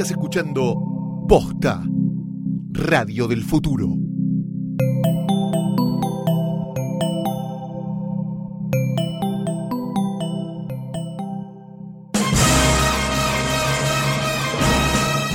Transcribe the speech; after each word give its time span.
Estás 0.00 0.12
escuchando 0.12 1.26
Posta, 1.28 1.82
Radio 2.70 3.28
del 3.28 3.44
Futuro. 3.44 3.86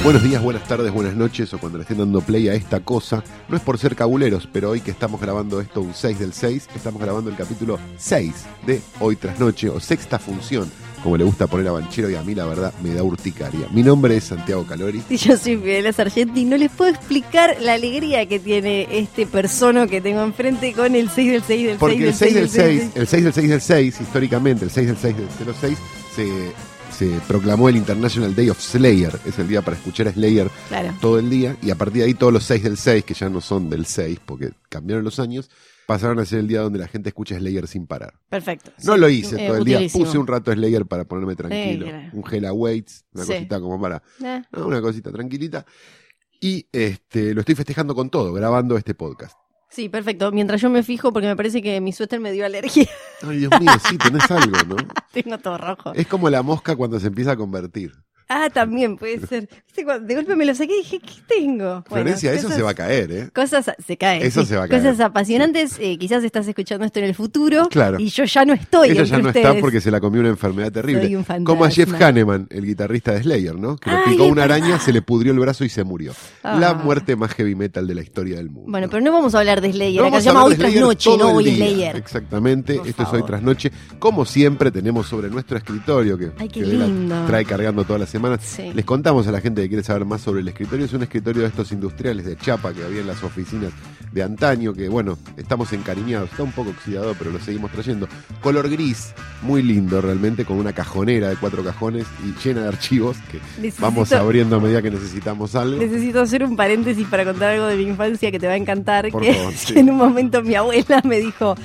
Buenos 0.04 0.24
días, 0.24 0.42
buenas 0.42 0.68
tardes, 0.68 0.92
buenas 0.92 1.16
noches 1.16 1.54
o 1.54 1.60
cuando 1.60 1.78
le 1.78 1.84
estén 1.84 2.00
dando 2.00 2.22
play 2.22 2.48
a 2.48 2.56
esta 2.56 2.80
cosa. 2.80 3.24
No 3.50 3.58
es 3.58 3.62
por 3.62 3.78
ser 3.78 3.96
cabuleros, 3.96 4.48
pero 4.52 4.72
hoy 4.72 4.82
que 4.82 4.90
estamos 4.90 5.22
grabando 5.22 5.62
esto 5.62 5.82
un 5.82 5.94
6 5.94 6.18
del 6.18 6.34
6, 6.34 6.70
estamos 6.76 7.00
grabando 7.00 7.30
el 7.30 7.36
capítulo 7.36 7.78
6 7.98 8.46
de 8.66 8.82
Hoy 9.00 9.16
tras 9.16 9.40
Noche 9.40 9.70
o 9.70 9.80
sexta 9.80 10.18
función, 10.18 10.72
como 11.06 11.18
le 11.18 11.24
gusta 11.24 11.46
poner 11.46 11.68
a 11.68 11.72
Banchero 11.72 12.10
y 12.10 12.16
a 12.16 12.24
mí 12.24 12.34
la 12.34 12.48
verdad 12.48 12.74
me 12.82 12.92
da 12.92 13.04
urticaria. 13.04 13.68
Mi 13.72 13.84
nombre 13.84 14.18
es 14.18 14.24
Santiago 14.24 14.66
Calori. 14.66 15.04
Y 15.08 15.18
yo 15.18 15.38
soy 15.38 15.56
Fidel 15.56 15.94
Sargenti 15.94 16.42
y 16.42 16.46
no 16.46 16.58
les 16.58 16.72
puedo 16.72 16.90
explicar 16.90 17.58
la 17.62 17.74
alegría 17.74 18.26
que 18.28 18.40
tiene 18.40 18.88
este 18.90 19.28
persono 19.28 19.86
que 19.88 20.02
tengo 20.02 20.24
enfrente 20.24 20.74
con 20.74 20.96
el 20.96 21.12
6 21.12 21.32
del 21.32 21.44
6 21.44 21.60
del 21.68 21.68
6 21.68 21.78
Porque 21.80 22.00
del 22.00 22.08
el 22.08 22.14
6 22.16 22.34
del 22.34 22.50
6, 22.50 22.82
6. 22.82 22.92
el 22.96 23.08
6 23.08 23.24
del 23.24 23.34
6 23.34 23.50
del 23.50 23.62
6, 23.62 24.02
históricamente, 24.02 24.66
el 24.66 24.72
6 24.72 24.88
del 24.88 24.98
6 24.98 25.16
del 25.16 25.56
06, 25.56 25.78
se, 26.16 26.28
se 26.98 27.20
proclamó 27.28 27.70
el 27.70 27.76
International 27.78 28.34
Day 28.36 28.50
of 28.50 28.60
Slayer. 28.60 29.20
Es 29.28 29.38
el 29.38 29.48
día 29.48 29.62
para 29.62 29.78
escuchar 29.78 30.08
a 30.08 30.12
Slayer 30.12 30.50
Claro. 30.70 30.92
todo 31.00 31.20
el 31.20 31.30
día. 31.30 31.56
Y 31.62 31.70
a 31.70 31.76
partir 31.76 32.02
de 32.02 32.08
ahí, 32.08 32.14
todos 32.16 32.34
los 32.34 32.44
6 32.46 32.64
del 32.64 32.78
6, 32.78 33.04
que 33.06 33.14
ya 33.14 33.30
no 33.30 33.42
son 33.42 33.70
del 33.70 33.86
6 33.86 34.20
porque 34.26 34.54
cambiaron 34.70 35.04
los 35.06 35.20
años, 35.20 35.52
pasaron 35.88 36.20
a 36.20 36.26
ser 36.26 36.40
el 36.40 36.48
día 36.48 36.62
donde 36.62 36.80
la 36.80 36.88
gente 36.88 37.10
escucha 37.10 37.38
Slayer 37.38 37.68
sin 37.68 37.88
parar. 37.88 38.14
Perfecto. 38.30 38.72
No 38.84 38.94
Sí, 38.96 39.00
lo 39.00 39.10
hice 39.10 39.44
eh, 39.44 39.48
todo 39.48 39.58
el 39.58 39.64
día. 39.66 39.80
Puse 39.92 40.18
un 40.18 40.28
rato 40.28 40.52
Slayer 40.52 40.86
para 40.86 41.06
ponerme 41.06 41.36
tranquilo. 41.36 41.88
Un 42.14 42.24
Hella 42.32 42.54
Waits, 42.54 43.06
una 43.14 43.24
Sí. 43.26 43.34
cosita 43.34 43.60
como 43.60 43.80
para. 43.80 44.02
Eh, 44.24 44.42
no, 44.52 44.68
una 44.68 44.82
cosita 44.82 45.12
tranquilita. 45.12 45.66
Y 46.42 46.68
este 46.72 47.34
lo 47.34 47.40
estoy 47.42 47.56
festejando 47.56 47.96
con 47.96 48.10
todo, 48.10 48.34
grabando 48.34 48.78
este 48.78 48.94
podcast. 48.94 49.38
Sí, 49.70 49.90
perfecto. 49.90 50.32
Mientras 50.32 50.62
yo 50.62 50.70
me 50.70 50.84
fijo, 50.84 51.12
porque 51.12 51.28
me 51.28 51.36
parece 51.36 51.62
que 51.62 51.82
mi 51.82 51.92
suéter 51.92 52.20
me 52.20 52.32
dio 52.32 52.46
alergia. 52.46 52.88
Ay, 53.24 53.40
Dios 53.40 53.52
mío, 53.60 53.72
sí, 53.90 53.98
tenés 53.98 54.24
algo, 54.32 54.56
¿no? 54.68 54.76
Tengo 55.12 55.38
todo 55.40 55.58
rojo. 55.58 55.94
Es 55.94 56.08
como 56.08 56.30
la 56.30 56.44
mosca 56.44 56.76
cuando 56.76 57.00
se 57.00 57.08
empieza 57.08 57.32
a 57.32 57.36
convertir. 57.36 57.92
Ah, 58.28 58.50
también 58.52 58.98
puede 58.98 59.26
ser. 59.28 59.48
De 59.76 60.16
golpe 60.16 60.36
me 60.38 60.46
lo 60.46 60.56
saqué 60.56 60.74
y 60.74 60.78
dije, 60.84 61.00
¿qué 61.00 61.14
tengo? 61.28 61.66
Bueno, 61.66 61.84
Florencia, 61.90 62.32
eso 62.32 62.44
cosas- 62.44 62.58
se 62.58 62.64
va 62.64 62.70
a 62.72 62.74
caer, 62.74 63.12
¿eh? 63.12 63.30
Cosas, 63.34 63.72
se 63.86 63.98
cae. 63.98 64.26
Eso 64.26 64.42
sí. 64.42 64.48
se 64.48 64.56
va 64.58 64.64
a 64.64 64.68
caer. 64.70 64.82
Cosas 64.82 65.00
apasionantes. 65.02 65.78
eh, 65.80 65.98
quizás 65.98 66.24
estás 66.24 66.48
escuchando 66.48 66.86
esto 66.86 67.00
en 67.00 67.06
el 67.06 67.14
futuro. 67.14 67.68
Claro. 67.70 68.00
Y 68.00 68.08
yo 68.10 68.24
ya 68.24 68.46
no 68.46 68.54
estoy. 68.54 68.92
Ella 68.92 69.04
ya 69.04 69.18
no 69.20 69.28
ustedes. 69.28 69.46
está 69.46 69.60
porque 69.60 69.82
se 69.82 69.92
la 69.92 70.00
comió 70.00 70.22
una 70.22 70.30
enfermedad 70.30 70.72
terrible. 70.72 71.18
Un. 71.18 71.44
Como 71.44 71.66
a 71.66 71.70
Jeff 71.70 71.92
Hanneman, 72.02 72.48
el 72.52 72.66
guitarrista 72.66 73.12
de 73.12 73.24
Slayer, 73.24 73.56
¿no? 73.60 73.76
Que 73.76 73.90
Ay, 73.90 74.14
picó 74.14 74.26
una 74.28 74.44
araña, 74.44 74.80
se 74.80 74.94
le 74.94 75.02
pudrió 75.02 75.34
el 75.34 75.40
brazo 75.40 75.66
y 75.66 75.70
se 75.70 75.84
murió. 75.84 76.14
Ah. 76.44 76.58
La 76.60 76.74
muerte 76.74 77.16
más 77.18 77.34
heavy 77.34 77.54
metal 77.56 77.86
de 77.86 77.96
la 77.96 78.02
historia 78.02 78.38
del 78.38 78.50
mundo. 78.50 78.72
Bueno, 78.72 78.88
pero 78.90 79.02
no 79.04 79.12
vamos 79.12 79.36
a 79.36 79.40
hablar 79.40 79.60
de 79.62 79.72
Slayer. 79.74 80.02
No 80.02 80.08
Acá 80.08 80.20
se 80.22 80.28
llama 80.28 80.46
Hoy 80.46 80.56
tras 80.56 80.74
noche, 80.76 81.10
no 81.18 81.32
Hoy. 81.32 81.54
Slayer. 81.56 81.96
Exactamente, 81.98 82.76
Por 82.76 82.88
esto 82.88 83.04
es 83.04 83.10
hoy 83.10 83.24
tras 83.24 83.42
noche. 83.42 83.72
Como 84.00 84.24
siempre, 84.26 84.72
tenemos 84.72 85.06
sobre 85.08 85.30
nuestro 85.30 85.58
escritorio 85.58 86.18
que, 86.18 86.32
Ay, 86.38 86.48
qué 86.48 86.62
que 86.62 86.66
lindo. 86.66 87.26
trae 87.28 87.44
cargando 87.46 87.84
todas 87.84 88.00
las 88.00 88.15
semanas. 88.16 88.40
Sí. 88.44 88.72
Les 88.74 88.86
contamos 88.86 89.28
a 89.28 89.32
la 89.32 89.42
gente 89.42 89.62
que 89.62 89.68
quiere 89.70 89.84
saber 89.84 90.06
más 90.06 90.22
sobre 90.22 90.42
el 90.42 90.48
escritorio. 90.48 90.86
Es 90.86 90.94
un 90.94 91.04
escritorio 91.04 91.42
de 91.44 91.48
estos 91.50 91.72
industriales 91.72 92.26
de 92.26 92.36
chapa 92.38 92.74
que 92.74 92.84
había 92.84 93.02
en 93.02 93.08
las 93.08 93.24
oficinas 93.24 93.72
de 94.12 94.24
antaño, 94.24 94.74
que 94.74 94.88
bueno, 94.88 95.18
estamos 95.38 95.72
encariñados. 95.74 96.30
Está 96.32 96.44
un 96.44 96.52
poco 96.54 96.70
oxidado, 96.72 97.14
pero 97.18 97.32
lo 97.32 97.40
seguimos 97.40 97.72
trayendo. 97.72 98.08
Color 98.42 98.70
gris, 98.70 99.14
muy 99.42 99.62
lindo 99.62 100.00
realmente, 100.02 100.46
con 100.46 100.58
una 100.58 100.72
cajonera 100.74 101.30
de 101.30 101.36
cuatro 101.36 101.64
cajones 101.64 102.06
y 102.26 102.34
llena 102.48 102.62
de 102.62 102.68
archivos 102.70 103.18
que 103.32 103.40
Necesito- 103.62 103.82
vamos 103.82 104.12
abriendo 104.14 104.56
a 104.56 104.60
medida 104.60 104.82
que 104.82 104.92
necesitamos 104.92 105.54
algo. 105.56 105.78
Necesito 105.78 106.22
hacer 106.22 106.44
un 106.44 106.56
paréntesis 106.56 107.06
para 107.08 107.26
contar 107.26 107.52
algo 107.52 107.66
de 107.68 107.76
mi 107.76 107.84
infancia 107.84 108.32
que 108.32 108.40
te 108.40 108.48
va 108.48 108.54
a 108.54 108.58
encantar. 108.58 109.10
Por 109.10 109.22
que, 109.22 109.34
favor, 109.34 109.54
sí. 109.54 109.74
que 109.74 109.80
en 109.82 109.90
un 109.90 109.98
momento 109.98 110.42
mi 110.42 110.56
abuela 110.56 111.02
me 111.04 111.20
dijo. 111.20 111.56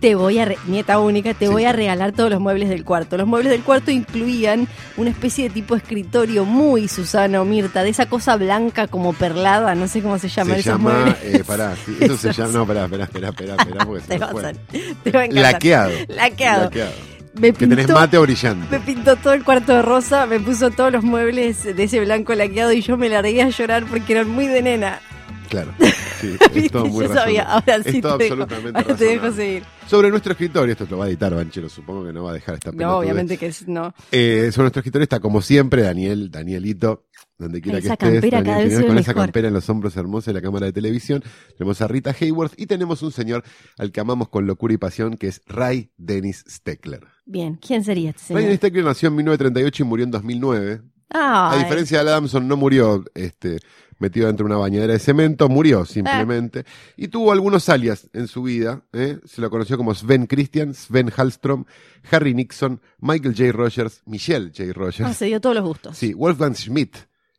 Te 0.00 0.14
voy 0.14 0.38
a, 0.38 0.44
re- 0.44 0.58
nieta 0.66 0.98
única, 0.98 1.32
te 1.32 1.46
Sí. 1.46 1.52
voy 1.52 1.64
a 1.64 1.72
regalar 1.72 2.12
todos 2.12 2.30
los 2.30 2.38
muebles 2.38 2.68
del 2.68 2.84
cuarto. 2.84 3.16
Los 3.16 3.26
muebles 3.26 3.50
del 3.50 3.62
cuarto 3.62 3.90
incluían 3.90 4.68
una 4.98 5.08
especie 5.10 5.44
de 5.44 5.50
tipo 5.50 5.74
escritorio 5.74 6.44
muy 6.44 6.86
Susana 6.86 7.40
o 7.40 7.46
Mirta, 7.46 7.82
de 7.82 7.88
esa 7.90 8.06
cosa 8.06 8.36
blanca 8.36 8.88
como 8.88 9.14
perlada, 9.14 9.74
no 9.74 9.88
sé 9.88 10.02
cómo 10.02 10.18
se 10.18 10.28
llama 10.28 10.54
Se 10.54 10.60
esos 10.60 10.72
llama, 10.74 10.92
muebles. 10.92 11.16
eh, 11.22 11.44
pará, 11.46 11.74
sí, 11.86 11.96
eso 11.98 12.16
se 12.18 12.32
llama, 12.32 12.52
no, 12.52 12.66
pará, 12.66 12.84
espera, 12.84 13.04
espera, 13.06 13.28
espera, 13.30 13.84
porque 13.86 14.02
se 14.02 14.08
te, 14.08 14.18
vas 14.18 14.30
a, 14.44 14.52
te 14.52 15.10
va 15.12 15.20
a 15.20 15.24
encantar. 15.24 15.52
Laqueado. 15.52 15.90
Laqueado. 16.08 16.64
Laqueado. 16.64 16.92
Me 17.40 17.52
Que 17.52 17.66
tenés 17.66 17.86
pintó- 17.86 17.94
mate 17.94 18.18
brillante. 18.18 18.66
Me 18.70 18.80
pintó 18.80 19.16
todo 19.16 19.32
el 19.32 19.44
cuarto 19.44 19.74
de 19.74 19.82
rosa, 19.82 20.26
me 20.26 20.40
puso 20.40 20.70
todos 20.70 20.92
los 20.92 21.04
muebles 21.04 21.64
de 21.64 21.82
ese 21.84 22.00
blanco 22.00 22.34
laqueado 22.34 22.72
y 22.72 22.80
yo 22.82 22.96
me 22.98 23.08
largué 23.08 23.42
a 23.42 23.48
llorar 23.50 23.84
porque 23.86 24.12
eran 24.12 24.28
muy 24.28 24.46
de 24.46 24.62
nena. 24.62 25.00
Claro, 25.48 25.72
sí, 26.20 26.36
es 26.54 26.70
todo 26.70 26.86
muy 26.86 27.06
yo 27.06 27.14
sabía, 27.14 27.42
ahora 27.44 27.82
sí 27.82 27.96
Es 27.96 28.00
todo 28.00 28.18
te 28.18 28.24
absolutamente 28.24 28.94
te 28.94 29.04
dejo 29.04 29.32
seguir. 29.32 29.62
Sobre 29.86 30.10
nuestro 30.10 30.32
escritorio, 30.32 30.72
esto 30.72 30.86
lo 30.90 30.98
va 30.98 31.04
a 31.04 31.08
editar 31.08 31.34
Banchero, 31.34 31.68
supongo 31.68 32.04
que 32.06 32.12
no 32.12 32.24
va 32.24 32.30
a 32.30 32.34
dejar 32.34 32.54
esta 32.54 32.72
No, 32.72 32.98
obviamente 32.98 33.36
que 33.38 33.46
es- 33.46 33.66
no. 33.68 33.94
Eh, 34.10 34.50
sobre 34.52 34.64
nuestro 34.64 34.80
escritorio 34.80 35.04
está 35.04 35.20
como 35.20 35.40
siempre 35.42 35.82
Daniel, 35.82 36.30
Danielito, 36.30 37.04
donde 37.38 37.60
quiera 37.60 37.78
que 37.80 37.84
esa 37.86 37.94
estés, 37.94 38.10
campera 38.12 38.38
Daniel 38.42 38.54
cada 38.70 38.78
vez 38.78 38.86
con 38.86 38.98
esa 38.98 39.10
mejor. 39.12 39.22
campera 39.26 39.48
en 39.48 39.54
los 39.54 39.68
hombros 39.68 39.96
hermosa 39.96 40.30
de 40.30 40.34
la 40.34 40.42
cámara 40.42 40.66
de 40.66 40.72
televisión. 40.72 41.22
Tenemos 41.56 41.80
a 41.82 41.86
Rita 41.86 42.14
Hayworth 42.18 42.54
y 42.56 42.66
tenemos 42.66 43.02
un 43.02 43.12
señor 43.12 43.44
al 43.78 43.92
que 43.92 44.00
amamos 44.00 44.28
con 44.30 44.46
locura 44.46 44.72
y 44.74 44.78
pasión, 44.78 45.16
que 45.16 45.28
es 45.28 45.42
Ray 45.46 45.90
Dennis 45.98 46.44
Steckler. 46.48 47.00
Bien, 47.26 47.56
¿quién 47.56 47.84
sería 47.84 48.10
este 48.10 48.20
Ray 48.20 48.26
señor? 48.28 48.42
Dennis 48.42 48.56
Steckler 48.58 48.84
nació 48.84 49.08
en 49.10 49.16
1938 49.16 49.82
y 49.82 49.86
murió 49.86 50.04
en 50.04 50.10
2009. 50.10 50.80
Ah, 51.10 51.52
A 51.52 51.58
diferencia 51.58 52.02
de 52.02 52.10
Adamson, 52.10 52.48
no 52.48 52.56
murió 52.56 53.04
este, 53.14 53.58
metido 53.98 54.26
dentro 54.26 54.44
de 54.46 54.52
una 54.52 54.60
bañadera 54.60 54.92
de 54.92 54.98
cemento, 54.98 55.48
murió 55.48 55.84
simplemente. 55.84 56.64
Y 56.96 57.08
tuvo 57.08 57.32
algunos 57.32 57.68
alias 57.68 58.08
en 58.12 58.28
su 58.28 58.42
vida. 58.42 58.82
¿eh? 58.92 59.18
Se 59.24 59.40
lo 59.40 59.50
conoció 59.50 59.76
como 59.76 59.94
Sven 59.94 60.26
Christian, 60.26 60.74
Sven 60.74 61.10
Hallstrom, 61.10 61.64
Harry 62.10 62.34
Nixon, 62.34 62.80
Michael 63.00 63.34
J. 63.36 63.52
Rogers, 63.52 64.02
Michelle 64.06 64.50
J. 64.56 64.64
ah, 64.70 64.72
Rogers. 64.74 65.16
se 65.16 65.26
dio 65.26 65.40
todos 65.40 65.56
los 65.56 65.64
gustos. 65.64 65.96
Sí, 65.96 66.12
Wolfgang 66.14 66.54
Schmidt, 66.54 66.96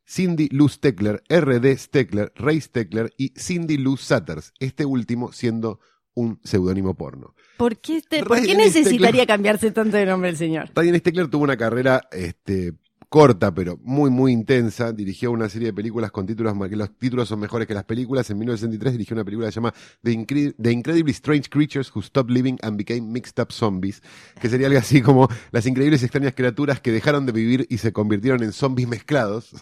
Cindy 0.10 0.48
Lou 0.52 0.70
Steckler, 0.70 1.22
R.D. 1.28 1.78
Steckler, 1.78 2.32
Ray 2.36 2.62
Steckler 2.62 3.14
y 3.18 3.34
Cindy 3.38 3.78
Lou 3.78 3.98
Sutters. 3.98 4.54
Este 4.60 4.86
último 4.86 5.32
siendo 5.34 5.80
un 6.14 6.40
seudónimo 6.44 6.96
porno. 6.96 7.36
¿Por 7.58 7.78
qué, 7.78 8.02
te- 8.02 8.24
por 8.24 8.42
qué 8.42 8.56
necesitaría 8.56 9.24
Steckler- 9.24 9.28
cambiarse 9.28 9.72
tanto 9.72 9.98
de 9.98 10.06
nombre 10.06 10.30
el 10.30 10.38
señor? 10.38 10.70
Ryan 10.76 10.98
Steckler 11.00 11.28
tuvo 11.28 11.44
una 11.44 11.58
carrera 11.58 12.08
este, 12.12 12.74
corta, 13.10 13.54
pero 13.54 13.80
muy, 13.82 14.10
muy 14.10 14.32
intensa. 14.32 14.92
Dirigió 14.92 15.32
una 15.32 15.50
serie 15.50 15.68
de 15.68 15.74
películas 15.74 16.12
con 16.12 16.26
títulos 16.26 16.54
que 16.70 16.76
los 16.76 16.98
títulos 16.98 17.30
son 17.30 17.40
mejores 17.40 17.68
que 17.68 17.74
las 17.74 17.84
películas. 17.86 18.30
En 18.30 18.38
1963 18.38 18.94
dirigió 18.94 19.16
una 19.16 19.24
película 19.26 19.48
que 19.48 19.52
se 19.52 19.56
llama 19.56 19.74
The, 20.04 20.12
Incre- 20.12 20.56
The 20.62 20.72
Incredibly 20.72 21.12
Strange 21.12 21.50
Creatures 21.50 21.94
Who 21.96 22.02
Stopped 22.02 22.32
Living 22.34 22.58
and 22.62 22.78
Became 22.78 23.02
Mixed 23.02 23.42
Up 23.42 23.52
Zombies, 23.52 24.02
que 24.42 24.50
sería 24.50 24.68
algo 24.68 24.80
así 24.80 25.02
como 25.02 25.28
las 25.52 25.66
increíbles 25.66 26.02
y 26.02 26.06
extrañas 26.06 26.34
criaturas 26.36 26.82
que 26.82 26.92
dejaron 26.92 27.26
de 27.26 27.32
vivir 27.32 27.66
y 27.70 27.78
se 27.78 27.92
convirtieron 27.94 28.44
en 28.44 28.52
zombies 28.52 28.88
mezclados. 28.88 29.54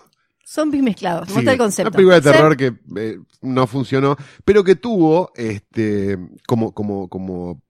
Zombies 0.48 0.84
mezclados, 0.84 1.28
me 1.30 1.42
Sí, 1.42 1.48
el 1.48 1.58
concepto. 1.58 1.90
Una 1.90 1.96
película 1.96 2.16
de 2.16 2.22
terror 2.22 2.56
que 2.56 2.74
eh, 2.98 3.20
no 3.42 3.66
funcionó, 3.66 4.16
pero 4.44 4.64
que 4.64 4.76
tuvo, 4.76 5.32
este, 5.36 6.20
como, 6.48 6.72
como, 6.72 7.10
como, 7.10 7.64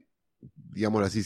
digámoslo 0.73 1.05
así, 1.07 1.21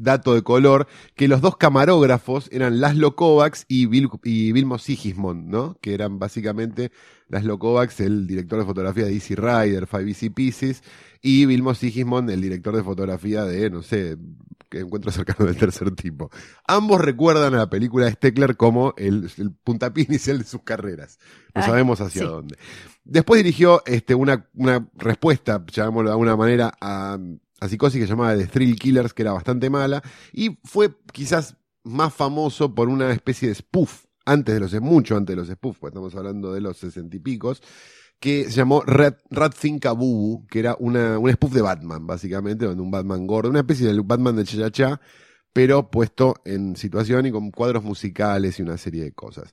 dato 0.00 0.34
de 0.34 0.42
color, 0.42 0.86
que 1.14 1.28
los 1.28 1.40
dos 1.40 1.56
camarógrafos 1.56 2.48
eran 2.52 2.80
Laszlo 2.80 3.16
Kovacs 3.16 3.66
y, 3.68 3.86
Vil, 3.86 4.08
y 4.24 4.52
Vilmo 4.52 4.78
Sigismond, 4.78 5.48
¿no? 5.48 5.76
Que 5.80 5.94
eran 5.94 6.18
básicamente 6.18 6.90
Laszlo 7.28 7.58
Kovacs, 7.58 8.00
el 8.00 8.26
director 8.26 8.58
de 8.58 8.64
fotografía 8.64 9.04
de 9.04 9.14
Easy 9.14 9.34
Rider, 9.34 9.86
Five 9.86 10.08
Easy 10.08 10.30
Pieces, 10.30 10.82
y 11.22 11.46
Vilmo 11.46 11.74
Sigismond, 11.74 12.30
el 12.30 12.40
director 12.40 12.74
de 12.74 12.82
fotografía 12.82 13.44
de, 13.44 13.70
no 13.70 13.82
sé, 13.82 14.16
que 14.70 14.80
encuentro 14.80 15.10
cercano 15.10 15.46
del 15.46 15.56
tercer 15.56 15.90
tipo. 15.90 16.30
Ambos 16.66 17.00
recuerdan 17.00 17.54
a 17.54 17.58
la 17.58 17.70
película 17.70 18.06
de 18.06 18.12
Steckler 18.12 18.56
como 18.56 18.94
el, 18.96 19.30
el 19.36 19.52
puntapié 19.52 20.06
inicial 20.08 20.38
de 20.38 20.44
sus 20.44 20.62
carreras. 20.62 21.18
No 21.54 21.60
Ay, 21.60 21.68
sabemos 21.68 22.00
hacia 22.00 22.22
sí. 22.22 22.26
dónde. 22.26 22.56
Después 23.04 23.42
dirigió 23.42 23.82
este, 23.84 24.14
una, 24.14 24.48
una 24.54 24.88
respuesta, 24.94 25.64
llamémoslo 25.70 26.10
de 26.10 26.12
alguna 26.12 26.36
manera, 26.36 26.72
a, 26.80 27.18
a 27.60 27.68
Psicosis 27.68 28.00
que 28.00 28.06
llamaba 28.06 28.36
The 28.36 28.46
Thrill 28.46 28.76
Killers, 28.76 29.14
que 29.14 29.22
era 29.22 29.32
bastante 29.32 29.70
mala, 29.70 30.02
y 30.32 30.58
fue 30.64 30.90
quizás 31.12 31.56
más 31.84 32.12
famoso 32.12 32.74
por 32.74 32.88
una 32.88 33.12
especie 33.12 33.48
de 33.48 33.54
spoof, 33.54 34.06
antes 34.26 34.54
de 34.54 34.60
los, 34.60 34.72
mucho 34.80 35.16
antes 35.16 35.36
de 35.36 35.42
los 35.42 35.48
spoof, 35.48 35.78
porque 35.78 35.92
estamos 35.92 36.14
hablando 36.14 36.52
de 36.52 36.60
los 36.60 36.76
sesenta 36.78 37.16
y 37.16 37.20
picos, 37.20 37.62
que 38.18 38.44
se 38.44 38.50
llamó 38.50 38.82
Rat, 38.82 39.18
Bubu, 39.96 40.46
que 40.46 40.58
era 40.58 40.76
una, 40.78 41.18
un 41.18 41.30
spoof 41.30 41.52
de 41.52 41.62
Batman, 41.62 42.06
básicamente, 42.06 42.66
donde 42.66 42.82
un 42.82 42.90
Batman 42.90 43.26
gordo, 43.26 43.48
una 43.48 43.60
especie 43.60 43.86
del 43.86 44.02
Batman 44.02 44.36
de 44.36 44.44
Cha 44.44 45.00
pero 45.52 45.90
puesto 45.90 46.36
en 46.44 46.76
situación 46.76 47.26
y 47.26 47.32
con 47.32 47.50
cuadros 47.50 47.82
musicales 47.82 48.58
y 48.58 48.62
una 48.62 48.76
serie 48.76 49.02
de 49.02 49.12
cosas. 49.12 49.50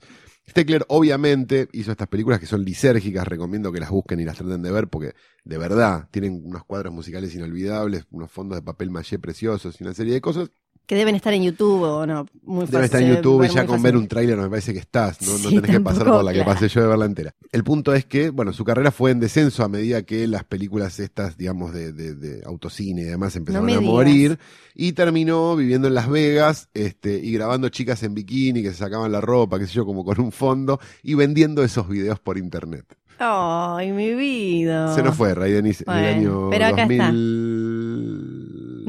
Steckler 0.50 0.86
obviamente 0.88 1.68
hizo 1.74 1.92
estas 1.92 2.08
películas 2.08 2.40
que 2.40 2.46
son 2.46 2.64
lisérgicas, 2.64 3.28
recomiendo 3.28 3.72
que 3.72 3.80
las 3.80 3.90
busquen 3.90 4.20
y 4.20 4.26
las 4.26 4.38
traten 4.38 4.62
de 4.62 4.72
ver 4.72 4.88
porque 4.88 5.14
de 5.44 5.58
verdad 5.58 6.08
tienen 6.10 6.42
unos 6.44 6.64
cuadros 6.64 6.94
musicales 6.94 7.36
inolvidables, 7.36 8.06
unos 8.12 8.32
fondos 8.32 8.58
de 8.58 8.62
papel 8.62 8.90
maché 8.90 9.20
preciosos 9.20 9.80
y 9.80 9.84
una 9.84 9.94
serie 9.94 10.14
de 10.14 10.22
cosas. 10.22 10.52
Que 10.88 10.96
deben 10.96 11.16
estar 11.16 11.34
en 11.34 11.44
YouTube 11.44 11.82
o 11.84 12.06
no. 12.08 12.26
Muy 12.44 12.62
fácil, 12.62 12.72
Debe 12.72 12.86
estar 12.86 13.02
en 13.02 13.16
YouTube 13.16 13.44
y 13.44 13.50
ya 13.50 13.66
con 13.66 13.84
ver 13.84 13.98
un 13.98 14.08
tráiler 14.08 14.38
me 14.38 14.50
parece 14.50 14.72
que 14.72 14.80
estás, 14.80 15.22
no, 15.22 15.34
no 15.34 15.50
Sí, 15.50 15.56
tenés 15.56 15.70
que 15.72 15.82
pasar 15.82 16.06
por 16.06 16.24
la 16.24 16.32
que 16.32 16.38
claro. 16.42 16.54
pasé 16.54 16.70
yo 16.70 16.82
de 16.82 16.88
verla 16.88 17.04
entera. 17.06 17.36
El 17.52 17.64
punto 17.66 17.94
es 17.94 18.06
que, 18.06 18.30
bueno, 18.30 18.54
su 18.54 18.64
carrera 18.64 18.90
fue 18.92 19.12
en 19.12 19.20
descenso 19.20 19.66
a 19.66 19.68
medida 19.68 20.04
que 20.04 20.26
las 20.28 20.46
películas 20.46 21.00
estas, 21.02 21.36
digamos, 21.38 21.74
de, 21.74 21.92
de, 21.92 22.16
de 22.16 22.42
autocine 22.46 23.02
y 23.02 23.04
demás 23.04 23.36
empezaron 23.36 23.70
a 23.70 23.82
morir 23.82 24.40
y 24.76 24.94
terminó 24.94 25.56
viviendo 25.58 25.90
en 25.90 25.94
Las 25.94 26.10
Vegas 26.10 26.70
este, 26.74 27.18
y 27.18 27.34
grabando 27.34 27.68
chicas 27.68 28.02
en 28.04 28.14
bikini 28.14 28.64
que 28.64 28.72
se 28.72 28.78
sacaban 28.78 29.12
la 29.12 29.20
ropa, 29.20 29.60
qué 29.60 29.68
sé 29.68 29.74
yo, 29.74 29.86
como 29.86 30.06
con 30.06 30.22
un 30.22 30.32
fondo 30.32 30.80
y 31.04 31.16
vendiendo 31.16 31.64
esos 31.66 31.90
videos 31.90 32.20
por 32.20 32.38
internet. 32.38 32.86
Ay, 33.20 33.92
mi 33.94 34.14
vida. 34.14 34.94
Se 34.94 35.02
nos 35.02 35.16
fue, 35.16 35.34
Ray 35.34 35.52
Denise, 35.52 35.84
en 35.88 35.94
el 35.94 36.04
Bueno, 36.04 36.20
año 36.44 36.50
pero 36.52 36.66
acá 36.68 36.84
está. 36.84 37.10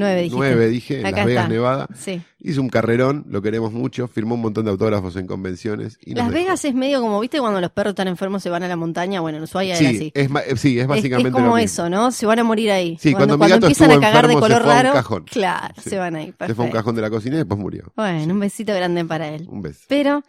2009, 0.06 0.68
dijiste. 0.68 0.68
dije, 0.68 1.00
en 1.00 1.06
Acá 1.06 1.16
Las 1.18 1.26
Vegas, 1.26 1.42
está. 1.44 1.54
Nevada. 1.54 1.86
Sí. 1.94 2.22
Hizo 2.40 2.60
un 2.62 2.68
carrerón, 2.68 3.24
lo 3.28 3.42
queremos 3.42 3.72
mucho, 3.72 4.06
firmó 4.06 4.36
un 4.36 4.40
montón 4.42 4.64
de 4.64 4.70
autógrafos 4.70 5.16
en 5.16 5.26
convenciones. 5.26 5.98
Y 6.00 6.14
Las 6.14 6.26
dejó. 6.28 6.38
Vegas 6.38 6.64
es 6.64 6.72
medio 6.74 7.00
como, 7.00 7.18
¿viste? 7.18 7.40
Cuando 7.40 7.60
los 7.60 7.70
perros 7.72 7.90
están 7.92 8.06
enfermos 8.06 8.42
se 8.44 8.48
van 8.50 8.62
a 8.62 8.68
la 8.68 8.76
montaña. 8.76 9.20
Bueno, 9.20 9.38
en 9.38 9.44
Ushuaia 9.44 9.76
era 9.76 9.88
Sí, 9.90 9.96
así. 9.96 10.12
es, 10.14 10.60
sí, 10.60 10.78
es 10.78 10.86
básicamente 10.86 11.30
es, 11.30 11.32
como 11.34 11.46
lo 11.48 11.54
mismo. 11.56 11.64
eso, 11.64 11.90
¿no? 11.90 12.12
Se 12.12 12.26
van 12.26 12.38
a 12.38 12.44
morir 12.44 12.70
ahí. 12.70 12.96
Sí, 13.00 13.12
cuando 13.12 13.36
mi 13.36 13.48
gato 13.48 13.66
empiezan 13.66 13.90
a 13.90 13.94
cagar 14.00 14.28
de 14.28 14.34
enfermo, 14.34 14.40
color 14.56 14.62
raro, 14.64 14.92
cajón. 14.92 15.24
claro, 15.24 15.74
Sí. 15.82 15.90
se 15.90 15.98
van 15.98 16.14
ahí. 16.14 16.26
Se 16.26 16.32
fue 16.32 16.44
a 16.46 16.46
un 16.46 16.54
perfecto. 16.56 16.76
cajón 16.76 16.94
de 16.94 17.02
la 17.02 17.10
cocina 17.10 17.34
y 17.34 17.38
después 17.38 17.58
murió. 17.58 17.92
Bueno, 17.96 18.32
un 18.34 18.38
besito 18.40 18.72
grande 18.72 19.04
para 19.04 19.28
él. 19.28 19.48
Un 19.50 19.60
beso. 19.62 19.80
Pero 19.88 20.22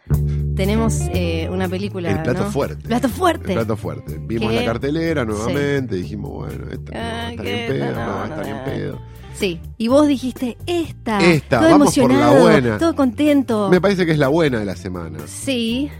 tenemos 0.56 1.00
eh, 1.14 1.48
una 1.48 1.68
película. 1.68 2.10
El 2.10 2.22
plato 2.22 2.44
¿no? 2.44 2.50
fuerte. 2.50 2.88
Plato 2.88 3.08
fuerte. 3.08 3.52
El 3.52 3.58
plato 3.58 3.76
fuerte. 3.76 4.18
Vimos 4.20 4.50
¿Qué? 4.50 4.56
la 4.56 4.64
cartelera 4.64 5.24
nuevamente, 5.24 5.94
dijimos, 5.94 6.30
bueno, 6.32 6.64
esta 6.72 6.92
Ah, 6.96 7.26
a 7.28 7.30
estar 7.30 7.44
¿qué? 7.44 7.66
en 7.66 7.72
pedo, 7.72 7.84
No, 7.86 7.92
no, 7.92 7.98
va 8.14 8.24
a 8.24 8.26
no, 8.26 8.34
estar 8.34 8.46
en 8.48 8.56
no. 8.56 8.64
pedo. 8.64 9.00
Sí. 9.34 9.60
Y 9.78 9.88
vos 9.88 10.06
dijiste, 10.06 10.56
esta. 10.66 11.18
Esta, 11.20 11.60
todo 11.60 11.70
vamos 11.70 11.94
por 11.96 12.10
la 12.10 12.14
emocionado, 12.16 12.42
buena. 12.42 12.78
Todo 12.78 12.94
contento. 12.96 13.68
Me 13.70 13.80
parece 13.80 14.04
que 14.06 14.12
es 14.12 14.18
la 14.18 14.28
buena 14.28 14.58
de 14.58 14.64
la 14.64 14.76
semana. 14.76 15.18
Sí. 15.26 15.90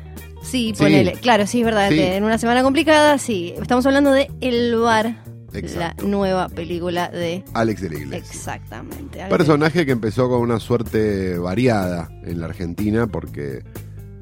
Sí, 0.42 0.72
Sí. 0.74 0.82
ponele. 0.82 1.12
Claro, 1.12 1.46
sí, 1.46 1.60
es 1.60 1.64
verdad. 1.64 1.88
Sí. 1.90 2.00
en 2.00 2.24
una 2.24 2.38
semana 2.38 2.62
complicada, 2.62 3.18
sí. 3.18 3.54
Estamos 3.60 3.84
hablando 3.86 4.10
de 4.12 4.30
El 4.40 4.74
Bar, 4.76 5.22
Exacto. 5.52 6.02
la 6.04 6.08
nueva 6.08 6.48
película 6.48 7.08
de. 7.08 7.44
Alex 7.54 7.80
de 7.82 7.90
la 7.90 7.96
Iglesia. 7.96 8.18
Exactamente. 8.18 9.22
algo 9.22 9.36
Personaje 9.36 9.84
que 9.86 9.92
empezó 9.92 10.28
con 10.28 10.40
una 10.40 10.58
suerte 10.58 11.36
variada 11.38 12.08
en 12.24 12.40
la 12.40 12.46
Argentina 12.46 13.06
porque 13.06 13.62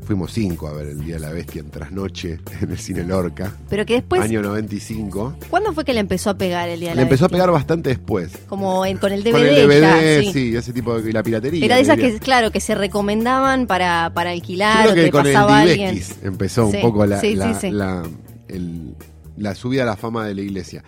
fuimos 0.08 0.32
cinco 0.32 0.69
a 0.69 0.72
ver 0.72 0.87
el 0.88 1.05
Día 1.05 1.16
de 1.16 1.20
la 1.20 1.31
Bestia 1.31 1.60
en 1.60 1.69
trasnoche 1.70 2.40
en 2.62 2.70
el 2.70 2.78
cine 2.78 3.05
Lorca, 3.05 3.55
Pero 3.69 3.84
que 3.84 3.93
después. 3.96 4.22
año 4.22 4.40
95. 4.40 5.37
¿Cuándo 5.50 5.75
fue 5.75 5.84
que 5.84 5.93
le 5.93 6.00
empezó 6.00 6.31
a 6.31 6.38
pegar 6.38 6.66
el 6.70 6.81
día 6.81 6.88
de 6.88 6.94
Le 6.94 7.00
la 7.00 7.02
empezó 7.02 7.26
a 7.26 7.28
Bestia? 7.28 7.37
pegar 7.37 7.50
bastante 7.52 7.90
después. 7.90 8.32
Como 8.49 8.84
con 9.00 9.12
el 9.12 9.22
DVD, 9.22 9.32
Con 9.32 9.40
el 9.43 9.69
DVD, 9.69 9.81
ya, 9.82 10.22
sí. 10.22 10.32
sí, 10.32 10.56
ese 10.56 10.72
tipo 10.72 10.99
de 10.99 11.10
y 11.10 11.12
la 11.12 11.22
piratería. 11.22 11.62
Era 11.62 11.76
de 11.76 11.82
esas 11.82 11.96
diría. 11.99 12.12
que, 12.14 12.19
claro, 12.20 12.50
que 12.50 12.60
se 12.60 12.75
recomendaban 12.75 13.66
para, 13.66 14.10
para 14.14 14.31
alquilar 14.31 14.81
creo 14.88 14.93
o 14.93 14.94
que 14.94 15.02
te 15.02 15.10
con 15.10 15.26
el 15.26 15.32
pasaba 15.34 15.60
alguien. 15.60 16.02
Empezó 16.22 16.70
Sí, 16.70 16.76
un 16.76 16.82
poco 16.82 17.05
la, 17.05 17.20
sí, 17.20 17.34
la, 17.34 17.52
sí, 17.55 17.60
sí. 17.69 17.70
la- 17.70 18.02
el- 18.49 18.96
la 19.37 19.55
subida 19.55 19.82
a 19.82 19.87
la 19.87 19.96
fama 19.96 20.26
de 20.26 20.34
la 20.34 20.40
iglesia. 20.40 20.82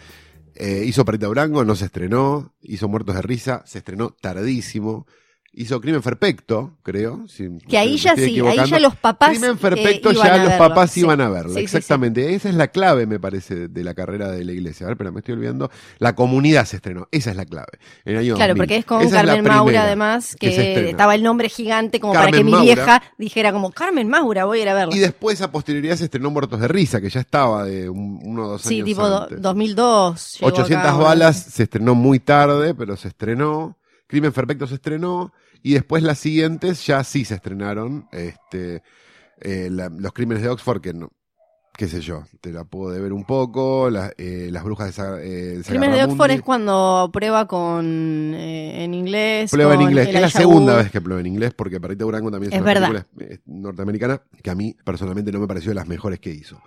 Eh, 0.55 0.83
hizo 0.87 1.05
Perita 1.05 1.29
Branco, 1.29 1.63
no 1.65 1.77
se 1.77 1.85
estrenó. 1.85 2.55
Hizo 2.63 2.89
Muertos 2.89 3.15
de 3.17 3.23
Risa, 3.23 3.63
se 3.67 3.79
estrenó 3.79 4.17
tardísimo. 4.19 5.07
Hizo 5.53 5.81
Crimen 5.81 6.01
Perfecto, 6.01 6.79
creo. 6.85 7.27
si 7.27 7.49
Que 7.69 7.77
ahí 7.77 7.97
ya 7.97 8.15
sí, 8.15 8.41
ahí 8.41 8.57
ya 8.71 8.79
los 8.79 8.95
papás. 8.95 9.31
Crimen 9.31 9.51
eh, 9.51 9.59
Perfecto, 9.61 10.13
ya 10.13 10.37
los 10.39 10.49
verlo. 10.51 10.59
papás 10.59 10.93
Sí. 10.93 11.01
iban 11.01 11.21
a 11.21 11.29
verlo. 11.29 11.55
Sí, 11.55 11.63
sí, 11.63 11.67
sí. 11.67 11.77
exactamente. 11.77 12.35
Esa 12.37 12.51
es 12.51 12.55
la 12.55 12.69
clave, 12.69 13.05
me 13.07 13.19
parece, 13.19 13.67
de, 13.67 13.83
la 13.85 13.93
carrera 13.95 14.31
de 14.31 14.45
la 14.45 14.53
iglesia. 14.53 14.87
A 14.87 14.91
ver, 14.91 14.97
pero 14.97 15.11
me 15.11 15.19
estoy 15.19 15.35
olvidando. 15.35 15.69
La 15.99 16.15
comunidad 16.15 16.67
se 16.67 16.77
estrenó. 16.77 17.09
Esa 17.11 17.31
es 17.31 17.37
la 17.37 17.47
clave. 17.47 17.81
En 18.05 18.13
el 18.15 18.19
año 18.21 18.37
Claro, 18.37 18.51
2000. 18.55 18.61
porque 18.63 18.77
es 18.77 18.85
con 18.85 19.03
Esa 19.03 19.25
Carmen 19.25 19.45
Maura, 19.45 19.83
además, 19.83 20.37
que 20.39 20.91
estaba 20.91 21.17
el 21.17 21.25
nombre 21.25 21.49
gigante 21.49 21.99
como 21.99 22.13
Carmen 22.13 22.31
para 22.31 22.39
que 22.39 22.45
mi 22.45 22.53
Maura. 22.53 22.65
vieja 22.65 23.03
dijera 23.19 23.53
como, 23.53 23.73
Carmen 23.73 24.09
Maura, 24.09 24.45
voy 24.45 24.61
a 24.61 24.63
ir 24.63 24.69
a 24.69 24.75
verla. 24.75 24.95
Y 24.95 25.01
después, 25.01 25.43
a 25.43 25.51
posterioridad, 25.51 25.97
se 25.97 26.05
estrenó 26.05 26.31
Muertos 26.31 26.61
de 26.61 26.69
Risa, 26.69 27.01
que 27.01 27.11
ya 27.11 27.19
estaba 27.21 27.65
de 27.65 27.89
un- 27.91 28.21
uno 28.23 28.45
o 28.45 28.49
dos 28.51 28.63
sí, 28.63 28.77
años 28.77 28.85
tipo 28.87 29.09
do- 29.09 29.23
antes. 29.25 29.43
2002. 29.43 30.37
llegó 30.39 30.47
800 30.47 30.89
acá, 30.91 30.97
balas 30.97 31.37
se 31.43 31.65
estrenó 31.65 31.97
muy 31.97 32.21
tarde, 32.21 32.73
pero 32.75 32.97
se 32.97 33.09
estrenó. 33.09 33.77
Crimen 34.11 34.33
Perfecto 34.33 34.67
se 34.67 34.75
estrenó. 34.75 35.33
Y 35.63 35.75
después 35.75 36.03
las 36.03 36.19
siguientes 36.19 36.85
ya 36.87 37.05
sí 37.05 37.25
se 37.25 37.35
estrenaron. 37.37 38.09
Este, 38.13 38.83
eh, 39.41 39.69
la- 39.71 39.89
los 39.89 40.13
Crímenes 40.13 40.43
de 40.43 40.49
Oxford, 40.51 40.81
que 40.81 40.93
no. 40.93 41.11
Qué 41.77 41.87
sé 41.89 42.01
yo, 42.03 42.25
te 42.43 42.53
la 42.53 42.65
puedo 42.65 42.91
deber 42.93 43.13
un 43.13 43.25
poco. 43.25 43.89
eh, 44.19 44.49
las 44.51 44.65
brujas 44.65 44.95
de, 44.97 45.03
eh, 45.03 45.59
de 45.59 45.65
Crímenes 45.65 45.97
de 45.97 46.05
Oxford 46.05 46.31
es 46.33 46.43
cuando 46.43 47.09
prueba 47.13 47.47
con 47.47 48.35
eh, 48.35 48.85
en 48.85 48.93
inglés. 48.93 49.51
Prueba 49.51 49.75
en 49.75 49.83
inglés. 49.83 50.09
Es 50.09 50.21
la 50.21 50.29
segunda 50.29 50.77
vez 50.77 50.91
que 50.91 51.01
prueba 51.01 51.21
en 51.21 51.27
inglés, 51.29 51.55
porque 51.55 51.81
Perita 51.81 52.05
Durango 52.05 52.31
también 52.31 52.53
es, 52.53 52.57
Es 52.57 52.63
una 52.63 52.75
verdad. 52.75 53.07
película 53.17 53.41
norteamericana 53.47 54.23
que 54.43 54.51
a 54.51 54.55
mí 54.55 54.77
personalmente 54.85 55.31
no 55.33 55.39
me 55.39 55.47
pareció 55.47 55.71
de 55.71 55.77
las 55.77 55.87
mejores 55.89 56.19
que 56.19 56.31
hizo. 56.31 56.61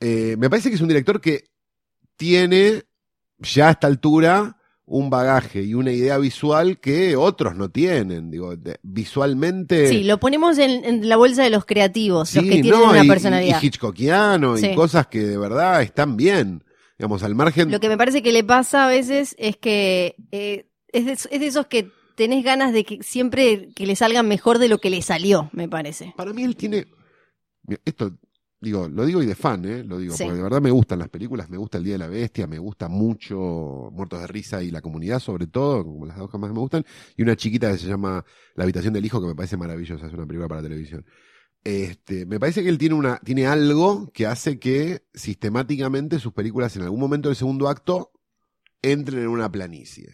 Me 0.00 0.48
parece 0.50 0.68
que 0.68 0.76
es 0.76 0.80
un 0.82 0.88
director 0.88 1.20
que 1.20 1.44
tiene 2.16 2.84
ya 3.38 3.68
a 3.68 3.70
esta 3.72 3.86
altura 3.86 4.56
un 4.92 5.08
bagaje 5.08 5.62
y 5.62 5.74
una 5.74 5.92
idea 5.92 6.18
visual 6.18 6.80
que 6.80 7.14
otros 7.16 7.54
no 7.54 7.68
tienen. 7.70 8.30
Digo, 8.30 8.54
visualmente. 8.82 9.88
Sí, 9.88 10.04
lo 10.04 10.18
ponemos 10.18 10.58
en, 10.58 10.84
en 10.84 11.08
la 11.08 11.16
bolsa 11.16 11.42
de 11.44 11.50
los 11.50 11.64
creativos, 11.64 12.34
los 12.34 12.44
Sí, 12.44 12.50
que 12.50 12.60
tienen 12.60 12.80
no, 12.80 12.90
una 12.90 13.04
y- 13.04 13.08
personalidad. 13.08 13.62
Y, 13.62 13.66
Hitchcockiano 13.66 14.56
Sí. 14.56 14.66
y 14.66 14.74
cosas 14.74 15.06
que 15.06 15.20
de 15.20 15.38
verdad 15.38 15.80
están 15.82 16.16
bien. 16.16 16.64
Digamos, 16.98 17.22
al 17.22 17.34
margen. 17.34 17.70
Lo 17.70 17.80
que 17.80 17.88
me 17.88 17.96
parece 17.96 18.22
que 18.22 18.32
le 18.32 18.44
pasa 18.44 18.84
a 18.84 18.88
veces 18.88 19.34
es 19.38 19.56
que 19.56 20.16
eh, 20.32 20.66
es, 20.92 21.06
de, 21.06 21.12
es 21.12 21.28
de 21.40 21.46
esos 21.46 21.66
que 21.66 21.88
tenés 22.14 22.44
ganas 22.44 22.72
de 22.74 22.84
que 22.84 23.02
siempre 23.02 23.70
que 23.74 23.86
le 23.86 23.96
salgan 23.96 24.28
mejor 24.28 24.58
de 24.58 24.68
lo 24.68 24.78
que 24.78 24.90
le 24.90 25.00
salió, 25.00 25.48
me 25.54 25.66
parece. 25.68 26.12
Para 26.16 26.32
mí 26.34 26.42
él 26.42 26.56
tiene. 26.56 26.86
Esto, 27.84 28.12
digo, 28.60 28.88
lo 28.88 29.06
digo 29.06 29.22
y 29.22 29.26
de 29.26 29.34
fan, 29.34 29.64
¿eh? 29.64 29.82
Lo 29.84 29.98
digo, 29.98 30.14
Sí. 30.14 30.24
porque 30.24 30.36
de 30.36 30.42
verdad 30.42 30.60
me 30.60 30.70
gustan 30.70 30.98
las 30.98 31.08
películas, 31.08 31.48
me 31.48 31.56
gusta 31.56 31.78
El 31.78 31.84
Día 31.84 31.94
de 31.94 31.98
la 31.98 32.08
Bestia, 32.08 32.46
me 32.46 32.58
gusta 32.58 32.88
mucho 32.88 33.90
Muertos 33.92 34.20
de 34.20 34.26
Risa 34.26 34.62
y 34.62 34.70
La 34.70 34.80
Comunidad, 34.82 35.18
sobre 35.20 35.46
todo, 35.46 35.84
como 35.84 36.04
las 36.06 36.18
dos 36.18 36.30
que 36.30 36.38
más 36.38 36.52
me 36.52 36.58
gustan, 36.58 36.84
y 37.16 37.22
una 37.22 37.36
chiquita 37.36 37.72
que 37.72 37.78
se 37.78 37.88
llama 37.88 38.24
La 38.54 38.64
Habitación 38.64 38.92
del 38.92 39.04
Hijo, 39.04 39.20
que 39.20 39.28
me 39.28 39.34
parece 39.34 39.56
maravillosa, 39.56 40.06
es 40.06 40.12
una 40.12 40.26
película 40.26 40.48
para 40.48 40.62
televisión. 40.62 41.04
Este, 41.62 42.24
me 42.26 42.40
parece 42.40 42.62
que 42.62 42.68
él 42.70 42.78
tiene 42.78 42.94
una, 42.94 43.18
tiene 43.18 43.46
algo 43.46 44.10
que 44.14 44.26
hace 44.26 44.58
que 44.58 45.02
sistemáticamente 45.12 46.18
sus 46.18 46.32
películas 46.32 46.74
en 46.76 46.82
algún 46.82 47.00
momento 47.00 47.28
del 47.28 47.36
segundo 47.36 47.68
acto 47.68 48.12
entren 48.82 49.20
en 49.20 49.28
una 49.28 49.50
planicie. 49.52 50.08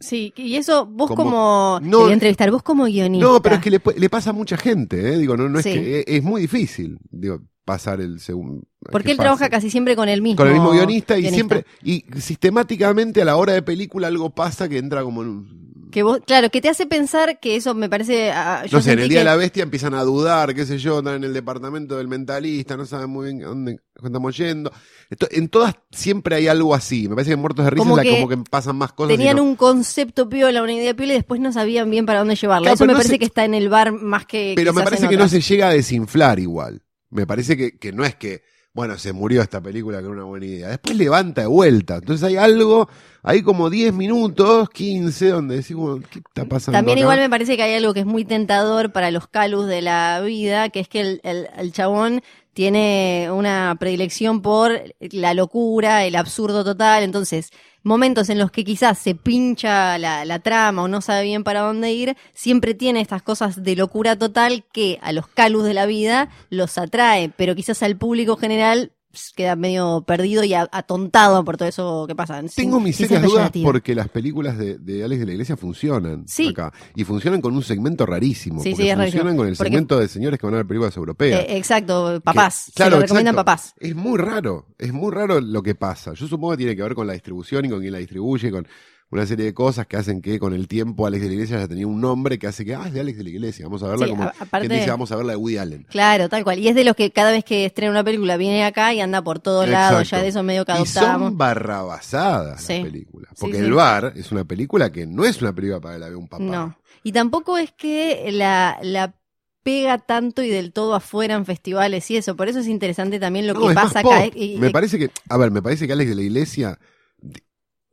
Sí, 0.00 0.32
y 0.36 0.56
eso 0.56 0.84
vos 0.86 1.08
Como- 1.08 1.22
como... 1.24 1.80
No, 1.82 2.10
entrevistar, 2.10 2.50
vos 2.50 2.62
como 2.62 2.84
guionista. 2.84 3.26
No, 3.26 3.40
pero 3.40 3.54
es 3.56 3.60
que 3.62 3.70
le, 3.70 4.10
pasa 4.10 4.30
a 4.30 4.32
mucha 4.34 4.56
gente, 4.58 5.12
¿eh? 5.14 5.18
Digo, 5.18 5.36
no, 5.36 5.48
no 5.48 5.58
es 5.58 5.64
Sí. 5.64 5.72
que 5.72 6.00
es, 6.00 6.04
es 6.06 6.22
muy 6.22 6.42
difícil, 6.42 6.98
digo, 7.10 7.40
pasar 7.64 8.00
el 8.00 8.20
segundo. 8.20 8.64
Porque 8.90 9.06
que 9.06 9.12
él 9.12 9.18
trabaja 9.18 9.48
casi 9.48 9.70
siempre 9.70 9.96
con 9.96 10.08
el 10.08 10.20
mismo 10.20 10.36
con 10.36 10.48
el 10.48 10.54
mismo 10.54 10.70
guionista 10.72 11.16
y 11.16 11.22
guionista. 11.22 11.34
siempre 11.62 11.66
y 11.82 12.04
sistemáticamente 12.20 13.22
a 13.22 13.24
la 13.24 13.36
hora 13.36 13.52
de 13.54 13.62
película 13.62 14.08
algo 14.08 14.30
pasa 14.30 14.68
que 14.68 14.78
entra 14.78 15.02
como 15.02 15.22
en 15.22 15.28
un 15.28 15.88
Que 15.90 16.02
vos, 16.02 16.18
claro, 16.26 16.50
que 16.50 16.60
te 16.60 16.68
hace 16.68 16.84
pensar 16.86 17.38
que 17.40 17.56
eso 17.56 17.72
me 17.74 17.88
parece... 17.88 18.30
ah, 18.32 18.64
yo 18.66 18.78
no 18.78 18.82
sé, 18.82 18.92
en 18.92 18.98
el 18.98 19.08
día 19.08 19.16
que- 19.16 19.18
de 19.20 19.24
la 19.24 19.36
bestia 19.36 19.62
empiezan 19.62 19.94
a 19.94 20.02
dudar, 20.02 20.54
qué 20.54 20.66
sé 20.66 20.76
yo, 20.78 20.98
están 20.98 21.14
en 21.14 21.24
el 21.24 21.32
departamento 21.32 21.96
del 21.96 22.08
mentalista, 22.08 22.76
no 22.76 22.84
saben 22.84 23.08
muy 23.10 23.26
bien 23.26 23.44
a 23.44 23.46
dónde 23.48 23.78
estamos 24.02 24.36
yendo. 24.36 24.72
Esto- 25.08 25.28
en 25.30 25.48
todas 25.48 25.74
siempre 25.92 26.34
hay 26.36 26.48
algo 26.48 26.74
así. 26.74 27.08
Me 27.08 27.14
parece 27.14 27.30
que 27.30 27.34
en 27.34 27.40
Muertos 27.40 27.64
de 27.64 27.70
Risa 27.70 27.82
Como 27.84 27.98
es 27.98 28.04
la- 28.04 28.10
que 28.10 28.20
como 28.20 28.28
que 28.28 28.50
pasan 28.50 28.76
más 28.76 28.92
cosas. 28.92 29.16
Tenían 29.16 29.36
no- 29.36 29.44
un 29.44 29.54
concepto 29.56 30.28
piola, 30.28 30.62
una 30.62 30.72
idea 30.72 30.94
piola 30.94 31.12
y 31.12 31.16
después 31.16 31.40
no 31.40 31.52
sabían 31.52 31.88
bien 31.90 32.04
para 32.06 32.18
dónde 32.18 32.34
llevarla. 32.34 32.64
Claro, 32.66 32.74
Eso 32.74 32.84
me 32.86 32.92
no 32.92 32.98
parece 32.98 33.12
se- 33.12 33.18
que 33.20 33.24
está 33.24 33.44
en 33.44 33.54
el 33.54 33.68
bar 33.70 33.92
más 33.92 34.26
que. 34.26 34.52
Pero 34.56 34.72
me 34.74 34.82
parece 34.82 35.08
que 35.08 35.16
no 35.16 35.28
se 35.28 35.40
llega 35.40 35.68
a 35.68 35.72
desinflar 35.72 36.38
igual. 36.40 36.82
Me 37.14 37.26
parece 37.26 37.56
que, 37.56 37.78
que 37.78 37.92
no 37.92 38.04
es 38.04 38.14
que, 38.16 38.42
bueno, 38.72 38.98
se 38.98 39.12
murió 39.12 39.40
esta 39.40 39.60
película 39.62 39.98
que 39.98 40.04
era 40.04 40.12
una 40.12 40.24
buena 40.24 40.46
idea. 40.46 40.68
Después 40.68 40.96
levanta 40.96 41.42
de 41.42 41.46
vuelta. 41.46 41.96
Entonces 41.96 42.24
hay 42.24 42.36
algo, 42.36 42.88
hay 43.22 43.42
como 43.42 43.70
10 43.70 43.92
minutos, 43.94 44.68
15, 44.70 45.28
donde 45.28 45.56
decimos, 45.56 46.00
¿qué 46.10 46.18
está 46.18 46.44
pasando? 46.44 46.78
También 46.78 46.98
acá? 46.98 47.02
igual 47.02 47.18
me 47.20 47.30
parece 47.30 47.56
que 47.56 47.62
hay 47.62 47.74
algo 47.74 47.94
que 47.94 48.00
es 48.00 48.06
muy 48.06 48.24
tentador 48.24 48.92
para 48.92 49.10
los 49.12 49.28
calus 49.28 49.66
de 49.68 49.80
la 49.82 50.20
vida, 50.24 50.68
que 50.70 50.80
es 50.80 50.88
que 50.88 51.00
el, 51.00 51.20
el- 51.24 51.48
el 51.56 51.72
chabón 51.72 52.20
tiene 52.52 53.28
una 53.32 53.76
predilección 53.80 54.40
por 54.42 54.80
la 55.00 55.34
locura, 55.34 56.04
el 56.04 56.14
absurdo 56.16 56.64
total, 56.64 57.02
entonces 57.02 57.50
momentos 57.84 58.30
en 58.30 58.38
los 58.38 58.50
que 58.50 58.64
quizás 58.64 58.98
se 58.98 59.14
pincha 59.14 59.96
la, 59.98 60.38
trama 60.40 60.82
o 60.82 60.88
no 60.88 61.00
sabe 61.00 61.22
bien 61.22 61.44
para 61.44 61.60
dónde 61.60 61.92
ir, 61.92 62.16
siempre 62.32 62.74
tiene 62.74 63.00
estas 63.00 63.22
cosas 63.22 63.62
de 63.62 63.76
locura 63.76 64.18
total 64.18 64.64
que 64.72 64.98
a 65.02 65.12
los 65.12 65.28
calus 65.28 65.64
de 65.64 65.74
la 65.74 65.86
vida 65.86 66.30
los 66.50 66.76
atrae, 66.78 67.28
pero 67.28 67.54
quizás 67.54 67.82
al 67.82 67.96
público 67.96 68.36
general 68.36 68.90
queda 69.34 69.56
medio 69.56 70.02
perdido 70.06 70.44
y 70.44 70.54
atontado 70.54 71.44
por 71.44 71.56
todo 71.56 71.68
eso 71.68 72.04
que 72.06 72.14
pasa. 72.14 72.42
Tengo 72.54 72.80
mis 72.80 72.96
serias 72.96 73.20
ser 73.20 73.30
dudas 73.30 73.50
porque 73.62 73.94
las 73.94 74.08
películas 74.08 74.58
de, 74.58 74.78
de 74.78 75.04
Alex 75.04 75.20
de 75.20 75.26
la 75.26 75.32
Iglesia 75.32 75.56
funcionan 75.56 76.24
Sí. 76.28 76.48
acá. 76.48 76.72
Y 76.94 77.04
funcionan 77.04 77.40
con 77.40 77.54
un 77.54 77.62
segmento 77.62 78.06
rarísimo. 78.06 78.62
Sí, 78.62 78.70
porque 78.70 78.82
sí, 78.84 78.88
rarísimo. 78.94 79.04
funcionan 79.22 79.36
con 79.36 79.46
el 79.48 79.56
Porque- 79.56 79.70
segmento 79.70 79.98
de 79.98 80.08
señores 80.08 80.38
que 80.38 80.46
van 80.46 80.54
a 80.54 80.58
ver 80.58 80.66
películas 80.66 80.96
europeas. 80.96 81.40
Eh, 81.40 81.56
exacto, 81.56 82.20
papás. 82.22 82.64
Que- 82.66 82.72
claro, 82.74 82.90
se 82.92 82.96
lo 82.96 83.02
recomiendan 83.02 83.34
exacto. 83.34 83.44
papás. 83.46 83.74
Es 83.78 83.94
muy 83.94 84.18
raro, 84.18 84.66
es 84.78 84.92
muy 84.92 85.12
raro 85.12 85.40
lo 85.40 85.62
que 85.62 85.74
pasa. 85.74 86.12
Yo 86.14 86.26
supongo 86.26 86.52
que 86.52 86.58
tiene 86.58 86.76
que 86.76 86.82
ver 86.82 86.94
con 86.94 87.06
la 87.06 87.12
distribución 87.12 87.64
y 87.64 87.68
con 87.70 87.80
quién 87.80 87.92
la 87.92 87.98
distribuye, 87.98 88.50
con 88.50 88.66
una 89.14 89.26
serie 89.26 89.44
de 89.46 89.54
cosas 89.54 89.86
que 89.86 89.96
hacen 89.96 90.20
que 90.20 90.38
con 90.38 90.52
el 90.54 90.68
tiempo 90.68 91.06
Alex 91.06 91.22
de 91.22 91.28
la 91.28 91.34
Iglesia 91.34 91.58
ya 91.60 91.68
tenía 91.68 91.86
un 91.86 92.00
nombre 92.00 92.38
que 92.38 92.46
hace 92.46 92.64
que, 92.64 92.74
ah, 92.74 92.84
es 92.86 92.92
de 92.92 93.00
Alex 93.00 93.18
de 93.18 93.24
la 93.24 93.30
Iglesia, 93.30 93.64
vamos 93.66 93.82
a 93.82 93.88
verla 93.88 94.06
Sí, 94.06 94.10
como, 94.10 94.24
aparte- 94.24 94.66
quien 94.68 94.80
dice, 94.80 94.90
vamos 94.90 95.10
a 95.12 95.16
verla 95.16 95.32
de 95.32 95.36
Woody 95.36 95.56
Allen. 95.58 95.86
Claro, 95.88 96.28
tal 96.28 96.44
cual. 96.44 96.58
Y 96.58 96.68
es 96.68 96.74
de 96.74 96.84
los 96.84 96.94
que 96.96 97.10
cada 97.10 97.30
vez 97.30 97.44
que 97.44 97.64
estrena 97.64 97.90
una 97.92 98.04
película 98.04 98.36
viene 98.36 98.64
acá 98.64 98.92
y 98.92 99.00
anda 99.00 99.22
por 99.22 99.38
todos 99.38 99.68
lados, 99.68 100.10
ya 100.10 100.20
de 100.20 100.28
eso 100.28 100.42
medio 100.42 100.64
que 100.64 100.72
Y 100.72 100.74
adoptamos. 100.76 101.28
son 101.28 101.38
barrabasadas 101.38 102.62
Sí. 102.62 102.74
las 102.74 102.82
películas. 102.84 103.32
Porque 103.38 103.56
sí. 103.58 103.62
El 103.64 103.72
Bar 103.72 104.12
es 104.16 104.32
una 104.32 104.44
película 104.44 104.90
que 104.92 105.06
no 105.06 105.24
es 105.24 105.40
una 105.40 105.52
película 105.52 105.80
para 105.80 105.94
que 105.94 106.00
la 106.00 106.08
vea 106.08 106.18
un 106.18 106.28
papá. 106.28 106.42
No. 106.44 106.76
Y 107.02 107.12
tampoco 107.12 107.58
es 107.58 107.72
que 107.72 108.30
la, 108.32 108.78
la 108.82 109.14
pega 109.62 109.98
tanto 109.98 110.42
y 110.42 110.48
del 110.48 110.72
todo 110.72 110.94
afuera 110.94 111.34
en 111.34 111.46
festivales 111.46 112.10
y 112.10 112.16
eso. 112.16 112.36
Por 112.36 112.48
eso 112.48 112.58
es 112.60 112.66
interesante 112.66 113.18
también 113.18 113.46
lo 113.46 113.54
No, 113.54 113.68
que 113.68 113.74
pasa 113.74 114.00
acá. 114.00 114.26
Y- 114.26 114.54
y- 114.54 114.58
me 114.58 114.70
parece 114.70 114.98
que, 114.98 115.10
a 115.28 115.36
ver, 115.36 115.50
me 115.50 115.62
parece 115.62 115.86
que 115.86 115.92
Alex 115.92 116.10
de 116.10 116.16
la 116.16 116.22
Iglesia, 116.22 116.78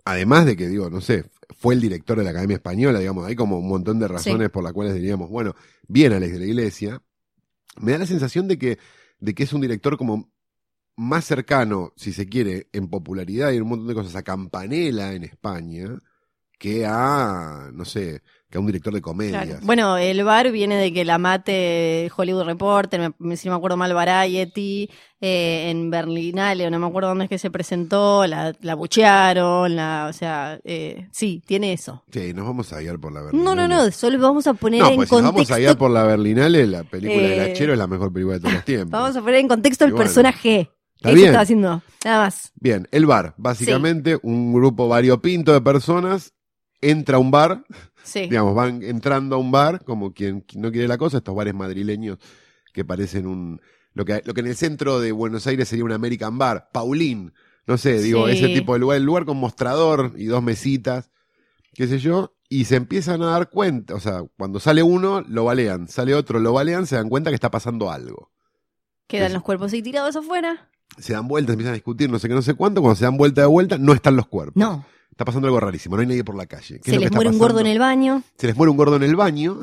además 0.05 0.45
de 0.45 0.55
que, 0.55 0.67
digo, 0.67 0.89
no 0.89 1.01
sé, 1.01 1.25
fue 1.49 1.73
el 1.73 1.81
director 1.81 2.17
de 2.17 2.23
la 2.23 2.31
Academia 2.31 2.55
Española, 2.55 2.99
digamos, 2.99 3.25
hay 3.25 3.35
como 3.35 3.59
un 3.59 3.67
montón 3.67 3.99
de 3.99 4.07
razones 4.07 4.49
por 4.49 4.63
las 4.63 4.73
cuales 4.73 4.93
diríamos, 4.93 5.29
bueno, 5.29 5.55
bien 5.87 6.13
Alex 6.13 6.33
de 6.33 6.39
la 6.39 6.45
Iglesia, 6.45 7.01
me 7.79 7.91
da 7.93 7.99
la 7.99 8.05
sensación 8.05 8.47
de 8.47 8.57
que, 8.57 8.79
de 9.19 9.33
que 9.33 9.43
es 9.43 9.53
un 9.53 9.61
director 9.61 9.97
como 9.97 10.31
más 10.95 11.25
cercano, 11.25 11.93
si 11.95 12.13
se 12.13 12.27
quiere, 12.27 12.67
en 12.73 12.89
popularidad 12.89 13.51
y 13.51 13.57
en 13.57 13.63
un 13.63 13.69
montón 13.69 13.87
de 13.87 13.93
cosas 13.93 14.15
a 14.15 14.23
Campanella 14.23 15.13
en 15.13 15.23
España 15.23 15.99
que 16.61 16.85
a, 16.85 17.71
no 17.73 17.85
sé, 17.85 18.21
que 18.51 18.57
a 18.57 18.61
un 18.61 18.67
director 18.67 18.93
de 18.93 19.01
comedias. 19.01 19.45
Claro. 19.45 19.59
Bueno, 19.63 19.97
el 19.97 20.23
bar 20.25 20.51
viene 20.51 20.75
de 20.75 20.91
que 20.93 21.05
la 21.05 21.17
mate 21.17 22.11
Hollywood 22.15 22.43
Reporter, 22.43 23.13
me, 23.17 23.37
si 23.37 23.47
no 23.47 23.53
me 23.53 23.57
acuerdo 23.57 23.77
mal, 23.77 23.93
Variety, 23.93 24.89
eh, 25.21 25.69
en 25.69 25.89
Berlinale, 25.89 26.67
o 26.67 26.69
no 26.69 26.77
me 26.77 26.85
acuerdo 26.87 27.09
dónde 27.09 27.23
es 27.25 27.29
que 27.29 27.37
se 27.37 27.49
presentó, 27.49 28.27
la, 28.27 28.53
la 28.61 28.75
buchearon, 28.75 29.75
la, 29.75 30.07
o 30.09 30.13
sea, 30.13 30.59
eh, 30.65 31.07
sí, 31.11 31.41
tiene 31.47 31.71
eso. 31.73 32.03
Sí, 32.11 32.33
nos 32.33 32.45
vamos 32.45 32.73
a 32.73 32.79
guiar 32.81 32.99
por 32.99 33.13
la 33.13 33.21
No, 33.21 33.25
Berlinale. 33.27 33.55
no, 33.55 33.67
no, 33.85 33.91
solo 33.91 34.19
vamos 34.19 34.45
a 34.47 34.53
poner 34.53 34.81
No, 34.81 34.89
en 34.89 34.95
pues 34.97 35.07
si 35.09 35.15
nos 35.15 35.21
contexto. 35.23 35.33
vamos 35.33 35.51
a 35.51 35.57
guiar 35.59 35.77
por 35.77 35.91
la 35.91 36.03
Berlinale, 36.03 36.67
la 36.67 36.83
película 36.83 37.23
Eh, 37.27 37.51
hachero 37.51 37.71
es 37.73 37.79
la 37.79 37.87
mejor 37.87 38.11
película 38.11 38.35
de 38.35 38.41
todos 38.41 38.53
los 38.55 38.65
tiempos. 38.65 38.91
Vamos 38.91 39.15
a 39.15 39.21
poner 39.21 39.35
en 39.35 39.47
contexto 39.47 39.85
el 39.85 39.91
bueno, 39.91 40.03
personaje. 40.03 40.69
está 40.97 41.11
bien. 41.11 41.27
estaba 41.27 41.43
haciendo, 41.43 41.81
nada 42.03 42.25
más. 42.25 42.51
Bien, 42.55 42.87
el 42.91 43.05
bar, 43.05 43.33
básicamente 43.37 44.19
un 44.23 44.53
grupo 44.53 44.89
variopinto 44.89 45.53
de 45.53 45.61
personas 45.61 46.33
entra 46.83 47.17
a 47.17 47.19
un 47.19 47.29
bar, 47.29 47.63
Sí. 48.03 48.21
digamos, 48.21 48.55
van 48.55 48.81
entrando 48.83 49.35
a 49.35 49.39
un 49.39 49.51
bar, 49.51 49.83
como 49.83 50.13
quien 50.13 50.45
no 50.55 50.71
quiere 50.71 50.87
la 50.87 50.97
cosa, 50.97 51.17
estos 51.17 51.35
bares 51.35 51.53
madrileños 51.53 52.17
que 52.73 52.83
parecen 52.85 53.27
un, 53.27 53.61
lo 53.93 54.05
que, 54.05 54.21
lo 54.25 54.33
que 54.33 54.41
en 54.41 54.47
el 54.47 54.55
centro 54.55 54.99
de 54.99 55.11
Buenos 55.11 55.45
Aires 55.47 55.67
sería 55.67 55.85
un 55.85 55.91
American 55.91 56.37
Bar, 56.37 56.69
Paulín, 56.71 57.33
no 57.67 57.77
sé, 57.77 58.01
digo, 58.01 58.27
Sí. 58.27 58.33
ese 58.37 58.47
tipo 58.49 58.73
de 58.73 58.79
lugar, 58.79 58.97
el 58.97 59.03
lugar 59.03 59.25
con 59.25 59.37
mostrador 59.37 60.13
y 60.17 60.25
dos 60.25 60.41
mesitas, 60.41 61.11
qué 61.73 61.87
sé 61.87 61.99
yo, 61.99 62.33
y 62.49 62.65
se 62.65 62.75
empiezan 62.75 63.21
a 63.21 63.27
dar 63.27 63.49
cuenta, 63.49 63.95
o 63.95 63.99
sea, 63.99 64.23
cuando 64.37 64.59
sale 64.59 64.83
uno, 64.83 65.21
lo 65.27 65.45
balean, 65.45 65.87
sale 65.87 66.13
otro, 66.15 66.39
lo 66.39 66.53
balean, 66.53 66.85
se 66.87 66.95
dan 66.95 67.07
cuenta 67.09 67.29
que 67.29 67.35
está 67.35 67.51
pasando 67.51 67.91
algo. 67.91 68.31
Quedan 69.07 69.33
los 69.33 69.43
cuerpos 69.43 69.71
ahí 69.73 69.81
tirados 69.81 70.15
afuera. 70.15 70.69
Se 70.97 71.13
dan 71.13 71.27
vueltas, 71.27 71.53
empiezan 71.53 71.71
a 71.71 71.75
discutir, 71.75 72.09
no 72.09 72.19
sé 72.19 72.27
qué, 72.27 72.33
no 72.33 72.41
sé 72.41 72.53
cuánto, 72.53 72.81
cuando 72.81 72.95
se 72.95 73.05
dan 73.05 73.17
vuelta 73.17 73.41
de 73.41 73.47
vuelta, 73.47 73.77
no 73.77 73.93
están 73.93 74.15
los 74.15 74.27
cuerpos. 74.27 74.55
No. 74.55 74.85
Está 75.21 75.25
pasando 75.27 75.47
algo 75.49 75.59
rarísimo, 75.59 75.95
no 75.95 76.01
hay 76.01 76.07
nadie 76.07 76.23
por 76.23 76.35
la 76.35 76.47
calle. 76.47 76.79
¿Qué 76.79 76.89
es 76.89 76.95
Se 76.95 76.95
lo 76.95 77.01
les 77.01 77.11
muere 77.11 77.29
un 77.29 77.37
gordo 77.37 77.59
en 77.59 77.67
el 77.67 77.77
baño. 77.77 78.23
Se 78.39 78.47
les 78.47 78.55
muere 78.55 78.71
un 78.71 78.77
gordo 78.77 78.95
en 78.95 79.03
el 79.03 79.15
baño. 79.15 79.59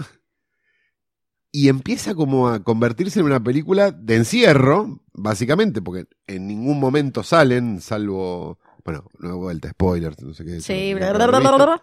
Y 1.50 1.68
empieza 1.68 2.14
como 2.14 2.48
a 2.48 2.62
convertirse 2.62 3.18
en 3.18 3.26
una 3.26 3.42
película 3.42 3.90
de 3.90 4.14
encierro, 4.14 5.02
básicamente, 5.12 5.82
porque 5.82 6.06
en 6.28 6.46
ningún 6.46 6.78
momento 6.78 7.24
salen, 7.24 7.80
salvo, 7.80 8.60
bueno, 8.84 9.06
nueva 9.18 9.36
vuelta, 9.36 9.70
spoilers, 9.70 10.22
no 10.22 10.32
sé 10.32 10.44
qué. 10.44 10.60
Sí, 10.60 10.92
no- 10.92 10.98
bla, 10.98 11.12
no 11.26 11.40
bla, 11.40 11.50
bla. 11.56 11.82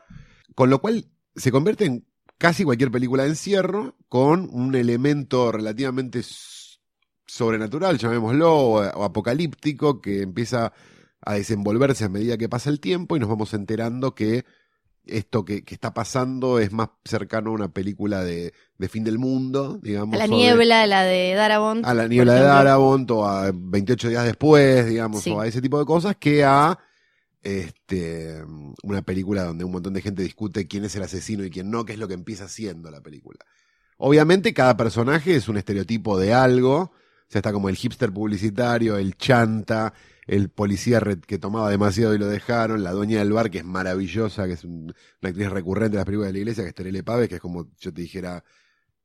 Con 0.56 0.70
lo 0.70 0.80
cual 0.80 1.10
se 1.36 1.52
convierte 1.52 1.84
en 1.84 2.08
casi 2.38 2.64
cualquier 2.64 2.92
película 2.92 3.24
de 3.24 3.30
encierro 3.30 3.98
con 4.08 4.48
un 4.54 4.74
elemento 4.76 5.52
relativamente 5.52 6.22
sobrenatural, 7.26 7.98
llamémoslo, 7.98 8.56
o 8.56 9.04
apocalíptico, 9.04 10.00
que 10.00 10.22
empieza 10.22 10.72
a 11.22 11.34
desenvolverse 11.36 12.04
a 12.06 12.10
medida 12.10 12.38
que 12.38 12.50
pasa 12.50 12.70
el 12.70 12.80
tiempo 12.80 13.16
y 13.16 13.20
nos 13.20 13.30
vamos 13.30 13.54
enterando 13.54 14.14
que 14.16 14.46
esto 15.08 15.46
que, 15.46 15.64
que 15.64 15.76
está 15.76 15.94
pasando 15.94 16.58
es 16.60 16.72
más 16.72 16.90
cercano 17.04 17.52
a 17.52 17.54
una 17.54 17.68
película 17.68 18.24
de, 18.24 18.54
de 18.80 18.90
fin 18.90 19.04
del 19.04 19.20
mundo, 19.20 19.80
digamos. 19.84 20.16
A 20.16 20.18
la 20.18 20.26
o 20.26 20.28
de- 20.30 20.36
niebla, 20.36 20.88
la 20.88 21.04
de 21.04 21.34
Darabont. 21.36 21.86
a 21.86 21.94
la 21.94 22.08
niebla 22.08 22.34
de. 22.34 22.40
Darabont 22.42 23.12
o 23.12 23.26
a 23.28 23.52
28 23.54 24.10
días 24.10 24.26
después, 24.26 24.88
digamos, 24.88 25.22
Sí. 25.22 25.30
o 25.32 25.42
a 25.42 25.48
ese 25.48 25.62
tipo 25.62 25.78
de 25.78 25.86
cosas, 25.86 26.16
que 26.20 26.44
a 26.44 26.80
este 27.44 28.44
una 28.84 29.04
película 29.04 29.44
donde 29.44 29.64
un 29.64 29.72
montón 29.72 29.94
de 29.94 30.02
gente 30.02 30.24
discute 30.24 30.68
quién 30.68 30.86
es 30.86 30.96
el 30.96 31.04
asesino 31.04 31.44
y 31.46 31.52
quién 31.52 31.70
no, 31.70 31.86
que 31.86 31.94
es 31.94 32.00
lo 32.00 32.08
que 32.08 32.16
empieza 32.16 32.48
siendo 32.48 32.90
la 32.90 33.02
película. 33.02 33.40
Obviamente 33.98 34.54
cada 34.54 34.76
personaje 34.76 35.36
es 35.36 35.48
un 35.48 35.58
estereotipo 35.58 36.18
de 36.20 36.34
algo, 36.34 36.78
o 36.80 36.92
sea, 37.30 37.40
está 37.40 37.54
como 37.54 37.70
el 37.70 37.76
hipster 37.76 38.12
publicitario, 38.12 38.98
el 38.98 39.16
chanta, 39.18 39.94
el 40.28 40.50
policía 40.50 41.02
que 41.28 41.38
tomaba 41.38 41.70
demasiado 41.70 42.16
y 42.16 42.18
lo 42.18 42.28
dejaron, 42.28 42.84
la 42.84 42.92
dueña 42.92 43.20
del 43.20 43.32
bar 43.34 43.52
que 43.52 43.60
es 43.60 43.66
maravillosa, 43.66 44.48
que 44.48 44.54
es 44.54 44.64
un- 44.64 44.94
una 45.22 45.30
actriz 45.30 45.50
recurrente 45.50 45.92
de 45.92 45.98
las 45.98 46.06
películas 46.06 46.30
de 46.30 46.34
la 46.34 46.40
iglesia, 46.40 46.64
que 46.64 46.70
es 46.70 46.76
Terele 46.76 47.04
Pave, 47.04 47.28
que 47.28 47.36
es 47.36 47.42
como 47.42 47.70
yo 47.80 47.94
te 47.94 48.02
dijera, 48.02 48.44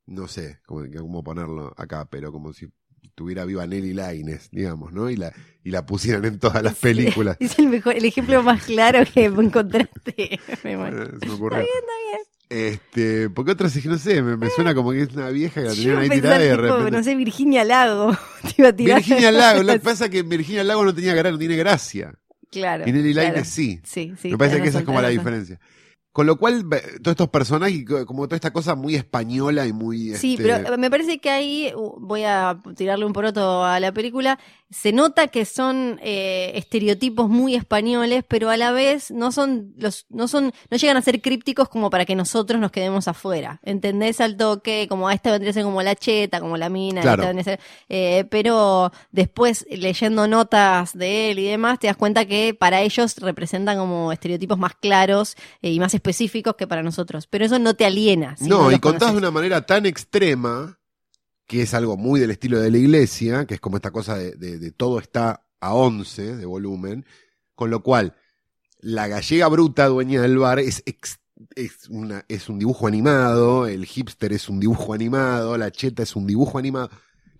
no 0.06 0.28
sé 0.28 0.60
cómo, 0.66 0.84
cómo 0.96 1.22
ponerlo 1.22 1.72
acá, 1.76 2.06
pero 2.10 2.32
como 2.32 2.52
si 2.52 2.68
tuviera 3.14 3.44
viva 3.44 3.66
Nelly 3.66 3.92
Laines, 3.94 4.48
digamos, 4.50 4.92
¿no? 4.92 5.10
Y 5.10 5.16
la, 5.16 5.32
y 5.62 5.70
la 5.70 5.84
pusieran 5.84 6.24
en 6.24 6.38
todas 6.38 6.62
las 6.62 6.74
películas. 6.76 7.36
Es 7.40 7.58
el 7.58 7.68
mejor, 7.68 7.96
el 7.96 8.04
ejemplo 8.04 8.42
más 8.42 8.64
claro 8.64 9.00
que 9.12 9.26
encontraste. 9.26 10.40
Me 10.64 10.76
muero. 10.76 11.02
Eh, 11.04 11.18
se 11.20 11.26
me 11.26 11.32
ocurrió. 11.34 11.64
Este, 12.50 13.30
porque 13.30 13.52
otras, 13.52 13.84
no 13.86 13.96
sé, 13.96 14.22
me, 14.22 14.36
me 14.36 14.50
suena 14.50 14.74
como 14.74 14.90
que 14.90 15.02
es 15.02 15.14
una 15.14 15.30
vieja 15.30 15.62
que 15.62 15.68
la 15.68 15.72
tenían 15.72 15.98
ahí 15.98 16.10
tirada 16.10 16.44
y 16.44 16.48
de 16.48 16.56
repente. 16.56 16.90
no 16.90 17.02
sé, 17.04 17.14
Virginia 17.14 17.64
Lago. 17.64 18.10
Te 18.42 18.54
iba 18.58 18.68
a 18.70 18.72
tirar. 18.72 18.96
Virginia 18.96 19.30
Lago, 19.30 19.62
lo 19.62 19.72
que 19.72 19.78
pasa 19.84 20.06
es 20.06 20.10
que 20.10 20.22
Virginia 20.22 20.64
Lago 20.64 20.84
no 20.84 20.92
tenía 20.92 21.14
no 21.22 21.38
tiene 21.38 21.54
gracia. 21.54 22.12
Claro. 22.50 22.88
Y 22.88 22.92
Nelly 22.92 23.12
claro. 23.12 23.44
Sí. 23.44 23.80
Sí, 23.84 24.14
sí. 24.20 24.30
me 24.32 24.36
parece 24.38 24.60
que 24.60 24.68
esa 24.68 24.80
es 24.80 24.84
como 24.84 25.00
la 25.00 25.06
razón. 25.08 25.18
diferencia. 25.18 25.60
Con 26.12 26.26
lo 26.26 26.38
cual, 26.38 26.64
todos 26.68 27.12
estos 27.12 27.28
personajes, 27.28 27.84
como 28.04 28.26
toda 28.26 28.34
esta 28.34 28.52
cosa 28.52 28.74
muy 28.74 28.96
española 28.96 29.64
y 29.68 29.72
muy. 29.72 30.16
Sí, 30.16 30.34
este, 30.34 30.42
pero 30.42 30.76
me 30.76 30.90
parece 30.90 31.20
que 31.20 31.30
ahí 31.30 31.72
uh, 31.76 32.00
voy 32.00 32.24
a 32.24 32.58
tirarle 32.74 33.04
un 33.04 33.12
poroto 33.12 33.64
a 33.64 33.78
la 33.78 33.92
película. 33.92 34.40
Se 34.70 34.92
nota 34.92 35.26
que 35.28 35.44
son 35.44 35.98
eh, 36.00 36.52
estereotipos 36.54 37.28
muy 37.28 37.56
españoles, 37.56 38.22
pero 38.28 38.50
a 38.50 38.56
la 38.56 38.70
vez 38.70 39.10
no 39.10 39.32
son 39.32 39.72
los, 39.76 40.06
no 40.10 40.28
son, 40.28 40.52
no 40.70 40.76
llegan 40.76 40.96
a 40.96 41.02
ser 41.02 41.20
crípticos 41.20 41.68
como 41.68 41.90
para 41.90 42.04
que 42.04 42.14
nosotros 42.14 42.60
nos 42.60 42.70
quedemos 42.70 43.08
afuera. 43.08 43.58
¿Entendés 43.64 44.20
al 44.20 44.36
toque? 44.36 44.86
Como 44.88 45.08
a 45.08 45.14
esta 45.14 45.32
vendría 45.32 45.50
a 45.50 45.54
ser 45.54 45.64
como 45.64 45.82
la 45.82 45.96
cheta, 45.96 46.38
como 46.38 46.56
la 46.56 46.68
mina, 46.68 47.00
Claro. 47.00 47.22
esta 47.22 47.32
vendría 47.34 47.54
a 47.54 47.56
ser- 47.56 47.60
eh, 47.88 48.24
pero 48.30 48.92
después 49.10 49.66
leyendo 49.70 50.28
notas 50.28 50.96
de 50.96 51.32
él 51.32 51.40
y 51.40 51.46
demás, 51.46 51.80
te 51.80 51.88
das 51.88 51.96
cuenta 51.96 52.24
que 52.26 52.54
para 52.54 52.80
ellos 52.80 53.16
representan 53.18 53.76
como 53.76 54.12
estereotipos 54.12 54.56
más 54.58 54.74
claros 54.76 55.34
eh, 55.62 55.72
y 55.72 55.80
más 55.80 55.94
específicos 55.94 56.54
que 56.54 56.68
para 56.68 56.84
nosotros. 56.84 57.26
Pero 57.26 57.44
eso 57.44 57.58
no 57.58 57.74
te 57.74 57.86
aliena. 57.86 58.36
si 58.36 58.48
no, 58.48 58.70
y 58.70 58.78
contás 58.78 59.10
de 59.12 59.18
una 59.18 59.32
manera 59.32 59.66
tan 59.66 59.84
extrema, 59.86 60.78
que 61.50 61.62
es 61.62 61.74
algo 61.74 61.96
muy 61.96 62.20
del 62.20 62.30
estilo 62.30 62.60
de 62.60 62.70
la 62.70 62.78
iglesia, 62.78 63.44
que 63.44 63.54
es 63.54 63.60
como 63.60 63.74
esta 63.74 63.90
cosa 63.90 64.16
de, 64.16 64.70
todo 64.70 65.00
está 65.00 65.48
a 65.58 65.74
11 65.74 66.36
de 66.36 66.46
volumen, 66.46 67.04
con 67.56 67.70
lo 67.70 67.82
cual 67.82 68.14
la 68.78 69.08
gallega 69.08 69.48
bruta 69.48 69.88
dueña 69.88 70.22
del 70.22 70.38
bar 70.38 70.60
es, 70.60 70.84
es, 70.86 71.88
una, 71.88 72.24
es 72.28 72.48
un 72.48 72.60
dibujo 72.60 72.86
animado, 72.86 73.66
el 73.66 73.84
hipster 73.84 74.32
es 74.32 74.48
un 74.48 74.60
dibujo 74.60 74.94
animado, 74.94 75.58
la 75.58 75.72
cheta 75.72 76.04
es 76.04 76.14
un 76.14 76.24
dibujo 76.24 76.56
animado. 76.56 76.88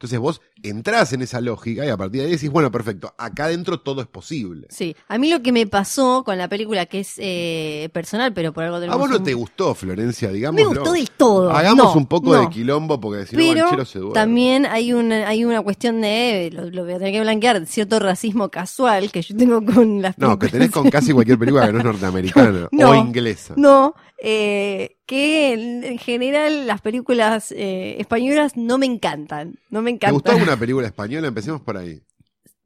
Entonces 0.00 0.18
vos 0.18 0.40
entrás 0.62 1.12
en 1.12 1.20
esa 1.20 1.42
lógica 1.42 1.84
y 1.84 1.90
a 1.90 1.96
partir 1.98 2.22
de 2.22 2.26
ahí 2.28 2.32
decís, 2.32 2.48
bueno, 2.48 2.70
perfecto, 2.70 3.12
acá 3.18 3.44
adentro 3.44 3.80
todo 3.80 4.00
es 4.00 4.06
posible. 4.06 4.66
Sí, 4.70 4.96
a 5.08 5.18
mí 5.18 5.28
lo 5.28 5.42
que 5.42 5.52
me 5.52 5.66
pasó 5.66 6.22
con 6.24 6.38
la 6.38 6.48
película, 6.48 6.86
que 6.86 7.00
es 7.00 7.16
eh, 7.18 7.90
personal, 7.92 8.32
pero 8.32 8.54
por 8.54 8.64
algo 8.64 8.76
¿A 8.76 8.80
tenemos 8.80 8.98
vos 8.98 9.10
no 9.10 9.16
un- 9.18 9.24
te 9.24 9.34
gustó, 9.34 9.74
Florencia? 9.74 10.30
Digamos. 10.32 10.58
Me 10.58 10.66
gustó 10.66 10.92
del 10.92 11.10
todo. 11.10 11.50
Hagamos 11.50 11.84
No, 11.84 11.92
un 12.00 12.06
poco 12.06 12.34
no. 12.34 12.40
de 12.40 12.48
quilombo 12.48 12.98
porque 12.98 13.26
si 13.26 13.36
Pero 13.36 13.84
se 13.84 13.98
duerme. 13.98 14.14
también 14.14 14.64
hay 14.64 14.94
una, 14.94 15.28
hay 15.28 15.44
una 15.44 15.60
cuestión 15.60 16.00
de, 16.00 16.48
lo, 16.50 16.70
lo 16.70 16.84
voy 16.84 16.94
a 16.94 16.98
tener 16.98 17.12
que 17.12 17.20
blanquear, 17.20 17.66
cierto 17.66 17.98
racismo 17.98 18.48
casual 18.48 19.12
que 19.12 19.20
yo 19.20 19.36
tengo 19.36 19.62
con 19.62 20.00
las 20.00 20.16
No, 20.16 20.38
que 20.38 20.48
películas. 20.48 20.52
tenés 20.52 20.70
con 20.70 20.90
casi 20.90 21.12
cualquier 21.12 21.38
película 21.38 21.66
que 21.66 21.72
no 21.74 21.78
es 21.80 21.84
norteamericana 21.90 22.68
No. 22.72 22.90
o 22.90 22.94
inglesa. 22.94 23.52
No, 23.58 23.94
eh, 24.22 24.98
que 25.06 25.52
en, 25.52 25.84
en 25.84 25.98
general 25.98 26.66
las 26.66 26.80
películas 26.80 27.52
eh, 27.52 27.96
españolas 27.98 28.56
no 28.56 28.78
me 28.78 28.86
encantan. 28.86 29.58
No 29.70 29.82
me 29.82 29.90
¿Te 29.90 29.94
encantan. 29.96 30.14
gustó 30.14 30.32
alguna 30.32 30.56
película 30.56 30.86
española? 30.86 31.28
Empecemos 31.28 31.60
por 31.62 31.76
ahí. 31.76 32.00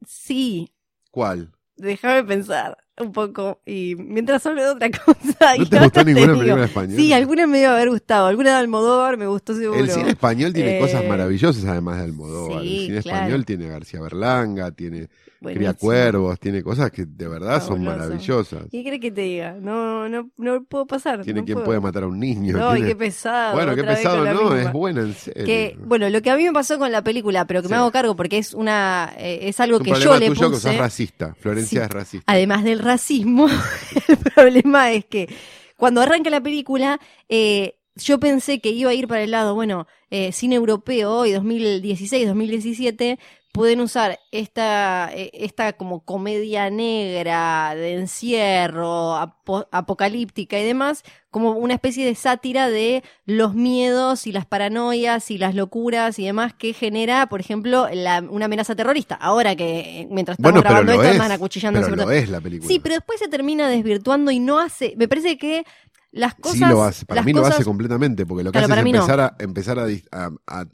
Sí, 0.05 0.71
¿Cuál? 1.11 1.51
déjame 1.77 2.23
pensar. 2.23 2.77
Un 2.99 3.11
poco. 3.11 3.59
Y 3.65 3.95
mientras 3.97 4.45
hablo 4.45 4.63
de 4.63 4.69
otra 4.69 4.89
cosa. 5.05 5.55
¿No 5.57 5.65
te 5.67 5.79
gustó 5.79 6.03
ninguna 6.03 6.33
película 6.33 6.65
española? 6.65 6.95
Sí, 6.95 7.13
alguna 7.13 7.47
me 7.47 7.57
debe 7.59 7.73
haber 7.73 7.89
gustado. 7.89 8.27
Alguna 8.27 8.51
de 8.51 8.55
Almodóvar 8.57 9.17
me 9.17 9.27
gustó 9.27 9.55
seguro. 9.55 9.79
El 9.79 9.89
cine 9.89 10.09
español 10.09 10.53
tiene 10.53 10.77
Eh, 10.77 10.79
cosas 10.79 11.03
maravillosas 11.05 11.65
además 11.65 11.97
de 11.97 12.03
Almodóvar. 12.03 12.61
sí, 12.61 12.67
el 12.77 12.85
cine 12.87 13.01
claro. 13.01 13.17
español 13.17 13.45
tiene 13.45 13.65
a 13.65 13.69
García 13.69 14.01
Berlanga, 14.01 14.71
tiene 14.71 15.07
Cría 15.41 15.53
Buenísimo. 15.53 15.75
Cuervos, 15.79 16.39
tiene 16.39 16.63
cosas 16.63 16.89
que 16.89 17.05
de 17.05 17.27
verdad 17.27 17.61
son 17.61 17.83
maravillosas. 17.83 18.63
¿Qué 18.71 18.83
crees 18.83 18.99
que 18.99 19.11
te 19.11 19.21
diga? 19.21 19.55
No, 19.61 20.09
no, 20.09 20.31
no 20.37 20.63
puedo 20.63 20.87
pasar. 20.87 21.21
Tiene 21.21 21.41
no 21.41 21.45
quien 21.45 21.63
puede 21.63 21.79
matar 21.79 22.03
a 22.03 22.07
un 22.07 22.19
niño. 22.19 22.57
No, 22.57 22.75
y 22.75 22.81
qué 22.81 22.95
pesado. 22.95 23.53
Bueno, 23.53 23.75
qué 23.75 23.83
pesado, 23.83 24.25
no, 24.25 24.55
es 24.55 24.71
buena 24.71 25.01
en 25.01 25.13
serio. 25.13 25.45
Que, 25.45 25.77
bueno, 25.79 26.09
lo 26.09 26.21
que 26.23 26.31
a 26.31 26.35
mí 26.37 26.45
me 26.45 26.51
pasó 26.53 26.79
con 26.79 26.91
la 26.91 27.03
película, 27.03 27.45
pero 27.45 27.61
que 27.61 27.67
me 27.67 27.75
hago 27.75 27.91
cargo 27.91 28.15
porque 28.15 28.39
es 28.39 28.55
una 28.55 29.13
es, 29.19 29.39
es 29.55 29.59
algo 29.59 29.75
es 29.75 29.81
un 29.81 29.93
que 29.93 30.01
yo 30.01 30.17
le 30.17 30.27
tuyo 30.29 30.47
que 30.49 30.55
puse. 30.55 30.61
sos 30.69 30.77
racista. 30.77 31.35
Florencia 31.39 31.81
Sí. 31.81 31.85
es 31.85 31.91
racista. 31.91 32.31
Además 32.33 32.63
del 32.63 32.79
racismo, 32.85 33.47
el 34.07 34.17
problema 34.17 34.91
es 34.91 35.05
que 35.05 35.27
cuando 35.75 36.01
arranca 36.01 36.29
la 36.29 36.41
película, 36.41 36.99
eh, 37.27 37.77
yo 37.95 38.19
pensé 38.19 38.59
que 38.59 38.69
iba 38.69 38.89
a 38.91 38.93
ir 38.93 39.07
para 39.07 39.23
el 39.23 39.31
lado, 39.31 39.55
bueno, 39.55 39.87
eh, 40.09 40.31
cine 40.31 40.55
europeo 40.55 41.11
hoy, 41.11 41.31
2016, 41.31 42.27
2017, 42.27 43.19
pueden 43.55 43.79
usar 43.79 44.19
esta, 44.31 45.09
eh, 45.13 45.31
esta 45.33 45.73
como 45.73 46.03
comedia 46.03 46.69
negra 46.69 47.73
de 47.73 47.93
encierro, 47.93 49.15
apo- 49.15 49.67
apocalíptica 49.71 50.59
y 50.59 50.65
demás, 50.65 51.03
como 51.31 51.51
una 51.53 51.73
especie 51.73 52.05
de 52.05 52.15
sátira 52.15 52.69
de 52.69 53.01
los 53.25 53.55
miedos 53.55 54.27
y 54.27 54.33
las 54.33 54.45
paranoias 54.45 55.31
y 55.31 55.37
las 55.37 55.55
locuras 55.55 56.19
y 56.19 56.25
demás 56.25 56.53
que 56.53 56.73
genera, 56.73 57.27
por 57.27 57.39
ejemplo, 57.39 57.87
la- 57.93 58.21
una 58.29 58.45
amenaza 58.45 58.75
terrorista. 58.75 59.15
Ahora 59.15 59.55
que 59.55 60.01
eh, 60.01 60.07
mientras 60.11 60.37
estamos 60.37 60.51
Bueno, 60.51 60.61
grabando 60.61 60.91
lo 60.93 61.01
esto 61.01 61.09
es. 61.09 61.15
están 61.15 61.31
acuchillando 61.31 61.77
Pero 61.79 61.85
sobre 61.87 61.97
lo 61.97 62.03
todo. 62.03 62.11
es 62.13 62.29
la 62.29 62.41
película. 62.41 62.67
Sí, 62.67 62.79
pero 62.79 62.95
después 62.95 63.19
se 63.19 63.27
termina 63.29 63.69
desvirtuando 63.69 64.31
y 64.31 64.39
no 64.39 64.59
hace. 64.59 64.93
Me 64.97 65.07
parece 65.07 65.37
que 65.37 65.63
las 66.11 66.35
cosas. 66.35 66.57
sí 66.59 66.65
lo 66.65 66.83
hace. 66.83 67.05
Para 67.05 67.21
mí 67.23 67.31
lo 67.33 67.39
cosas- 67.41 67.55
hace 67.55 67.63
completamente, 67.65 68.25
porque 68.25 68.43
lo 68.43 68.51
que 68.51 68.59
Claro, 68.59 68.73
hace 68.73 68.81
es 68.81 68.85
no. 68.93 68.99
empezar, 68.99 69.19
a, 69.21 69.35
empezar 69.39 69.79
a, 69.79 69.85
a, 70.11 70.29
a 70.47 70.65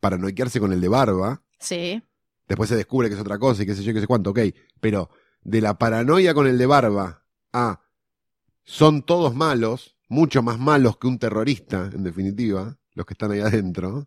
paranoiquearse 0.00 0.60
con 0.60 0.72
el 0.72 0.80
de 0.80 0.88
barba. 0.88 1.42
Sí. 1.58 2.02
Después 2.50 2.68
se 2.68 2.74
descubre 2.74 3.08
que 3.08 3.14
es 3.14 3.20
otra 3.20 3.38
cosa 3.38 3.62
y 3.62 3.66
qué 3.66 3.76
sé 3.76 3.84
yo, 3.84 3.94
qué 3.94 4.00
sé 4.00 4.08
cuánto, 4.08 4.30
ok. 4.30 4.40
Pero 4.80 5.08
de 5.40 5.60
la 5.60 5.78
paranoia 5.78 6.34
con 6.34 6.48
el 6.48 6.58
de 6.58 6.66
barba 6.66 7.22
a 7.52 7.80
son 8.64 9.02
todos 9.02 9.36
malos, 9.36 9.96
mucho 10.08 10.42
más 10.42 10.58
malos 10.58 10.96
que 10.96 11.06
un 11.06 11.20
terrorista, 11.20 11.88
en 11.94 12.02
definitiva, 12.02 12.76
los 12.94 13.06
que 13.06 13.14
están 13.14 13.30
ahí 13.30 13.38
adentro, 13.38 14.04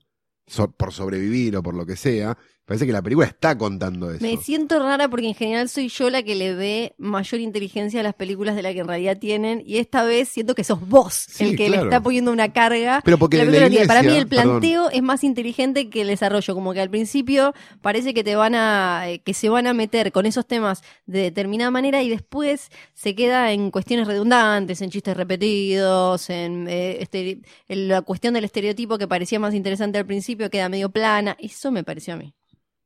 por 0.75 0.91
sobrevivir 0.91 1.55
o 1.55 1.63
por 1.63 1.73
lo 1.73 1.85
que 1.85 1.95
sea. 1.95 2.37
Parece 2.65 2.85
que 2.85 2.93
la 2.93 3.01
película 3.01 3.27
está 3.27 3.57
contando 3.57 4.09
eso. 4.09 4.23
Me 4.23 4.37
siento 4.37 4.79
rara 4.79 5.09
porque 5.09 5.27
en 5.27 5.35
general 5.35 5.67
soy 5.67 5.89
yo 5.89 6.09
la 6.09 6.23
que 6.23 6.33
le 6.33 6.55
ve 6.55 6.93
mayor 6.97 7.41
inteligencia 7.41 7.99
a 7.99 8.03
las 8.03 8.13
películas 8.13 8.55
de 8.55 8.61
la 8.61 8.71
que 8.71 8.79
en 8.79 8.87
realidad 8.87 9.17
tienen. 9.17 9.61
Y 9.65 9.79
esta 9.79 10.03
vez 10.03 10.29
siento 10.29 10.55
que 10.55 10.63
sos 10.63 10.79
vos 10.87 11.13
Sí, 11.13 11.43
el 11.43 11.57
que 11.57 11.67
claro. 11.67 11.83
le 11.83 11.87
está 11.89 12.01
poniendo 12.01 12.31
una 12.31 12.53
carga. 12.53 13.01
Pero 13.03 13.17
porque 13.17 13.35
La 13.37 13.43
la 13.45 13.51
tiene. 13.69 13.85
Para 13.85 14.01
mí 14.01 14.07
iglesia- 14.07 14.21
el 14.21 14.27
planteo 14.29 14.89
es 14.91 15.01
más 15.03 15.25
inteligente 15.25 15.89
que 15.89 16.01
el 16.01 16.07
desarrollo, 16.07 16.53
como 16.55 16.73
que 16.73 16.79
al 16.79 16.89
principio 16.89 17.53
parece 17.81 18.13
que 18.13 18.23
te 18.23 18.37
van 18.37 18.55
a, 18.55 19.09
eh, 19.09 19.19
que 19.19 19.33
se 19.33 19.49
van 19.49 19.67
a 19.67 19.73
meter 19.73 20.13
con 20.13 20.25
esos 20.25 20.47
temas 20.47 20.83
de 21.05 21.19
determinada 21.19 21.69
manera 21.69 22.01
y 22.01 22.09
después 22.09 22.69
se 22.93 23.13
queda 23.13 23.51
en 23.51 23.71
cuestiones 23.71 24.07
redundantes, 24.07 24.81
en 24.81 24.89
chistes 24.89 25.17
repetidos, 25.17 26.29
en, 26.29 26.67
eh, 26.69 26.97
este, 27.01 27.41
en 27.67 27.87
la 27.89 28.01
cuestión 28.03 28.33
del 28.33 28.45
estereotipo 28.45 28.97
que 28.97 29.07
parecía 29.07 29.37
más 29.37 29.53
interesante 29.53 29.97
al 29.97 30.05
principio 30.05 30.49
queda 30.49 30.69
medio 30.69 30.89
plana. 30.89 31.35
Eso 31.39 31.69
me 31.69 31.83
pareció 31.83 32.13
a 32.13 32.17
mí. 32.17 32.33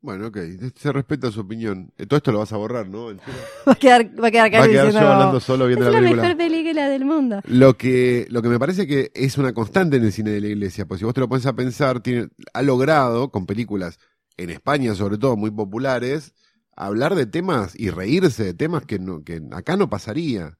Bueno, 0.07 0.27
ok, 0.27 0.37
se 0.73 0.93
respeta 0.93 1.29
su 1.31 1.41
opinión. 1.41 1.91
Eh, 1.97 2.05
Todo 2.05 2.15
esto 2.15 2.31
lo 2.31 2.39
vas 2.39 2.53
a 2.53 2.55
borrar, 2.55 2.87
¿no? 2.87 3.07
Va 3.67 3.73
a 3.73 3.75
quedar, 3.75 4.09
va 4.23 4.29
a 4.29 4.31
quedar 4.31 4.53
Va 4.53 4.63
a 4.63 4.67
quedar 4.69 4.91
yo 4.93 4.99
hablando 4.99 5.39
solo 5.41 5.65
es 5.65 5.75
viendo 5.75 5.83
la 5.83 5.91
la 5.91 5.99
película. 5.99 6.21
mejor 6.21 6.37
película 6.37 6.87
del 6.87 7.03
mundo. 7.03 7.41
Lo 7.43 7.77
que, 7.77 8.25
lo 8.29 8.41
que 8.41 8.47
me 8.47 8.57
parece 8.57 8.87
que 8.87 9.11
es 9.13 9.37
una 9.37 9.51
constante 9.51 9.97
en 9.97 10.05
el 10.05 10.13
cine 10.13 10.29
de 10.31 10.39
la 10.39 10.47
iglesia, 10.47 10.85
pues 10.85 10.99
si 10.99 11.03
vos 11.05 11.13
te 11.13 11.19
lo 11.19 11.27
pones 11.27 11.45
a 11.45 11.51
pensar, 11.57 11.99
tiene, 11.99 12.29
ha 12.53 12.61
logrado, 12.61 13.31
con 13.31 13.45
películas 13.45 13.99
en 14.37 14.49
España 14.49 14.95
sobre 14.95 15.17
todo 15.17 15.35
muy 15.35 15.51
populares, 15.51 16.33
hablar 16.73 17.13
de 17.15 17.25
temas 17.25 17.77
y 17.77 17.89
reírse 17.89 18.45
de 18.45 18.53
temas 18.53 18.85
que, 18.85 18.99
no, 18.99 19.25
que 19.25 19.41
acá 19.51 19.75
no 19.75 19.89
pasaría. 19.89 20.57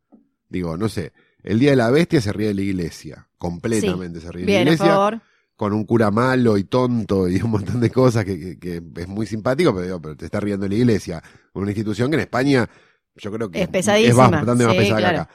Digo, 0.49 0.75
no 0.75 0.89
sé, 0.89 1.13
el 1.41 1.59
Día 1.59 1.69
de 1.69 1.77
la 1.77 1.89
Bestia 1.89 2.19
se 2.19 2.33
ríe 2.33 2.49
de 2.49 2.53
la 2.53 2.61
iglesia, 2.63 3.29
completamente 3.37 4.19
se 4.19 4.29
ríe 4.29 4.41
de 4.45 4.51
la 4.51 4.57
Bien, 4.57 4.67
a 4.67 4.71
iglesia, 4.73 4.93
favor. 4.93 5.21
Con 5.57 5.73
un 5.73 5.83
cura 5.85 6.09
malo 6.11 6.57
y 6.57 6.63
tonto 6.63 7.27
y 7.27 7.41
un 7.41 7.51
montón 7.51 7.81
de 7.81 7.89
cosas 7.91 8.23
que, 8.23 8.39
que- 8.39 8.57
que 8.59 8.81
es 9.01 9.07
muy 9.07 9.25
simpático, 9.25 9.73
pero, 9.73 9.83
digo, 9.85 10.01
pero 10.01 10.15
te 10.15 10.23
está 10.25 10.39
riendo 10.39 10.65
la 10.67 10.75
iglesia, 10.75 11.21
una 11.53 11.71
institución 11.71 12.09
que 12.09 12.15
en 12.15 12.21
España 12.21 12.69
yo 13.15 13.31
creo 13.31 13.49
que 13.51 13.63
Es 13.63 13.67
pesadísima, 13.67 14.29
bastante 14.29 14.63
más 14.65 14.73
sí, 14.73 14.79
pesada 14.79 14.99
claro. 14.99 15.15
que 15.17 15.21
acá. 15.21 15.31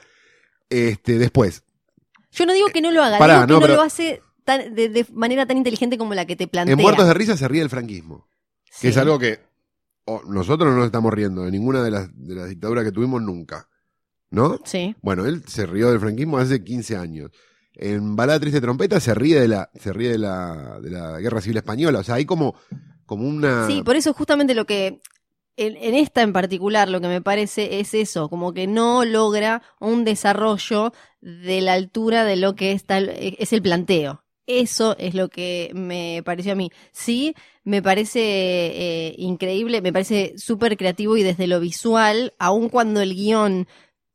Este, 0.69 1.17
después, 1.19 1.63
Yo 2.31 2.45
no 2.47 2.53
digo 2.53 2.67
que 2.73 2.81
no 2.81 2.89
lo 2.91 3.03
haga, 3.03 3.19
Pará, 3.19 3.45
digo 3.45 3.47
que 3.47 3.51
no, 3.53 3.59
no, 3.59 3.61
pero- 3.61 3.75
lo 3.75 3.81
hace 3.83 4.21
tan- 4.43 4.73
de, 4.73 4.89
de 4.89 5.05
manera 5.13 5.45
tan 5.45 5.57
inteligente 5.57 5.97
como 5.99 6.13
la 6.15 6.25
que 6.25 6.35
te 6.35 6.47
plantea. 6.47 6.73
En 6.73 6.81
Muertos 6.81 7.05
de 7.05 7.13
Risa 7.13 7.37
se 7.37 7.47
ríe 7.47 7.59
del 7.59 7.69
franquismo, 7.69 8.27
que 8.65 8.71
Sí. 8.71 8.87
es 8.87 8.97
algo 8.97 9.19
que 9.19 9.39
oh, 10.05 10.21
nosotros 10.27 10.69
no 10.71 10.77
nos 10.77 10.85
estamos 10.87 11.13
riendo 11.13 11.43
de 11.43 11.51
ninguna 11.51 11.83
de 11.83 11.91
las, 11.91 12.09
de 12.13 12.33
las 12.35 12.49
dictaduras 12.49 12.83
que 12.85 12.91
tuvimos 12.91 13.21
nunca. 13.21 13.67
¿No? 14.31 14.59
Sí. 14.65 14.95
Bueno, 15.03 15.25
él 15.27 15.43
se 15.47 15.65
rió 15.67 15.91
del 15.91 15.99
franquismo 15.99 16.39
hace 16.39 16.63
15 16.63 16.97
años. 16.97 17.29
En 17.75 18.15
Balada 18.15 18.39
Triste 18.39 18.61
Trompeta 18.61 18.99
se 18.99 19.15
ríe 19.15 19.39
de 19.39 19.47
la, 19.47 19.69
se 19.73 19.93
ríe 19.93 20.11
de 20.11 20.19
la, 20.19 20.79
de 20.81 20.91
la 20.91 21.19
Guerra 21.19 21.41
Civil 21.41 21.57
Española. 21.57 21.99
O 21.99 22.03
sea, 22.03 22.15
hay 22.15 22.25
como, 22.25 22.55
como 23.05 23.27
una. 23.27 23.67
Sí, 23.67 23.81
por 23.83 23.95
eso 23.95 24.13
justamente 24.13 24.53
lo 24.53 24.65
que 24.65 24.99
en, 25.57 25.95
esta 25.95 26.21
en 26.21 26.33
particular 26.33 26.89
lo 26.89 27.01
que 27.01 27.07
me 27.07 27.21
parece 27.21 27.79
es 27.79 27.93
eso, 27.93 28.29
como 28.29 28.53
que 28.53 28.67
no 28.67 29.05
logra 29.05 29.61
un 29.79 30.03
desarrollo 30.03 30.93
de 31.21 31.61
la 31.61 31.73
altura 31.73 32.25
de 32.25 32.35
lo 32.35 32.55
que 32.55 32.71
es, 32.71 32.85
es 32.87 33.53
el 33.53 33.61
planteo. 33.61 34.23
Eso 34.45 34.97
es 34.99 35.13
lo 35.13 35.29
que 35.29 35.71
me 35.73 36.21
pareció 36.25 36.51
a 36.51 36.55
mí. 36.55 36.69
Sí, 36.91 37.33
me 37.63 37.81
parece 37.81 38.19
eh, 38.19 39.15
increíble, 39.17 39.81
me 39.81 39.93
parece 39.93 40.33
súper 40.37 40.75
creativo 40.75 41.15
y 41.15 41.23
desde 41.23 41.47
lo 41.47 41.61
visual, 41.61 42.33
aun 42.39 42.67
cuando 42.67 43.01
el 43.01 43.15
guion 43.15 43.67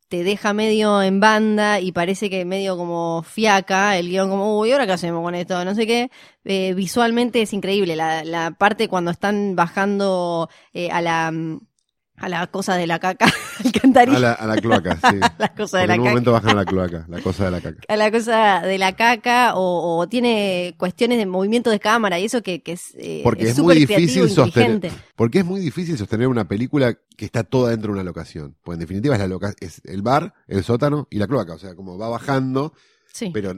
te 0.09 0.23
deja 0.23 0.53
medio 0.53 1.01
en 1.03 1.19
banda 1.19 1.79
y 1.79 1.91
parece 1.91 2.29
que 2.29 2.43
medio 2.43 2.75
como 2.77 3.23
fiaca, 3.23 3.97
el 3.97 4.09
guion 4.09 4.29
como, 4.29 4.59
uy, 4.59 4.71
¿ahora 4.71 4.87
qué 4.87 4.93
hacemos 4.93 5.23
con 5.23 5.35
esto? 5.35 5.63
No 5.63 5.75
sé 5.75 5.85
qué. 5.87 6.11
Eh, 6.43 6.73
visualmente 6.73 7.41
es 7.43 7.53
increíble. 7.53 7.95
La, 7.95 8.23
la 8.23 8.51
parte 8.51 8.87
cuando 8.87 9.11
están 9.11 9.55
bajando 9.55 10.49
eh, 10.73 10.89
a 10.91 11.01
la 11.01 11.31
a 12.19 12.29
la 12.29 12.47
cosa 12.47 12.75
de 12.75 12.87
la 12.87 12.99
caca, 12.99 13.31
alcantarilla, 13.65 14.17
A 14.17 14.19
la, 14.21 14.31
a 14.33 14.47
la 14.47 14.55
cloaca, 14.57 14.95
sí. 15.09 15.17
la 15.37 15.53
cosa 15.53 15.79
de 15.79 15.87
la 15.87 15.93
en 15.95 15.99
un 16.01 16.05
caca. 16.05 16.11
momento 16.11 16.31
bajan 16.31 16.51
a 16.51 16.53
la 16.55 16.65
cloaca, 16.65 17.05
la 17.07 17.21
cosa 17.21 17.45
de 17.45 17.51
la 17.51 17.61
caca. 17.61 17.79
A 17.87 17.95
la 17.97 18.11
cosa 18.11 18.61
de 18.61 18.77
la 18.77 18.95
caca 18.95 19.55
o, 19.55 19.97
o 19.99 20.07
tiene 20.09 20.75
cuestiones 20.77 21.17
de 21.17 21.25
movimiento 21.25 21.69
de 21.69 21.79
cámara 21.79 22.19
y 22.19 22.25
eso 22.25 22.41
que, 22.41 22.61
que 22.61 22.73
es 22.73 22.93
eh, 22.97 23.21
Porque 23.23 23.43
es 23.49 23.55
súper 23.55 23.77
muy 23.77 23.85
difícil 23.85 24.29
sostener. 24.29 24.91
Porque 25.15 25.39
es 25.39 25.45
muy 25.45 25.59
difícil 25.61 25.97
sostener 25.97 26.27
una 26.27 26.47
película 26.47 26.95
que 27.17 27.25
está 27.25 27.43
toda 27.43 27.71
dentro 27.71 27.89
de 27.91 27.93
una 27.99 28.03
locación. 28.03 28.55
Pues 28.63 28.75
en 28.75 28.79
definitiva 28.81 29.15
es 29.15 29.19
la 29.21 29.27
loca 29.27 29.53
es 29.59 29.81
el 29.85 30.01
bar, 30.01 30.33
el 30.47 30.63
sótano 30.63 31.07
y 31.09 31.17
la 31.19 31.27
cloaca. 31.27 31.53
O 31.53 31.59
sea, 31.59 31.75
como 31.75 31.97
va 31.97 32.09
bajando, 32.09 32.73
Sí. 33.11 33.31
pero 33.33 33.53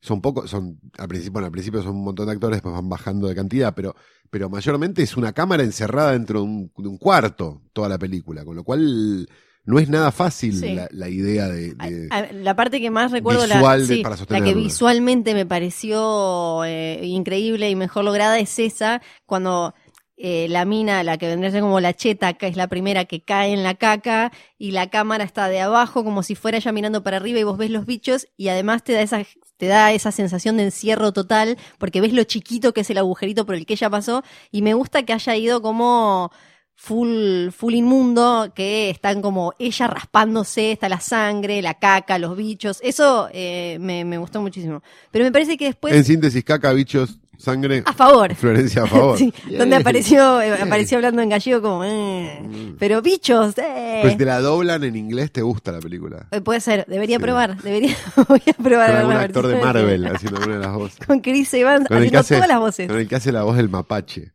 son 0.00 0.20
pocos, 0.20 0.48
son, 0.50 0.78
al 0.96 1.08
principio, 1.08 1.32
bueno, 1.32 1.46
al 1.46 1.52
principio 1.52 1.82
son 1.82 1.96
un 1.96 2.04
montón 2.04 2.26
de 2.26 2.32
actores, 2.32 2.56
después 2.56 2.74
van 2.74 2.88
bajando 2.88 3.26
de 3.28 3.34
cantidad, 3.34 3.74
pero, 3.74 3.94
pero 4.30 4.48
mayormente 4.48 5.02
es 5.02 5.16
una 5.16 5.32
cámara 5.32 5.62
encerrada 5.64 6.12
dentro 6.12 6.40
de 6.40 6.44
un, 6.46 6.72
de 6.76 6.88
un 6.88 6.98
cuarto, 6.98 7.62
toda 7.72 7.88
la 7.88 7.98
película, 7.98 8.44
con 8.44 8.54
lo 8.56 8.62
cual 8.64 9.28
no 9.64 9.78
es 9.78 9.88
nada 9.90 10.10
fácil 10.12 10.56
Sí. 10.56 10.72
la, 10.74 10.88
la 10.92 11.08
idea 11.10 11.48
de, 11.48 11.74
de- 11.74 12.08
A- 12.10 12.18
a- 12.18 12.32
La 12.32 12.54
parte 12.56 12.80
que 12.80 12.90
más 12.90 13.10
recuerdo, 13.10 13.42
Visual 13.42 13.60
la, 13.80 13.86
de- 13.86 13.96
sí, 13.96 14.02
para 14.02 14.16
la 14.28 14.40
que 14.42 14.54
visualmente 14.54 15.34
me 15.34 15.44
pareció 15.46 16.64
eh, 16.64 17.00
increíble 17.04 17.68
y 17.68 17.76
mejor 17.76 18.04
lograda 18.04 18.38
es 18.38 18.58
esa, 18.58 19.02
cuando 19.26 19.74
eh, 20.16 20.46
la 20.48 20.64
mina, 20.64 21.02
la 21.02 21.16
que 21.18 21.26
vendría 21.28 21.48
a 21.50 21.52
ser 21.52 21.60
como 21.60 21.80
la 21.80 21.92
cheta, 21.94 22.32
que 22.34 22.46
es 22.48 22.56
la 22.56 22.66
primera 22.68 23.04
que 23.04 23.22
cae 23.22 23.52
en 23.52 23.62
la 23.62 23.74
caca, 23.74 24.32
y 24.58 24.70
la 24.72 24.90
cámara 24.90 25.22
está 25.24 25.48
de 25.48 25.60
abajo 25.60 26.02
como 26.02 26.22
si 26.22 26.34
fuera 26.34 26.58
ella 26.58 26.72
mirando 26.72 27.02
para 27.04 27.18
arriba 27.18 27.38
y 27.38 27.44
vos 27.44 27.58
ves 27.58 27.70
los 27.70 27.84
bichos, 27.86 28.26
y 28.36 28.48
además 28.48 28.82
te 28.84 28.94
da 28.94 29.02
esa 29.02 29.24
te 29.58 29.66
da 29.66 29.92
esa 29.92 30.10
sensación 30.10 30.56
de 30.56 30.62
encierro 30.64 31.12
total, 31.12 31.58
porque 31.76 32.00
ves 32.00 32.14
lo 32.14 32.24
chiquito 32.24 32.72
que 32.72 32.80
es 32.80 32.90
el 32.90 32.98
agujerito 32.98 33.44
por 33.44 33.54
el 33.54 33.66
que 33.66 33.74
ella 33.74 33.90
pasó, 33.90 34.22
y 34.50 34.62
me 34.62 34.72
gusta 34.72 35.02
que 35.02 35.12
haya 35.12 35.36
ido 35.36 35.60
como 35.60 36.32
full, 36.74 37.50
full 37.50 37.74
inmundo, 37.74 38.52
que 38.54 38.88
están 38.88 39.20
como 39.20 39.52
ella 39.58 39.88
raspándose, 39.88 40.72
está 40.72 40.88
la 40.88 41.00
sangre, 41.00 41.60
la 41.60 41.74
caca, 41.74 42.18
los 42.18 42.36
bichos. 42.36 42.78
Eso 42.82 43.28
eh, 43.32 43.78
me, 43.80 44.04
me 44.04 44.16
gustó 44.16 44.40
muchísimo. 44.40 44.82
Pero 45.10 45.24
me 45.24 45.32
parece 45.32 45.56
que 45.56 45.66
después, 45.66 45.92
en 45.92 46.04
síntesis, 46.04 46.44
caca, 46.44 46.72
bichos, 46.72 47.18
sangre, 47.38 47.82
a 47.86 47.92
favor. 47.94 48.34
Florencia 48.34 48.82
a 48.82 48.86
favor. 48.86 49.16
Sí, 49.18 49.32
donde 49.56 49.76
apareció, 49.76 50.42
eh, 50.42 50.60
apareció 50.60 50.98
hablando 50.98 51.22
en 51.22 51.30
gallego 51.30 51.62
como, 51.62 51.84
eh, 51.84 52.40
Mm. 52.42 52.76
pero 52.78 53.00
bichos, 53.00 53.56
eh. 53.56 54.00
Pues 54.02 54.18
te 54.18 54.24
la 54.26 54.40
doblan 54.40 54.84
en 54.84 54.96
inglés, 54.96 55.32
te 55.32 55.40
gusta 55.40 55.72
la 55.72 55.78
película. 55.80 56.26
Eh, 56.32 56.40
Puede 56.42 56.60
ser, 56.60 56.84
debería 56.86 57.16
Sí. 57.16 57.22
probar, 57.22 57.56
debería, 57.62 57.96
voy 58.28 58.42
a 58.46 58.52
probar 58.62 58.90
Con 58.90 58.98
algún 59.00 59.12
actor 59.14 59.46
de. 59.46 59.56
Marvel 59.56 60.06
haciendo 60.06 60.38
alguna 60.38 60.58
de 60.58 60.64
las 60.66 60.74
voces. 60.74 60.98
Con 61.06 61.20
Chris 61.20 61.54
Evans 61.54 61.88
Con 61.88 61.96
haciendo 61.96 62.18
hace, 62.18 62.34
todas 62.34 62.48
las 62.48 62.58
voces. 62.58 62.88
con 62.88 62.98
el 62.98 63.08
que 63.08 63.16
hace 63.16 63.32
la 63.32 63.44
voz 63.44 63.56
del 63.56 63.68
mapache. 63.70 64.32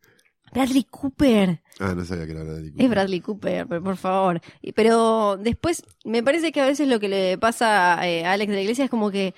Bradley 0.54 0.84
Cooper. 0.90 1.62
Ah, 1.80 1.94
no 1.96 2.06
sabía 2.06 2.26
que 2.28 2.32
era 2.34 2.44
Bradley 2.44 2.68
Es 2.68 2.72
Cooper. 2.74 2.90
Bradley 2.90 3.20
Cooper, 3.22 3.68
pero 3.68 3.84
por 3.84 3.98
favor. 3.98 4.40
Pero 4.76 5.38
después, 5.38 5.84
me 6.06 6.22
parece 6.22 6.52
que 6.52 6.62
a 6.62 6.66
veces 6.68 6.88
lo 6.88 7.00
que 7.00 7.10
le 7.10 7.38
pasa 7.40 7.94
a 7.96 8.02
Alex 8.02 8.50
de 8.50 8.56
la 8.56 8.62
Iglesia 8.62 8.86
es 8.86 8.92
como 8.92 9.10
que 9.10 9.34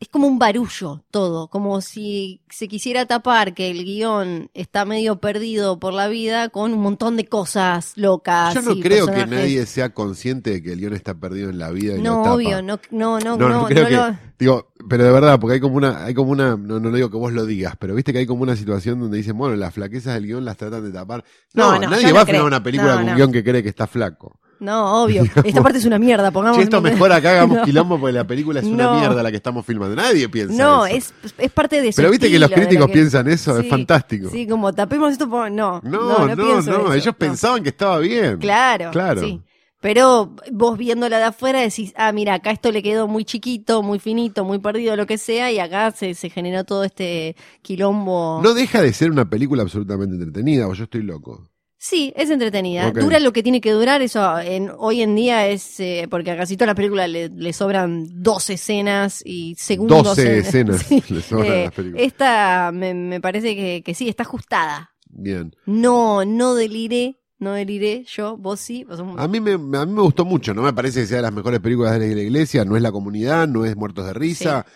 es 0.00 0.08
como 0.08 0.26
un 0.26 0.38
barullo 0.38 1.04
todo, 1.10 1.48
como 1.48 1.82
si 1.82 2.40
se 2.48 2.68
quisiera 2.68 3.04
tapar 3.04 3.52
que 3.52 3.70
el 3.70 3.84
guion 3.84 4.50
está 4.54 4.86
medio 4.86 5.20
perdido 5.20 5.78
por 5.78 5.92
la 5.92 6.08
vida 6.08 6.48
con 6.48 6.72
un 6.72 6.80
montón 6.80 7.18
de 7.18 7.26
cosas 7.26 7.92
locas. 7.96 8.54
Yo 8.54 8.62
no 8.62 8.72
y 8.72 8.80
creo 8.80 9.04
que 9.06 9.12
personajes. 9.12 9.38
nadie 9.44 9.66
sea 9.66 9.90
consciente 9.92 10.50
de 10.52 10.62
que 10.62 10.72
el 10.72 10.80
guion 10.80 10.94
está 10.94 11.14
perdido 11.14 11.50
en 11.50 11.58
la 11.58 11.70
vida 11.70 11.94
y 11.94 11.98
lo 11.98 12.02
No, 12.02 12.16
tapa. 12.22 12.34
obvio, 12.34 12.62
no, 12.62 12.80
no, 12.90 13.20
no, 13.20 13.36
No, 13.36 13.48
no, 13.48 13.60
no 13.60 13.66
creo 13.66 13.82
no 13.84 13.88
que- 13.90 13.94
lo- 13.96 14.30
Digo, 14.40 14.72
pero 14.88 15.04
de 15.04 15.12
verdad, 15.12 15.38
porque 15.38 15.54
hay 15.56 15.60
como 15.60 15.76
una, 15.76 16.02
hay 16.02 16.14
como 16.14 16.30
una, 16.30 16.56
no, 16.56 16.80
no 16.80 16.88
lo 16.88 16.96
digo 16.96 17.10
que 17.10 17.18
vos 17.18 17.30
lo 17.34 17.44
digas, 17.44 17.74
pero 17.78 17.94
viste 17.94 18.10
que 18.14 18.20
hay 18.20 18.26
como 18.26 18.42
una 18.42 18.56
situación 18.56 18.98
donde 18.98 19.18
dicen, 19.18 19.36
bueno, 19.36 19.54
las 19.54 19.74
flaquezas 19.74 20.14
del 20.14 20.24
guion 20.26 20.46
las 20.46 20.56
tratan 20.56 20.82
de 20.82 20.92
tapar. 20.92 21.22
No, 21.52 21.72
No, 21.72 21.78
no, 21.78 21.90
nadie 21.90 22.06
va 22.06 22.12
no 22.12 22.20
a 22.20 22.24
filmar 22.26 22.44
una 22.46 22.62
película 22.62 22.92
No, 22.92 22.96
con 22.96 23.04
un 23.04 23.10
no. 23.10 23.16
guion 23.16 23.32
que 23.32 23.44
cree 23.44 23.62
que 23.62 23.68
está 23.68 23.86
flaco. 23.86 24.40
No, 24.60 25.02
obvio. 25.02 25.24
Esta 25.44 25.62
parte 25.62 25.78
es 25.78 25.84
una 25.86 25.98
mierda, 25.98 26.30
pongamos. 26.30 26.58
Che, 26.58 26.64
esto 26.64 26.80
mejor 26.80 27.10
acá 27.12 27.30
hagamos 27.32 27.56
No. 27.60 27.64
quilombo 27.64 27.98
porque 27.98 28.12
la 28.12 28.26
película 28.26 28.60
es 28.60 28.66
una 28.66 28.84
No. 28.84 28.98
mierda 29.00 29.22
la 29.22 29.30
que 29.30 29.36
estamos 29.38 29.64
filmando. 29.66 29.96
Nadie 29.96 30.28
piensa 30.28 30.54
No, 30.62 30.86
eso. 30.86 31.12
es, 31.24 31.34
es 31.38 31.50
parte 31.50 31.80
de 31.82 31.92
su 31.92 31.96
Pero 31.96 32.10
viste 32.10 32.30
que 32.30 32.38
los 32.38 32.50
críticos 32.50 32.86
que- 32.86 32.92
piensan 32.92 33.26
eso, 33.28 33.58
es 33.58 33.68
fantástico. 33.68 34.28
Sí, 34.30 34.46
como 34.46 34.72
tapemos 34.72 35.12
esto, 35.12 35.28
por- 35.28 35.50
no. 35.50 35.80
No, 35.82 36.26
no, 36.28 36.36
no, 36.36 36.36
no, 36.36 36.58
eso, 36.60 36.92
ellos 36.94 37.14
pensaban 37.16 37.62
que 37.62 37.70
estaba 37.70 37.98
bien. 37.98 38.36
Claro, 38.38 38.90
Claro. 38.92 39.22
sí. 39.22 39.40
Pero 39.82 40.36
vos 40.52 40.76
viéndola 40.76 41.16
de 41.16 41.24
afuera 41.24 41.60
decís, 41.60 41.94
ah, 41.96 42.12
mira, 42.12 42.34
acá 42.34 42.50
esto 42.50 42.70
le 42.70 42.82
quedó 42.82 43.08
muy 43.08 43.24
chiquito, 43.24 43.82
muy 43.82 43.98
finito, 43.98 44.44
muy 44.44 44.58
perdido, 44.58 44.94
lo 44.94 45.06
que 45.06 45.16
sea, 45.16 45.50
y 45.50 45.58
acá 45.58 45.90
se, 45.92 46.12
se 46.12 46.28
generó 46.28 46.64
todo 46.64 46.84
este 46.84 47.34
quilombo. 47.62 48.40
No 48.42 48.52
deja 48.52 48.82
de 48.82 48.92
ser 48.92 49.10
una 49.10 49.30
película 49.30 49.62
absolutamente 49.62 50.16
entretenida, 50.16 50.66
o 50.68 50.74
yo 50.74 50.84
estoy 50.84 51.02
loco. 51.02 51.48
Sí, 51.82 52.12
es 52.14 52.28
entretenida. 52.28 52.90
Dura 52.90 53.18
lo 53.20 53.32
que 53.32 53.42
tiene 53.42 53.62
que 53.62 53.72
durar, 53.72 54.02
eso 54.02 54.38
en, 54.38 54.70
hoy 54.76 55.00
en 55.00 55.16
día 55.16 55.48
es, 55.48 55.80
eh, 55.80 56.06
porque 56.10 56.30
a 56.30 56.36
casi 56.36 56.58
toda 56.58 56.66
la 56.66 56.74
película 56.74 57.08
le, 57.08 57.30
le 57.30 57.52
sobran 57.54 58.06
dos 58.22 58.50
escenas 58.50 59.22
y 59.24 59.54
segundos. 59.58 60.04
12 60.04 60.22
en- 60.30 60.38
escenas 60.44 60.82
Sí. 60.86 61.02
le 61.08 61.22
sobran 61.22 61.46
Eh, 61.52 61.64
las 61.64 61.72
películas. 61.72 62.06
esta 62.06 62.70
me, 62.74 62.92
me 62.92 63.18
parece 63.22 63.56
que, 63.56 63.82
que 63.82 63.94
sí, 63.94 64.10
está 64.10 64.24
ajustada. 64.24 64.90
Bien. 65.08 65.56
No, 65.64 66.26
no 66.26 66.54
deliré, 66.54 67.16
no 67.38 67.52
deliré 67.54 68.04
yo, 68.14 68.36
vos 68.36 68.60
sí. 68.60 68.84
vos 68.84 69.00
A 69.16 69.26
mí, 69.26 69.40
me, 69.40 69.52
a 69.52 69.86
mí 69.86 69.92
me 69.94 70.02
gustó 70.02 70.26
mucho, 70.26 70.52
no 70.52 70.60
me 70.60 70.74
parece 70.74 71.00
que 71.00 71.06
sea 71.06 71.16
de 71.16 71.22
las 71.22 71.32
mejores 71.32 71.60
películas 71.60 71.98
de 71.98 72.14
la 72.14 72.20
iglesia, 72.22 72.62
no 72.66 72.76
es 72.76 72.82
La 72.82 72.92
Comunidad, 72.92 73.48
no 73.48 73.64
es 73.64 73.74
Muertos 73.74 74.04
de 74.04 74.12
Risa, 74.12 74.66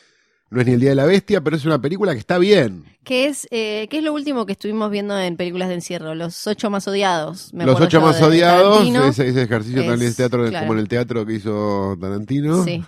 no 0.55 0.61
es 0.61 0.67
ni 0.67 0.73
El 0.75 0.81
Día 0.81 0.90
de 0.90 0.95
la 0.97 1.05
Bestia, 1.05 1.40
pero 1.43 1.57
es 1.57 1.64
una 1.64 1.81
película 1.81 2.12
que 2.12 2.19
está 2.21 2.38
bien. 2.38 2.85
¿Qué 3.05 3.27
es, 3.27 3.47
eh, 3.51 3.87
¿Qué 3.90 3.99
es 3.99 4.05
lo 4.05 4.14
último 4.14 4.47
que 4.47 4.53
estuvimos 4.53 4.90
viendo 4.90 5.19
en 5.19 5.37
películas 5.37 5.69
de 5.69 5.75
encierro? 5.75 6.14
Los 6.14 6.47
ocho 6.47 6.71
más 6.71 6.88
odiados. 6.88 7.53
me 7.53 7.67
Los 7.67 7.81
ocho 7.81 8.01
más 8.01 8.21
odiados, 8.23 8.87
ese, 8.88 9.29
ese 9.29 9.43
ejercicio 9.43 9.83
Es- 9.83 9.87
también 9.88 10.11
es 10.11 10.17
teatro, 10.17 10.47
claro. 10.49 10.67
como 10.67 10.73
en 10.75 10.79
el 10.81 10.88
teatro 10.88 11.27
que 11.27 11.35
hizo 11.35 11.97
Tarantino, 12.01 12.64
Sí, 12.64 12.83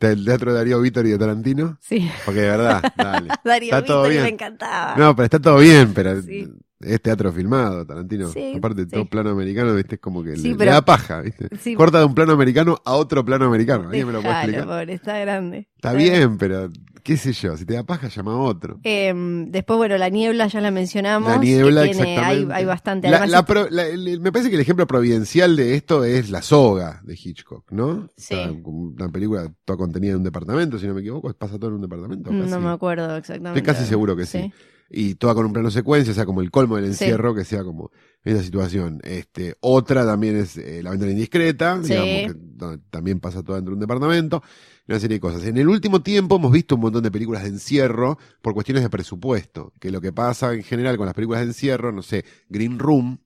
el 0.00 0.24
teatro 0.24 0.52
de 0.52 0.58
Darío 0.58 0.80
Vítor 0.80 1.04
y 1.06 1.10
de 1.10 1.18
Tarantino, 1.18 1.76
sí. 1.80 2.10
porque 2.24 2.40
de 2.40 2.48
verdad, 2.50 2.82
dale. 2.96 3.28
Darío 3.44 3.74
Está 3.76 3.84
todo 3.84 4.08
bien. 4.08 4.22
me 4.22 4.28
encantaba. 4.30 4.94
No, 4.96 5.14
pero 5.14 5.24
está 5.24 5.38
todo 5.38 5.58
bien, 5.58 5.92
pero 5.92 6.22
Sí. 6.22 6.48
es 6.80 7.02
teatro 7.02 7.30
filmado, 7.30 7.84
Tarantino. 7.84 8.28
Sí, 8.32 8.54
Aparte, 8.56 8.86
todo 8.86 9.04
plano 9.04 9.28
americano, 9.28 9.74
viste, 9.74 9.96
es 9.96 10.00
como 10.00 10.22
que 10.22 10.30
le, 10.30 10.36
le 10.50 10.54
pero- 10.54 10.72
da 10.72 10.82
paja, 10.82 11.20
viste. 11.20 11.48
Sí. 11.60 11.74
Corta 11.74 11.98
de 11.98 12.06
un 12.06 12.14
plano 12.14 12.32
americano 12.32 12.78
a 12.82 12.94
otro 12.94 13.22
plano 13.26 13.44
americano. 13.44 13.88
¿Alguien 13.90 14.06
me 14.06 14.14
lo 14.14 14.22
puede 14.22 14.34
explicar? 14.36 14.64
pobre, 14.66 14.94
está 14.94 15.18
grande. 15.18 15.68
Está 15.76 15.92
bien, 15.92 16.38
pero 16.38 16.70
qué 17.02 17.16
sé 17.16 17.32
yo, 17.32 17.56
si 17.56 17.64
te 17.64 17.74
da 17.74 17.82
paja, 17.84 18.08
llama 18.08 18.32
a 18.32 18.36
otro. 18.38 18.80
Eh, 18.84 19.12
después, 19.48 19.76
bueno, 19.76 19.96
la 19.98 20.08
niebla 20.08 20.46
ya 20.46 20.60
la 20.60 20.70
mencionamos. 20.70 21.28
La 21.30 21.38
niebla, 21.38 21.82
que 21.84 21.90
tiene- 21.94 22.02
hay, 22.10 22.16
exactamente. 22.38 22.54
hay 22.54 22.64
bastante. 22.64 23.08
La- 23.10 23.16
Además, 23.18 23.30
la 23.30 23.44
pro- 23.44 23.68
la- 23.70 23.86
el- 23.86 24.20
me 24.20 24.32
parece 24.32 24.50
que 24.50 24.56
el 24.56 24.62
ejemplo 24.62 24.86
providencial 24.86 25.56
de 25.56 25.74
esto 25.74 26.04
es 26.04 26.30
La 26.30 26.42
Soga 26.42 27.00
de 27.04 27.14
Hitchcock, 27.14 27.70
¿no? 27.72 28.08
Sí. 28.16 28.34
Está 28.34 28.52
una 28.64 29.08
película 29.10 29.52
toda 29.64 29.76
contenida 29.76 30.12
en 30.12 30.18
un 30.18 30.24
departamento, 30.24 30.78
si 30.78 30.86
no 30.86 30.94
me 30.94 31.00
equivoco, 31.00 31.32
pasa 31.34 31.58
todo 31.58 31.68
en 31.70 31.76
un 31.76 31.82
departamento. 31.82 32.30
no 32.30 32.60
me 32.60 32.70
acuerdo 32.70 33.16
exactamente. 33.16 33.58
Estoy 33.58 33.74
casi 33.74 33.86
seguro 33.88 34.16
que 34.16 34.26
sí. 34.26 34.52
Y 34.92 35.14
toda 35.14 35.34
con 35.34 35.46
un 35.46 35.52
plano 35.52 35.70
secuencia, 35.70 36.10
o 36.10 36.14
sea, 36.16 36.26
como 36.26 36.40
el 36.40 36.50
colmo 36.50 36.74
del 36.76 36.86
Sí. 36.94 37.04
encierro, 37.04 37.32
que 37.34 37.44
sea 37.44 37.62
como 37.62 37.90
esa 38.24 38.42
situación. 38.42 39.00
Este, 39.02 39.56
otra 39.60 40.04
también 40.04 40.36
es 40.36 40.56
eh, 40.58 40.82
La 40.82 40.90
ventana 40.90 41.12
indiscreta, 41.12 41.80
Sí. 41.82 41.90
digamos, 41.94 42.08
que 42.08 42.34
donde 42.36 42.82
también 42.90 43.20
pasa 43.20 43.42
todo 43.42 43.56
dentro 43.56 43.70
de 43.72 43.74
un 43.76 43.80
departamento, 43.80 44.42
una 44.86 44.98
serie 45.00 45.16
de 45.16 45.20
cosas. 45.20 45.44
En 45.44 45.56
el 45.56 45.68
último 45.68 46.02
tiempo 46.02 46.36
hemos 46.36 46.52
visto 46.52 46.74
un 46.74 46.82
montón 46.82 47.02
de 47.02 47.10
películas 47.10 47.42
de 47.44 47.48
encierro 47.50 48.18
por 48.42 48.52
cuestiones 48.54 48.82
de 48.82 48.90
presupuesto, 48.90 49.72
que 49.80 49.90
lo 49.90 50.00
que 50.00 50.12
pasa 50.12 50.52
en 50.52 50.62
general 50.62 50.96
con 50.96 51.06
las 51.06 51.14
películas 51.14 51.40
de 51.40 51.46
encierro, 51.48 51.92
no 51.92 52.02
sé, 52.02 52.24
Green 52.48 52.78
Room, 52.78 53.20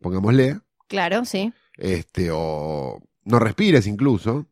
pongámosle, 0.00 0.60
Claro, 0.88 1.24
sí. 1.24 1.52
este, 1.76 2.28
o 2.32 3.00
No 3.24 3.38
respires 3.38 3.86
incluso. 3.86 4.46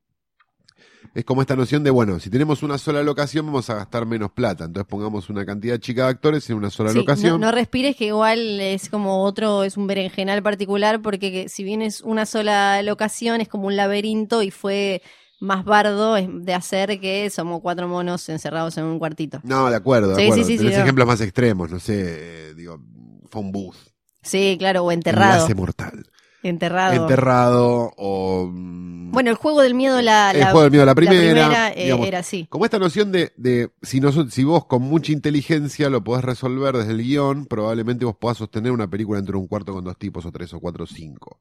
Es 1.14 1.24
como 1.24 1.40
esta 1.40 1.56
noción 1.56 1.82
de, 1.82 1.90
bueno, 1.90 2.20
si 2.20 2.30
tenemos 2.30 2.62
una 2.62 2.78
sola 2.78 3.02
locación 3.02 3.46
vamos 3.46 3.68
a 3.70 3.74
gastar 3.74 4.06
menos 4.06 4.30
plata, 4.32 4.64
entonces 4.64 4.88
pongamos 4.88 5.28
una 5.30 5.44
cantidad 5.44 5.78
chica 5.78 6.04
de 6.04 6.10
actores 6.10 6.48
en 6.50 6.56
una 6.56 6.70
sola 6.70 6.90
Sí, 6.92 6.98
locación. 6.98 7.32
No, 7.40 7.46
no 7.46 7.52
respires 7.52 7.96
que 7.96 8.06
igual 8.06 8.60
es 8.60 8.88
como 8.88 9.24
otro, 9.24 9.64
es 9.64 9.76
un 9.76 9.86
berenjenal 9.86 10.42
particular 10.42 11.02
porque 11.02 11.32
que 11.32 11.48
si 11.48 11.64
bien 11.64 11.82
es 11.82 12.00
una 12.02 12.26
sola 12.26 12.82
locación 12.82 13.40
es 13.40 13.48
como 13.48 13.66
un 13.66 13.76
laberinto 13.76 14.42
y 14.42 14.50
fue 14.50 15.02
más 15.40 15.64
bardo 15.64 16.14
de 16.14 16.54
hacer 16.54 17.00
que 17.00 17.30
somos 17.30 17.60
cuatro 17.62 17.88
monos 17.88 18.28
encerrados 18.28 18.76
en 18.76 18.84
un 18.84 18.98
cuartito. 18.98 19.40
No, 19.42 19.70
de 19.70 19.76
acuerdo, 19.76 20.10
de 20.10 20.16
Sí, 20.16 20.22
acuerdo. 20.24 20.44
sí, 20.44 20.52
sí, 20.52 20.58
Tenés 20.58 20.76
no. 20.76 20.82
ejemplos 20.82 21.06
más 21.08 21.20
extremos, 21.22 21.70
no 21.70 21.80
sé, 21.80 21.94
eh, 22.50 22.54
digo, 22.54 22.78
phone 23.30 23.50
booth. 23.50 23.74
Sí, 24.22 24.56
claro, 24.58 24.84
o 24.84 24.92
enterrado. 24.92 25.32
Enlace 25.36 25.54
mortal. 25.54 26.06
Enterrado. 26.42 26.94
Enterrado 26.94 27.92
o... 27.96 28.48
mm, 28.50 29.10
Bueno, 29.12 29.28
el 29.30 29.36
juego 29.36 29.60
del 29.60 29.74
miedo, 29.74 30.00
la, 30.00 30.30
el 30.30 30.40
la- 30.40 30.46
juego 30.52 30.62
del 30.62 30.70
miedo 30.70 30.84
la 30.86 30.90
la 30.92 30.94
primera. 30.94 31.68
eh, 31.72 31.84
digamos, 31.84 32.06
era 32.06 32.18
así. 32.20 32.46
Como 32.48 32.64
esta 32.64 32.78
noción 32.78 33.12
de, 33.12 33.32
de 33.36 33.70
si, 33.82 34.00
no, 34.00 34.10
si 34.30 34.44
vos 34.44 34.64
con 34.64 34.82
mucha 34.82 35.12
inteligencia 35.12 35.90
lo 35.90 36.02
podés 36.02 36.24
resolver 36.24 36.76
desde 36.76 36.92
el 36.92 37.02
guion, 37.02 37.44
probablemente 37.46 38.04
vos 38.06 38.16
podás 38.16 38.38
sostener 38.38 38.72
una 38.72 38.88
película 38.88 39.18
dentro 39.18 39.36
de 39.38 39.42
un 39.42 39.48
cuarto 39.48 39.72
con 39.74 39.84
dos 39.84 39.98
tipos, 39.98 40.24
o 40.24 40.32
tres, 40.32 40.54
o 40.54 40.60
cuatro, 40.60 40.84
o 40.84 40.86
cinco. 40.86 41.40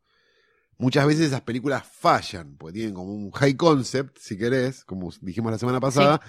Muchas 0.77 1.05
veces 1.07 1.27
esas 1.27 1.41
películas 1.41 1.83
fallan, 1.91 2.55
porque 2.57 2.73
tienen 2.75 2.93
como 2.93 3.13
un 3.13 3.31
high 3.31 3.55
concept, 3.55 4.17
si 4.19 4.37
querés, 4.37 4.83
como 4.85 5.11
dijimos 5.21 5.51
la 5.51 5.57
semana 5.57 5.79
pasada, 5.81 6.21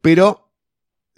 pero 0.00 0.45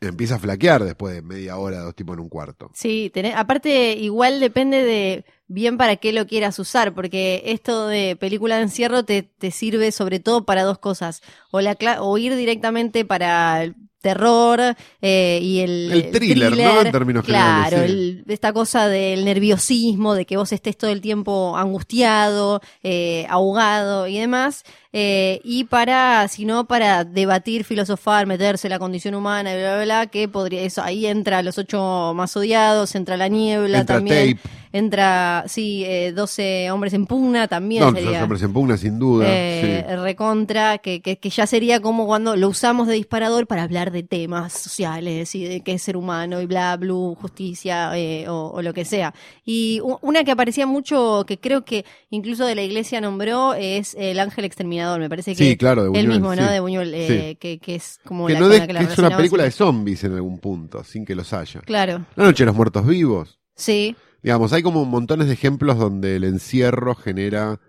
empieza 0.00 0.36
a 0.36 0.38
flaquear 0.38 0.84
después 0.84 1.14
de 1.14 1.22
media 1.22 1.56
hora, 1.56 1.80
dos 1.80 1.94
tipos 1.94 2.14
en 2.14 2.20
un 2.20 2.28
cuarto. 2.28 2.70
Sí, 2.74 3.10
tenés- 3.14 3.34
aparte 3.36 3.92
igual 3.94 4.40
depende 4.40 4.84
de 4.84 5.24
bien 5.46 5.76
para 5.78 5.96
qué 5.96 6.12
lo 6.12 6.26
quieras 6.26 6.58
usar, 6.58 6.94
porque 6.94 7.42
esto 7.46 7.88
de 7.88 8.16
película 8.16 8.56
de 8.56 8.62
encierro 8.62 9.04
te, 9.04 9.22
te 9.22 9.50
sirve 9.50 9.92
sobre 9.92 10.20
todo 10.20 10.44
para 10.44 10.62
dos 10.62 10.78
cosas, 10.78 11.22
o, 11.50 11.60
la, 11.60 11.76
o 12.00 12.18
ir 12.18 12.36
directamente 12.36 13.04
para 13.04 13.72
terror 14.00 14.60
eh, 15.02 15.38
y 15.42 15.60
el, 15.60 15.92
El 15.92 16.10
thriller, 16.10 16.56
¿no? 16.56 16.82
En 16.82 16.92
términos 16.92 17.24
claro, 17.24 17.76
generales, 17.76 17.90
sí. 17.90 18.22
el- 18.26 18.32
esta 18.32 18.52
cosa 18.52 18.88
del 18.88 19.24
nerviosismo, 19.24 20.14
de 20.14 20.24
que 20.24 20.36
vos 20.36 20.52
estés 20.52 20.76
todo 20.76 20.90
el 20.90 21.00
tiempo 21.00 21.56
angustiado, 21.56 22.60
eh, 22.82 23.26
ahogado 23.28 24.06
y 24.06 24.18
demás, 24.18 24.62
eh, 24.92 25.40
y 25.44 25.64
para, 25.64 26.26
si 26.28 26.44
no, 26.44 26.66
para 26.66 27.04
debatir, 27.04 27.64
filosofar, 27.64 28.26
meterse 28.26 28.68
en 28.68 28.70
la 28.70 28.78
condición 28.78 29.14
humana, 29.14 29.54
bla, 29.54 29.74
bla, 29.76 29.84
bla, 29.84 30.06
que 30.06 30.28
podría, 30.28 30.62
eso, 30.62 30.82
ahí 30.82 31.06
entra 31.06 31.42
los 31.42 31.58
ocho 31.58 32.12
más 32.14 32.36
odiados, 32.36 32.94
entra 32.94 33.16
la 33.16 33.28
niebla 33.28 33.80
Entra 33.80 33.96
también, 33.96 34.36
Tape. 34.36 34.48
Entra, 34.72 35.44
sí, 35.48 35.84
eh, 35.84 36.12
12 36.12 36.70
hombres 36.70 36.92
en 36.94 37.06
pugna 37.06 37.48
también 37.48 37.82
No, 37.84 37.92
sería. 37.92 38.22
hombres 38.22 38.42
en 38.42 38.52
pugna, 38.52 38.76
sin 38.76 38.98
duda. 38.98 39.24
eh, 39.28 39.84
sí. 39.88 39.94
recontra, 39.96 40.78
que, 40.78 41.00
que, 41.00 41.18
que 41.18 41.30
ya 41.30 41.46
sería 41.46 41.80
como 41.80 42.06
cuando 42.06 42.36
lo 42.36 42.48
usamos 42.48 42.86
de 42.88 42.94
disparador 42.94 43.46
para 43.46 43.62
hablar 43.62 43.90
de 43.92 44.02
temas 44.02 44.52
sociales 44.52 45.34
y 45.34 45.44
de 45.44 45.60
qué 45.60 45.72
es 45.74 45.82
ser 45.82 45.96
humano 45.96 46.40
y 46.40 46.46
bla, 46.46 46.76
bla, 46.76 46.88
justicia 47.20 47.96
eh, 47.98 48.28
o, 48.28 48.50
o 48.54 48.62
lo 48.62 48.72
que 48.74 48.84
sea. 48.84 49.14
Y 49.44 49.80
una 50.02 50.24
que 50.24 50.30
aparecía 50.30 50.66
mucho, 50.66 51.24
que 51.26 51.38
creo 51.38 51.64
que 51.64 51.84
incluso 52.10 52.46
de 52.46 52.54
la 52.54 52.62
iglesia 52.62 53.00
nombró, 53.00 53.54
es 53.54 53.94
El 53.98 54.18
Ángel 54.20 54.44
Exterminador. 54.44 55.00
Me 55.00 55.08
parece 55.08 55.32
que 55.32 55.36
Sí, 55.44 55.56
claro, 55.56 55.90
de 55.90 55.98
él 56.00 56.08
mismo, 56.08 56.34
¿no? 56.34 56.42
sí. 56.46 56.52
De 56.52 56.60
Buñuel, 56.60 56.94
eh, 56.94 57.36
que, 57.38 57.58
que 57.58 57.74
es 57.74 58.00
como 58.04 58.26
Que, 58.26 58.32
la 58.34 58.40
no 58.40 58.48
de- 58.48 58.66
que 58.66 58.72
la 58.72 58.80
es 58.80 58.98
una 58.98 59.16
película 59.16 59.44
de 59.44 59.50
zombies 59.50 60.04
en 60.04 60.14
algún 60.14 60.38
punto, 60.38 60.82
sin 60.84 61.04
que 61.04 61.14
los 61.14 61.32
haya. 61.32 61.60
Claro, 61.60 62.04
La 62.16 62.24
noche 62.24 62.42
de 62.44 62.46
los 62.46 62.56
muertos 62.56 62.86
vivos. 62.86 63.38
sí. 63.54 63.94
Digamos, 64.22 64.52
hay 64.52 64.62
como 64.62 64.84
montones 64.84 65.26
de 65.28 65.32
ejemplos 65.34 65.78
donde 65.78 66.16
el 66.16 66.24
encierro 66.24 66.94
genera 66.94 67.60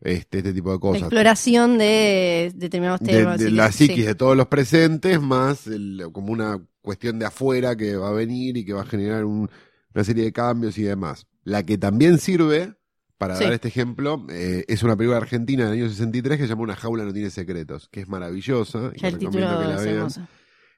este, 0.00 0.38
este 0.38 0.52
tipo 0.52 0.70
de 0.70 0.76
La 0.76 0.80
cosas. 0.80 1.02
exploración 1.02 1.78
de 1.78 2.52
determinados 2.54 3.00
De, 3.00 3.06
temas. 3.06 3.40
de 3.40 3.48
y 3.48 3.52
la 3.52 3.72
psiquis 3.72 3.96
sí. 3.96 4.02
de 4.02 4.14
todos 4.14 4.36
los 4.36 4.46
presentes, 4.46 5.20
más 5.20 5.66
el- 5.66 6.04
como 6.12 6.32
una 6.32 6.60
cuestión 6.82 7.18
de 7.18 7.26
afuera 7.26 7.76
que 7.76 7.96
va 7.96 8.10
a 8.10 8.12
venir 8.12 8.56
y 8.56 8.64
que 8.64 8.72
va 8.72 8.82
a 8.82 8.86
generar 8.86 9.24
un- 9.24 9.50
una 9.94 10.04
serie 10.04 10.24
de 10.24 10.32
cambios 10.32 10.78
y 10.78 10.82
demás. 10.82 11.26
La 11.44 11.62
que 11.64 11.78
también 11.78 12.18
sirve, 12.18 12.74
para 13.18 13.36
Sí. 13.36 13.44
dar 13.44 13.54
este 13.54 13.68
ejemplo, 13.68 14.26
eh, 14.28 14.64
es 14.68 14.82
una 14.82 14.94
película 14.96 15.16
argentina 15.16 15.64
del 15.64 15.72
año 15.80 15.88
63 15.88 16.36
que 16.36 16.42
se 16.44 16.50
llama 16.50 16.62
Una 16.62 16.76
jaula 16.76 17.04
no 17.04 17.12
tiene 17.14 17.30
secretos, 17.30 17.88
que 17.90 18.00
es 18.00 18.08
maravillosa. 18.08 18.92
y 18.94 19.00
Ya 19.00 19.08
el 19.08 19.14
recomiendo 19.14 19.48
título 19.48 19.60
que 19.60 19.74
la 19.74 19.80
es 20.04 20.16
vean. 20.16 20.28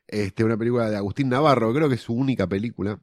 Este, 0.07 0.45
una 0.45 0.57
película 0.57 0.89
de 0.89 0.97
Agustín 0.97 1.29
Navarro, 1.29 1.75
creo 1.75 1.89
que 1.89 1.97
es 1.97 2.01
su 2.03 2.15
única 2.15 2.47
película, 2.47 3.01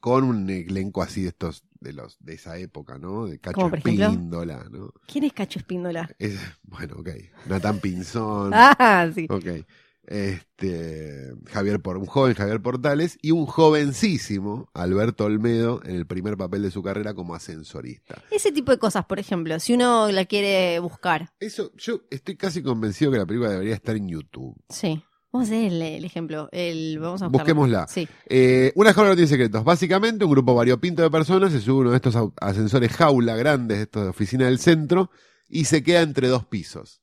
con 0.00 0.24
un 0.24 0.48
elenco 0.50 1.02
así 1.02 1.22
de 1.22 1.28
estos 1.28 1.64
de 1.80 1.92
los 1.92 2.16
de 2.20 2.34
esa 2.34 2.56
época, 2.58 2.98
¿no? 2.98 3.26
De 3.26 3.38
Cacho. 3.38 3.70
Espíndola, 3.74 4.66
¿no? 4.70 4.92
¿Quién 5.06 5.24
es 5.24 5.32
Cacho 5.32 5.58
Espíndola? 5.58 6.08
Es- 6.18 6.38
bueno, 6.62 6.94
ok. 6.98 7.08
Natán 7.48 7.80
Pinzón. 7.80 8.52
Ah, 8.54 9.08
sí. 9.14 9.26
Ok. 9.28 9.64
Este, 10.04 11.32
Javier 11.46 11.80
por 11.80 11.96
un 11.96 12.06
joven 12.06 12.34
Javier 12.34 12.60
Portales 12.60 13.18
y 13.22 13.30
un 13.30 13.46
jovencísimo 13.46 14.68
Alberto 14.74 15.24
Olmedo 15.24 15.80
en 15.84 15.96
el 15.96 16.06
primer 16.06 16.36
papel 16.36 16.62
de 16.62 16.70
su 16.70 16.82
carrera 16.82 17.14
como 17.14 17.34
ascensorista. 17.34 18.22
Ese 18.30 18.52
tipo 18.52 18.72
de 18.72 18.78
cosas, 18.78 19.04
por 19.06 19.18
ejemplo, 19.18 19.58
si 19.60 19.74
uno 19.74 20.10
la 20.10 20.24
quiere 20.24 20.78
buscar. 20.80 21.30
Eso, 21.40 21.72
yo 21.76 22.02
estoy 22.10 22.36
casi 22.36 22.62
convencido 22.62 23.10
que 23.12 23.18
la 23.18 23.26
película 23.26 23.50
debería 23.50 23.74
estar 23.74 23.96
en 23.96 24.08
YouTube. 24.08 24.56
Sí. 24.68 25.02
Vamos 25.32 25.48
a 25.48 25.52
hacer 25.52 25.72
el, 25.72 25.80
el 25.80 26.04
ejemplo. 26.04 26.48
El, 26.52 26.98
vamos 26.98 27.22
a 27.22 27.28
buscarlo. 27.28 27.54
Busquémosla. 27.54 27.86
Sí. 27.88 28.06
Eh, 28.28 28.70
una 28.74 28.92
jaula 28.92 29.10
no 29.10 29.16
tiene 29.16 29.28
secretos. 29.28 29.64
Básicamente, 29.64 30.24
un 30.26 30.30
grupo 30.30 30.54
variopinto 30.54 31.02
de 31.02 31.10
personas 31.10 31.52
se 31.52 31.60
sube 31.60 31.80
uno 31.80 31.90
de 31.90 31.96
estos 31.96 32.14
ascensores 32.40 32.92
jaula 32.92 33.34
grandes, 33.36 33.78
estos 33.78 34.02
de 34.02 34.08
oficina 34.10 34.44
del 34.44 34.58
centro, 34.58 35.10
y 35.48 35.64
se 35.64 35.82
queda 35.82 36.02
entre 36.02 36.28
dos 36.28 36.44
pisos. 36.44 37.00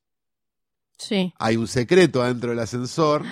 Sí. 0.98 1.34
Hay 1.40 1.58
un 1.58 1.68
secreto 1.68 2.22
adentro 2.22 2.52
del 2.52 2.60
ascensor, 2.60 3.24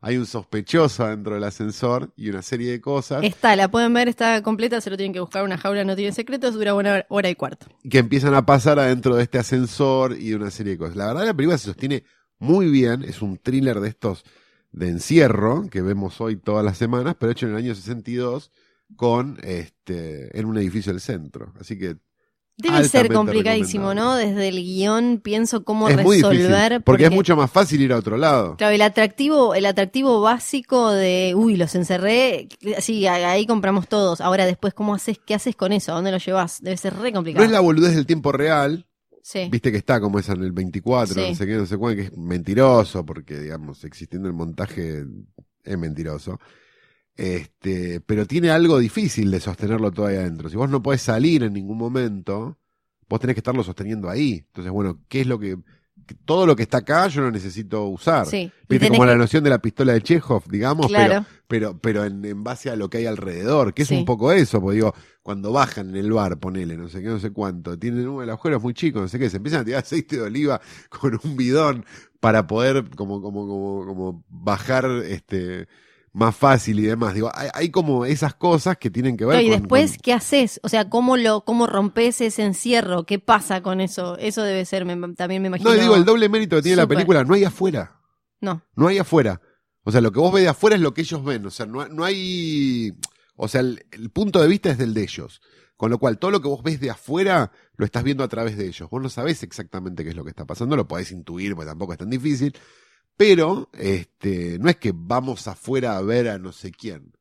hay 0.00 0.16
un 0.16 0.26
sospechoso 0.26 1.04
adentro 1.04 1.34
del 1.34 1.44
ascensor 1.44 2.12
y 2.14 2.28
una 2.28 2.42
serie 2.42 2.70
de 2.70 2.80
cosas 2.80 3.24
Está, 3.24 3.56
la 3.56 3.68
pueden 3.68 3.92
ver, 3.94 4.08
está 4.08 4.42
completa, 4.42 4.80
se 4.80 4.90
lo 4.90 4.96
tienen 4.96 5.12
que 5.12 5.20
buscar. 5.20 5.42
Una 5.42 5.58
jaula 5.58 5.82
no 5.84 5.96
tiene 5.96 6.12
secretos, 6.12 6.54
dura 6.54 6.74
una 6.74 6.92
hora, 6.92 7.06
hora 7.08 7.30
y 7.30 7.34
cuarto. 7.34 7.66
que 7.88 7.98
empiezan 7.98 8.34
a 8.34 8.46
pasar 8.46 8.78
adentro 8.78 9.16
de 9.16 9.24
este 9.24 9.38
ascensor 9.38 10.16
y 10.16 10.30
de 10.30 10.36
una 10.36 10.50
serie 10.50 10.74
de 10.74 10.78
cosas. 10.78 10.94
La 10.96 11.06
verdad, 11.08 11.26
la 11.26 11.34
película 11.34 11.58
se 11.58 11.64
sostiene 11.66 12.04
muy 12.40 12.68
bien. 12.70 13.04
Es 13.04 13.22
un 13.22 13.38
thriller 13.38 13.78
de 13.80 13.88
estos 13.88 14.24
de 14.72 14.88
encierro 14.88 15.68
que 15.70 15.82
vemos 15.82 16.20
hoy 16.20 16.36
todas 16.36 16.64
las 16.64 16.76
semanas, 16.78 17.16
pero 17.18 17.30
hecho 17.32 17.46
en 17.46 17.52
el 17.52 17.58
año 17.58 17.74
62 17.74 18.50
con 18.96 19.38
este 19.42 20.36
en 20.38 20.46
un 20.46 20.58
edificio 20.58 20.92
del 20.92 21.00
centro. 21.00 21.52
Así 21.60 21.78
que 21.78 21.96
Debe 22.62 22.84
ser 22.84 23.12
complicadísimo, 23.12 23.94
¿no? 23.94 24.16
Desde 24.16 24.48
el 24.48 24.56
guion 24.56 25.20
pienso 25.22 25.64
cómo 25.64 25.88
es 25.88 25.96
muy 26.02 26.16
resolver. 26.16 26.72
difícil, 26.72 26.82
porque, 26.82 27.04
es 27.06 27.10
mucho 27.10 27.36
más 27.36 27.50
fácil 27.50 27.80
ir 27.80 27.92
a 27.92 27.96
otro 27.96 28.16
lado. 28.16 28.56
Claro, 28.56 28.74
el 28.74 28.82
atractivo, 28.82 29.54
el 29.54 29.64
atractivo 29.66 30.20
básico 30.20 30.90
de, 30.90 31.32
uy, 31.34 31.56
los 31.56 31.74
encerré, 31.74 32.48
sí, 32.80 33.06
ahí 33.06 33.46
compramos 33.46 33.88
todos. 33.88 34.20
Ahora 34.20 34.44
después, 34.44 34.74
¿cómo 34.74 34.94
haces, 34.94 35.18
qué 35.24 35.34
haces 35.34 35.56
con 35.56 35.72
eso? 35.72 35.92
¿A 35.92 35.94
dónde 35.94 36.10
lo 36.12 36.18
llevas? 36.18 36.60
Debe 36.60 36.76
ser 36.76 36.94
re 36.96 37.10
No 37.10 37.16
complicado. 37.18 37.44
es 37.46 37.50
la 37.50 37.60
boludez 37.60 37.94
del 37.94 38.06
tiempo 38.06 38.32
real, 38.32 38.86
Sí, 39.22 39.48
viste 39.50 39.70
que 39.70 39.78
está 39.78 40.00
como 40.00 40.18
esa 40.18 40.32
en 40.32 40.42
el 40.44 40.52
24, 40.52 41.14
Sí. 41.14 41.20
no 41.30 41.34
sé 41.34 41.46
qué, 41.46 41.54
no 41.56 41.66
sé 41.66 41.76
cuál, 41.76 41.96
que 41.96 42.02
es 42.02 42.16
mentiroso, 42.16 43.04
porque 43.04 43.38
digamos, 43.38 43.84
existiendo 43.84 44.28
el 44.28 44.34
montaje 44.34 45.04
es 45.64 45.78
mentiroso. 45.78 46.38
Este, 47.16 48.00
pero 48.00 48.26
tiene 48.26 48.50
algo 48.50 48.78
difícil 48.78 49.30
de 49.30 49.40
sostenerlo 49.40 49.92
todo 49.92 50.06
ahí 50.06 50.16
adentro. 50.16 50.48
Si 50.48 50.56
vos 50.56 50.70
no 50.70 50.82
podés 50.82 51.02
salir 51.02 51.42
en 51.42 51.52
ningún 51.52 51.76
momento, 51.76 52.58
vos 53.08 53.20
tenés 53.20 53.34
que 53.34 53.40
estarlo 53.40 53.62
sosteniendo 53.62 54.08
ahí. 54.08 54.44
Entonces, 54.46 54.72
bueno, 54.72 55.00
¿qué 55.08 55.20
es 55.22 55.26
lo 55.26 55.38
que, 55.38 55.56
que 55.56 55.62
todo 56.24 56.46
lo 56.46 56.56
que 56.56 56.62
está 56.62 56.78
acá 56.78 57.08
yo 57.08 57.22
lo 57.22 57.30
necesito 57.30 57.84
usar? 57.86 58.26
sí. 58.26 58.50
Viste 58.68 58.88
como 58.88 59.04
la 59.04 59.16
noción 59.16 59.42
de 59.42 59.50
la 59.50 59.58
pistola 59.60 59.92
de 59.94 60.00
Chekhov, 60.02 60.44
digamos, 60.48 60.86
Claro. 60.86 61.24
pero, 61.48 61.72
pero, 61.72 61.78
pero 61.80 62.04
en, 62.04 62.24
en 62.24 62.44
base 62.44 62.70
a 62.70 62.76
lo 62.76 62.88
que 62.88 62.98
hay 62.98 63.06
alrededor, 63.06 63.74
que 63.74 63.82
es 63.82 63.88
Sí. 63.88 63.96
un 63.96 64.04
poco 64.04 64.30
eso, 64.30 64.60
porque 64.60 64.76
digo, 64.76 64.94
cuando 65.24 65.50
bajan 65.52 65.90
en 65.90 65.96
el 65.96 66.12
bar, 66.12 66.38
ponele, 66.38 66.76
no 66.76 66.88
sé 66.88 67.02
qué, 67.02 67.08
no 67.08 67.18
sé 67.18 67.32
cuánto, 67.32 67.76
tienen 67.78 68.06
un 68.08 68.22
el 68.22 68.30
agujero 68.30 68.58
es 68.58 68.62
muy 68.62 68.72
chico, 68.74 69.00
no 69.00 69.08
sé 69.08 69.18
qué, 69.18 69.28
se 69.28 69.38
empiezan 69.38 69.62
a 69.62 69.64
tirar 69.64 69.80
aceite 69.84 70.16
de 70.16 70.22
oliva 70.22 70.60
con 70.88 71.18
un 71.24 71.36
bidón 71.36 71.84
para 72.20 72.46
poder 72.46 72.88
como, 72.94 73.20
como, 73.20 73.46
como, 73.48 73.86
como 73.86 74.24
bajar 74.28 74.86
este 75.04 75.66
más 76.12 76.34
fácil 76.36 76.78
y 76.80 76.82
demás. 76.82 77.14
Digo, 77.14 77.30
hay, 77.34 77.48
hay 77.54 77.70
como 77.70 78.04
esas 78.04 78.34
cosas 78.34 78.76
que 78.76 78.90
tienen 78.90 79.16
que 79.16 79.24
ver 79.24 79.34
Claro, 79.34 79.46
y 79.46 79.50
con- 79.50 79.60
después, 79.60 79.90
con- 79.92 79.98
¿qué 80.02 80.12
haces? 80.12 80.60
O 80.62 80.68
sea, 80.68 80.88
¿cómo 80.90 81.16
lo, 81.16 81.44
cómo 81.44 81.66
rompes 81.66 82.20
ese 82.20 82.44
encierro? 82.44 83.04
¿Qué 83.06 83.18
pasa 83.18 83.62
con 83.62 83.80
eso? 83.80 84.16
Eso 84.18 84.42
debe 84.42 84.64
ser, 84.64 84.84
me- 84.84 85.14
también 85.14 85.42
me 85.42 85.48
imagino. 85.48 85.70
No, 85.70 85.76
y 85.76 85.80
digo, 85.80 85.96
el 85.96 86.04
doble 86.04 86.28
mérito 86.28 86.56
que 86.56 86.62
tiene 86.62 86.76
la 86.76 86.86
película 86.86 87.24
no 87.24 87.34
hay 87.34 87.44
afuera. 87.44 88.00
No, 88.40 88.62
No 88.74 88.88
hay 88.88 88.98
afuera. 88.98 89.40
O 89.84 89.92
sea, 89.92 90.00
lo 90.00 90.12
que 90.12 90.20
vos 90.20 90.32
ves 90.32 90.42
de 90.42 90.48
afuera 90.48 90.76
es 90.76 90.82
lo 90.82 90.92
que 90.94 91.02
ellos 91.02 91.22
ven. 91.24 91.46
O 91.46 91.50
sea, 91.50 91.66
no, 91.66 91.86
no 91.88 92.04
hay. 92.04 92.92
O 93.36 93.48
sea, 93.48 93.60
el, 93.62 93.84
el 93.92 94.10
punto 94.10 94.40
de 94.42 94.48
vista 94.48 94.70
es 94.70 94.78
del 94.78 94.92
de 94.94 95.02
ellos. 95.02 95.40
Con 95.76 95.90
lo 95.90 95.98
cual, 95.98 96.18
todo 96.18 96.30
lo 96.30 96.42
que 96.42 96.48
vos 96.48 96.62
ves 96.62 96.78
de 96.80 96.90
afuera 96.90 97.52
lo 97.76 97.86
estás 97.86 98.02
viendo 98.04 98.22
a 98.22 98.28
través 98.28 98.58
de 98.58 98.66
ellos. 98.66 98.90
Vos 98.90 99.00
no 99.02 99.08
sabés 99.08 99.42
exactamente 99.42 100.04
qué 100.04 100.10
es 100.10 100.16
lo 100.16 100.24
que 100.24 100.28
está 100.30 100.44
pasando, 100.44 100.76
lo 100.76 100.86
podés 100.86 101.10
intuir, 101.12 101.54
porque 101.54 101.68
tampoco 101.70 101.92
es 101.94 101.98
tan 101.98 102.10
difícil. 102.10 102.54
Pero, 103.20 103.68
este, 103.74 104.58
no 104.58 104.70
es 104.70 104.76
que 104.76 104.92
vamos 104.94 105.46
afuera 105.46 105.98
a 105.98 106.00
ver 106.00 106.26
a 106.28 106.38
no 106.38 106.52
sé 106.52 106.70
quién. 106.70 107.12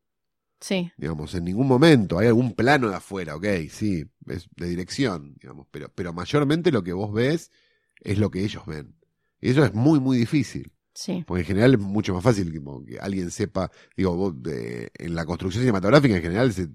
sí. 0.62 0.90
Digamos, 0.96 1.36
en 1.36 1.44
ningún 1.44 1.68
momento. 1.68 2.18
Hay 2.18 2.28
algún 2.28 2.54
plano 2.54 2.90
de 2.90 2.96
afuera, 2.96 3.36
ok, 3.36 3.46
sí, 3.70 4.06
es 4.28 4.48
de 4.56 4.68
dirección, 4.70 5.34
digamos. 5.42 5.68
Pero, 5.72 5.90
pero 5.94 6.14
mayormente 6.14 6.72
lo 6.72 6.84
que 6.86 6.94
vos 6.94 7.12
ves 7.12 7.52
es 8.00 8.18
lo 8.18 8.32
que 8.32 8.46
ellos 8.46 8.66
ven. 8.66 8.96
Y 9.42 9.50
eso 9.50 9.66
es 9.66 9.74
muy, 9.74 10.00
muy 10.00 10.18
difícil. 10.18 10.72
Sí, 10.94 11.26
Porque 11.28 11.42
en 11.42 11.48
general 11.48 11.74
es 11.74 11.80
mucho 11.82 12.14
más 12.14 12.24
fácil 12.24 12.50
que, 12.54 12.62
que 12.88 13.00
alguien 13.00 13.30
sepa, 13.30 13.70
digo, 13.98 14.16
vos, 14.16 14.42
de- 14.42 14.92
en 14.98 15.16
la 15.16 15.26
construcción 15.26 15.64
cinematográfica 15.64 16.16
en 16.16 16.22
general, 16.22 16.54
se- 16.54 16.70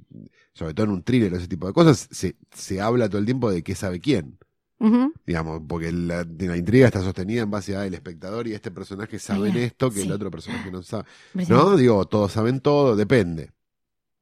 sobre 0.52 0.74
todo 0.74 0.84
en 0.84 0.92
un 0.92 1.02
thriller 1.02 1.32
o 1.32 1.36
ese 1.38 1.48
tipo 1.48 1.66
de 1.66 1.72
cosas, 1.72 2.08
se, 2.10 2.36
se 2.52 2.80
habla 2.80 3.08
todo 3.08 3.18
el 3.20 3.24
tiempo 3.24 3.50
de 3.50 3.62
qué 3.62 3.74
sabe 3.74 4.00
quién. 4.00 4.38
Digamos, 5.26 5.62
porque 5.66 5.90
la, 5.92 6.26
la 6.38 6.56
intriga 6.56 6.86
está 6.86 7.00
sostenida 7.00 7.42
en 7.42 7.50
base 7.50 7.76
a 7.76 7.86
el 7.86 7.94
espectador 7.94 8.46
y 8.46 8.52
este 8.52 8.70
personaje 8.70 9.18
sabe 9.18 9.50
Mira, 9.50 9.64
esto 9.64 9.90
que 9.90 10.00
sí. 10.00 10.06
el 10.06 10.12
otro 10.12 10.30
personaje 10.30 10.70
no 10.70 10.82
sabe. 10.82 11.04
¿No? 11.48 11.76
Digo, 11.76 12.06
todos 12.06 12.32
saben 12.32 12.60
todo, 12.60 12.96
depende 12.96 13.52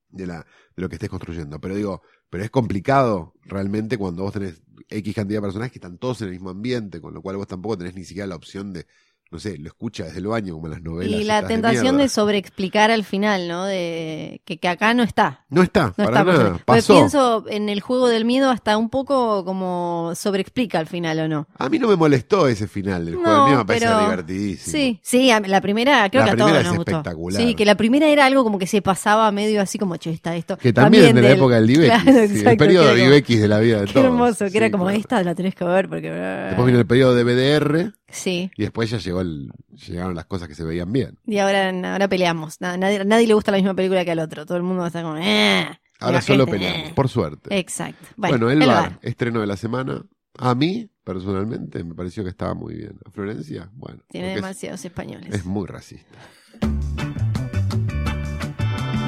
de, 0.09 0.27
la, 0.27 0.39
de 0.77 0.83
lo 0.83 0.89
que 0.89 0.97
estés 0.97 1.11
construyendo. 1.11 1.61
Pero 1.61 1.75
digo, 1.75 2.03
pero 2.31 2.45
es 2.45 2.51
complicado 2.51 3.35
realmente 3.43 3.99
cuando 3.99 4.23
vos 4.23 4.33
tenés 4.33 4.63
X 4.89 5.15
cantidad 5.15 5.39
de 5.39 5.43
personajes 5.43 5.73
que 5.73 5.79
están 5.79 5.99
todos 5.99 6.21
en 6.23 6.29
el 6.29 6.33
mismo 6.33 6.51
ambiente, 6.51 7.01
con 7.01 7.15
lo 7.15 7.23
cual 7.23 7.37
vos 7.37 7.47
tampoco 7.47 7.79
tenés 7.79 7.95
ni 7.95 8.05
siquiera 8.05 8.27
la 8.27 8.37
opción 8.37 8.73
de, 8.73 8.87
no 9.33 9.39
sé, 9.39 9.57
lo 9.59 9.69
escucha 9.69 10.05
desde 10.05 10.19
el 10.19 10.27
baño 10.27 10.53
como 10.55 10.67
en 10.67 10.73
las 10.73 10.83
novelas. 10.83 11.21
Y 11.21 11.25
la 11.25 11.47
tentación 11.47 11.85
de, 11.87 11.93
mierda. 11.93 12.09
sobreexplicar 12.11 12.91
al 12.91 13.03
final, 13.03 13.49
¿no? 13.49 13.65
De 13.65 14.43
que, 14.45 14.59
que 14.59 14.69
acá 14.69 14.93
no 14.95 15.03
está. 15.03 15.45
No 15.49 15.63
está, 15.63 15.95
No 15.97 16.05
para 16.05 16.21
está. 16.21 16.25
nada. 16.33 16.61
Pasó. 16.65 16.95
pienso 16.95 17.45
en 17.49 17.69
el 17.69 17.81
juego 17.81 18.09
del 18.09 18.25
miedo 18.27 18.51
hasta 18.51 18.77
un 18.77 18.91
poco 18.91 19.45
como 19.45 20.13
sobreexplica 20.15 20.79
al 20.79 20.87
final, 20.87 21.19
¿o 21.21 21.29
no? 21.29 21.49
A 21.59 21.69
mí 21.69 21.79
no 21.79 21.89
me 21.89 21.97
molestó 21.97 22.47
ese 22.47 22.69
final 22.69 23.07
del 23.07 23.15
juego. 23.17 23.31
No, 23.31 23.47
A 23.47 23.51
mí 23.51 23.57
me 23.57 23.65
parece 23.65 23.87
pero- 23.87 24.01
divertidísimo. 24.01 24.73
Sí, 24.73 25.01
sí, 25.03 25.31
la 25.47 25.61
primera 25.61 26.09
creo 26.11 26.23
La 26.23 26.27
que 26.29 26.33
a 26.35 26.37
todos 26.37 26.59
es 26.59 26.65
nos 26.65 26.77
gustó. 26.77 26.91
espectacular. 26.93 27.43
Sí, 27.43 27.55
que 27.55 27.65
la 27.65 27.75
primera 27.75 28.09
era 28.09 28.27
algo 28.27 28.45
como 28.45 28.59
que 28.59 28.67
se 28.67 28.83
pasaba 28.83 29.33
medio 29.33 29.61
así 29.63 29.79
como, 29.79 29.97
che, 29.97 30.11
está 30.11 30.37
esto. 30.37 30.59
Que 30.59 30.73
también, 30.73 31.15
de 31.15 31.23
la 31.23 31.29
del- 31.29 31.39
época 31.39 31.61
del. 31.61 31.73
Claro, 31.73 32.03
sí, 32.29 32.45
el 32.47 32.57
periodo 32.59 32.89
de 32.89 32.95
Vivex 33.03 33.29
de 33.41 33.49
la 33.49 33.59
vida 33.61 33.81
de 33.81 33.87
Qué 33.87 33.93
todos. 33.95 34.05
hermoso, 34.07 34.45
que 34.51 34.59
era 34.59 34.71
como, 34.71 34.85
claro. 34.85 34.99
esta 34.99 35.23
la 35.23 35.35
tenés 35.35 35.55
que 35.55 35.65
ver 35.65 35.89
porque... 35.89 36.11
Después 36.11 36.67
vino 36.67 36.79
el 36.79 36.87
periodo 36.87 37.15
de 37.15 37.25
BDR 37.25 37.93
Sí, 38.13 38.51
y 38.57 38.63
después 38.63 38.91
ya 38.91 38.99
llegó 38.99 39.23
el, 39.23 39.51
llegaron 39.87 40.15
las 40.15 40.27
cosas 40.27 40.47
que 40.47 40.55
se 40.55 40.65
veían 40.65 40.93
bien. 40.93 41.19
y 41.27 41.39
ahora, 41.39 41.71
ahora 41.93 42.09
peleamos. 42.09 42.61
Na- 42.61 42.77
Nadie, 42.77 43.05
nadie 43.05 43.27
le 43.27 43.35
gusta 43.35 43.51
la 43.51 43.57
misma 43.57 43.75
película 43.75 44.05
que 44.05 44.11
al 44.13 44.19
otro. 44.19 44.45
Todo 44.47 44.57
el 44.59 44.63
mundo 44.63 44.87
está 44.87 45.03
como... 45.03 45.17
Eh. 45.17 45.67
Ahora 45.99 46.21
solo 46.21 46.45
gente, 46.47 46.59
peleamos, 46.61 46.89
eh. 46.91 46.93
por 46.95 47.09
suerte. 47.09 47.59
Exacto. 47.59 48.07
Bueno, 48.17 48.39
Bueno, 48.47 48.51
el, 48.51 48.63
el 48.63 48.69
bar, 48.69 48.91
bar. 48.91 48.99
estreno 49.03 49.41
de 49.41 49.47
la 49.47 49.57
semana. 49.57 50.03
A 50.39 50.55
mí, 50.55 50.91
personalmente, 51.05 51.85
me 51.85 51.95
pareció 51.95 52.23
que 52.25 52.31
estaba 52.31 52.55
muy 52.55 52.75
bien. 52.75 52.99
A 53.07 53.11
Florencia, 53.11 53.71
bueno. 53.73 54.03
Tiene 54.09 54.31
es- 54.31 54.35
demasiados 54.37 54.85
españoles. 54.85 55.33
es 55.35 55.45
muy 55.45 55.67
racista. 55.67 56.19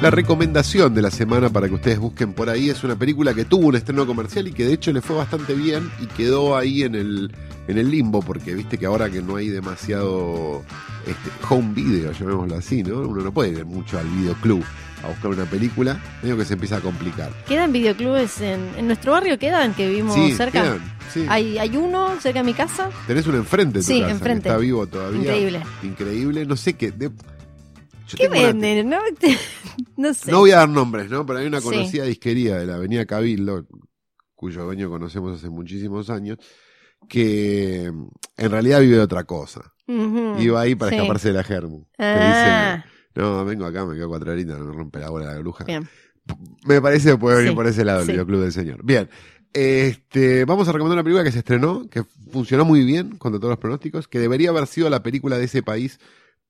La 0.01 0.11
recomendación 0.11 0.93
de 0.93 1.01
la 1.01 1.09
semana 1.09 1.49
para 1.49 1.67
que 1.67 1.73
ustedes 1.73 1.97
busquen 1.99 2.33
por 2.33 2.49
ahí 2.49 2.69
es 2.69 2.83
una 2.83 2.95
película 2.95 3.33
que 3.33 3.45
tuvo 3.45 3.67
un 3.67 3.75
estreno 3.75 4.05
comercial 4.05 4.47
y 4.47 4.51
que 4.51 4.65
de 4.65 4.73
hecho 4.73 4.91
le 4.91 5.01
fue 5.01 5.15
bastante 5.15 5.53
bien 5.55 5.89
y 5.99 6.05
quedó 6.05 6.55
ahí 6.57 6.83
en 6.83 6.93
el, 6.95 7.31
en 7.67 7.77
el 7.77 7.89
limbo, 7.89 8.21
porque 8.21 8.53
viste 8.53 8.77
que 8.77 8.85
ahora 8.85 9.09
que 9.09 9.23
no 9.23 9.37
hay 9.37 9.47
demasiado 9.49 10.63
este, 11.07 11.31
home 11.49 11.73
video, 11.73 12.11
llamémoslo 12.11 12.55
así, 12.55 12.83
¿no? 12.83 12.99
Uno 12.99 13.23
no 13.23 13.31
puede 13.33 13.51
ir 13.51 13.65
mucho 13.65 13.97
al 13.97 14.05
videoclub 14.07 14.63
a 15.03 15.07
buscar 15.07 15.31
una 15.31 15.45
película, 15.45 15.99
medio 16.21 16.37
que 16.37 16.45
se 16.45 16.53
empieza 16.53 16.77
a 16.77 16.81
complicar. 16.81 17.31
¿Quedan 17.47 17.71
videoclubes 17.71 18.41
en, 18.41 18.59
en 18.77 18.85
nuestro 18.87 19.13
barrio? 19.13 19.39
¿Quedan 19.39 19.73
que 19.73 19.87
vivimos 19.87 20.13
Sí, 20.13 20.33
cerca? 20.33 20.61
quedan, 20.61 20.79
sí. 21.11 21.25
Hay, 21.29 21.57
hay 21.57 21.75
uno 21.77 22.09
cerca 22.19 22.39
de 22.39 22.45
mi 22.45 22.53
casa. 22.53 22.89
Tenés 23.07 23.25
uno 23.25 23.37
enfrente 23.37 23.79
de 23.79 23.85
tu 23.85 23.87
Sí, 23.87 23.99
casa, 24.01 24.05
que 24.07 24.11
enfrente. 24.11 24.49
está 24.49 24.59
vivo 24.59 24.85
todavía. 24.85 25.21
Increíble. 25.21 25.61
Increíble, 25.83 26.45
no 26.45 26.55
sé 26.55 26.73
qué. 26.73 26.91
de- 26.91 27.11
yo 28.07 28.17
¿Qué 28.17 28.27
una- 28.27 28.39
venden? 28.41 28.89
No, 28.89 28.99
no 29.97 30.13
sé. 30.13 30.31
No 30.31 30.39
voy 30.39 30.51
a 30.51 30.57
dar 30.57 30.69
nombres, 30.69 31.09
¿no? 31.09 31.25
Pero 31.25 31.39
hay 31.39 31.47
una 31.47 31.59
Sí. 31.61 31.67
conocida 31.67 32.03
disquería 32.05 32.57
de 32.57 32.65
la 32.65 32.75
Avenida 32.75 33.05
Cabildo, 33.05 33.65
cuyo 34.35 34.63
dueño 34.65 34.89
conocemos 34.89 35.37
hace 35.37 35.49
muchísimos 35.49 36.09
años, 36.09 36.37
que 37.09 37.91
mm, 37.93 38.07
en 38.37 38.51
realidad 38.51 38.79
vive 38.81 38.95
de 38.97 39.01
otra 39.01 39.23
cosa. 39.23 39.73
Iba 39.87 40.61
ahí 40.61 40.73
para 40.75 40.89
Sí. 40.91 40.97
escaparse 40.97 41.27
de 41.27 41.33
la 41.35 41.43
germu. 41.43 41.85
Ah, 41.99 42.83
dice, 42.83 43.21
no, 43.21 43.45
vengo 43.45 43.65
acá, 43.65 43.85
me 43.85 43.95
quedo 43.95 44.09
cuatro 44.09 44.31
horitas, 44.31 44.57
no 44.57 44.65
me 44.65 44.73
rompe 44.75 44.99
la 44.99 45.09
bola 45.09 45.31
la 45.33 45.39
bruja. 45.39 45.63
bien. 45.63 45.87
Me 46.65 46.81
parece 46.81 47.11
que 47.11 47.17
puede 47.17 47.37
venir 47.37 47.51
Sí, 47.51 47.55
por 47.55 47.67
ese 47.67 47.85
lado 47.85 48.01
el 48.01 48.07
videoclub 48.07 48.41
del 48.41 48.51
señor. 48.51 48.83
Bien. 48.83 49.07
Este, 49.53 50.43
vamos 50.43 50.67
a 50.67 50.71
recomendar 50.71 50.97
una 50.97 51.03
película 51.03 51.23
que 51.23 51.31
se 51.31 51.37
estrenó, 51.39 51.87
que 51.89 52.03
funcionó 52.31 52.65
muy 52.65 52.83
bien 52.83 53.15
contra 53.17 53.39
todos 53.39 53.51
los 53.51 53.59
pronósticos, 53.59 54.07
que 54.07 54.19
debería 54.19 54.49
haber 54.49 54.65
sido 54.67 54.89
la 54.89 55.03
película 55.03 55.37
de 55.37 55.45
ese 55.45 55.61
país 55.63 55.99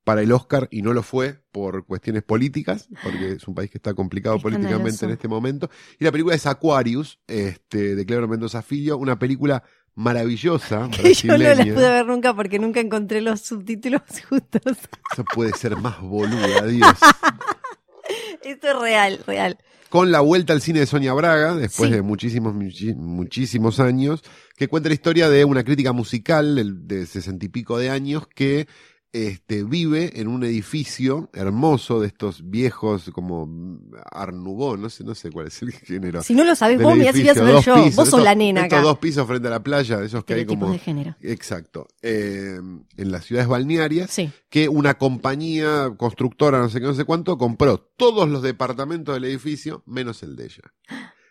para 0.06 0.22
el 0.22 0.32
Oscar 0.32 0.70
y 0.72 0.82
no 0.82 0.94
lo 0.94 1.04
fue 1.04 1.42
por 1.52 1.86
cuestiones 1.86 2.24
políticas, 2.24 2.88
porque 3.04 3.34
es 3.34 3.48
un 3.48 3.56
país 3.56 3.70
que 3.70 3.80
está 3.80 3.94
complicado 3.94 4.40
políticamente 4.40 5.04
en 5.04 5.12
este 5.12 5.28
momento. 5.28 5.70
Y 6.00 6.06
la 6.06 6.12
película 6.14 6.36
es 6.36 6.46
Aquarius, 6.46 7.20
este, 7.28 7.96
de 7.96 8.06
Cleber 8.06 8.30
Mendoza 8.30 8.62
Filho, 8.62 8.98
una 8.98 9.20
película 9.20 9.64
maravillosa, 9.96 10.90
Que 10.92 11.14
yo 11.14 11.38
no 11.38 11.38
la 11.38 11.56
pude 11.56 11.74
ver 11.90 12.06
nunca 12.06 12.34
porque 12.34 12.60
nunca 12.60 12.80
encontré 12.80 13.20
los 13.20 13.42
subtítulos 13.42 14.02
justos. 14.30 14.78
Eso 15.12 15.26
puede 15.34 15.52
ser 15.54 15.76
más 15.76 16.00
boluda, 16.00 16.66
Dios. 16.68 16.88
Esto 18.44 18.68
es 18.68 18.80
real, 18.80 19.20
real. 19.26 19.58
Con 19.90 20.12
la 20.12 20.20
vuelta 20.20 20.54
al 20.54 20.62
cine 20.62 20.82
de 20.82 20.86
Sonia 20.86 21.14
Braga, 21.14 21.56
después 21.56 21.90
Sí. 21.90 21.96
de 21.96 22.02
muchísimos, 22.02 22.54
muchísimos 22.54 23.80
años, 23.80 24.22
que 24.56 24.68
cuenta 24.68 24.90
la 24.90 24.96
historia 24.96 25.30
de 25.30 25.46
una 25.46 25.64
crítica 25.64 25.94
musical 25.94 26.88
de 26.88 27.06
sesenta 27.06 27.46
y 27.46 27.50
pico 27.50 27.78
de 27.80 27.90
años 27.90 28.28
que 28.28 28.68
este, 29.16 29.64
vive 29.64 30.20
en 30.20 30.28
un 30.28 30.44
edificio 30.44 31.30
hermoso 31.34 32.02
de 32.02 32.08
estos 32.08 32.50
viejos 32.50 33.10
como 33.14 33.80
Art 34.12 34.34
Nouveau, 34.36 34.76
no 34.78 34.90
sé, 34.90 35.04
no 35.06 35.16
sé 35.16 35.32
cuál 35.32 35.48
es 35.48 35.62
el 35.62 35.72
género. 35.74 36.22
Si 36.22 36.36
no 36.36 36.44
lo 36.44 36.54
sabés 36.56 36.78
del 36.78 36.86
vos, 36.86 36.98
mirá 36.98 37.14
si 37.14 37.22
voy 37.22 37.30
a 37.30 37.34
saber 37.36 37.54
yo. 37.64 37.76
pisos, 37.76 37.84
vos 37.86 37.94
sos 37.96 38.06
estos- 38.08 38.24
la 38.24 38.36
nena 38.36 38.64
estos 38.64 38.80
acá. 38.80 38.86
dos 38.88 39.00
pisos 39.00 39.26
frente 39.28 39.48
a 39.48 39.52
la 39.52 39.64
playa, 39.64 39.98
de 39.98 40.06
esos 40.08 40.26
que 40.26 40.34
hay 40.34 40.46
como... 40.46 40.72
de 40.72 40.80
género. 40.80 41.16
Exacto. 41.22 41.88
eh, 42.02 42.60
en 42.98 43.12
las 43.12 43.24
ciudades 43.26 43.48
balnearias, 43.48 44.12
Sí. 44.12 44.30
que 44.50 44.68
una 44.70 44.96
compañía 44.98 45.92
constructora, 45.98 46.60
no 46.60 46.70
sé 46.70 46.80
qué, 46.82 46.86
no 46.88 46.94
sé 46.94 47.06
cuánto, 47.06 47.38
compró 47.38 47.78
todos 47.80 48.28
los 48.30 48.42
departamentos 48.42 49.16
del 49.16 49.24
edificio, 49.26 49.82
menos 49.86 50.22
el 50.24 50.36
de 50.36 50.46
ella. 50.46 50.74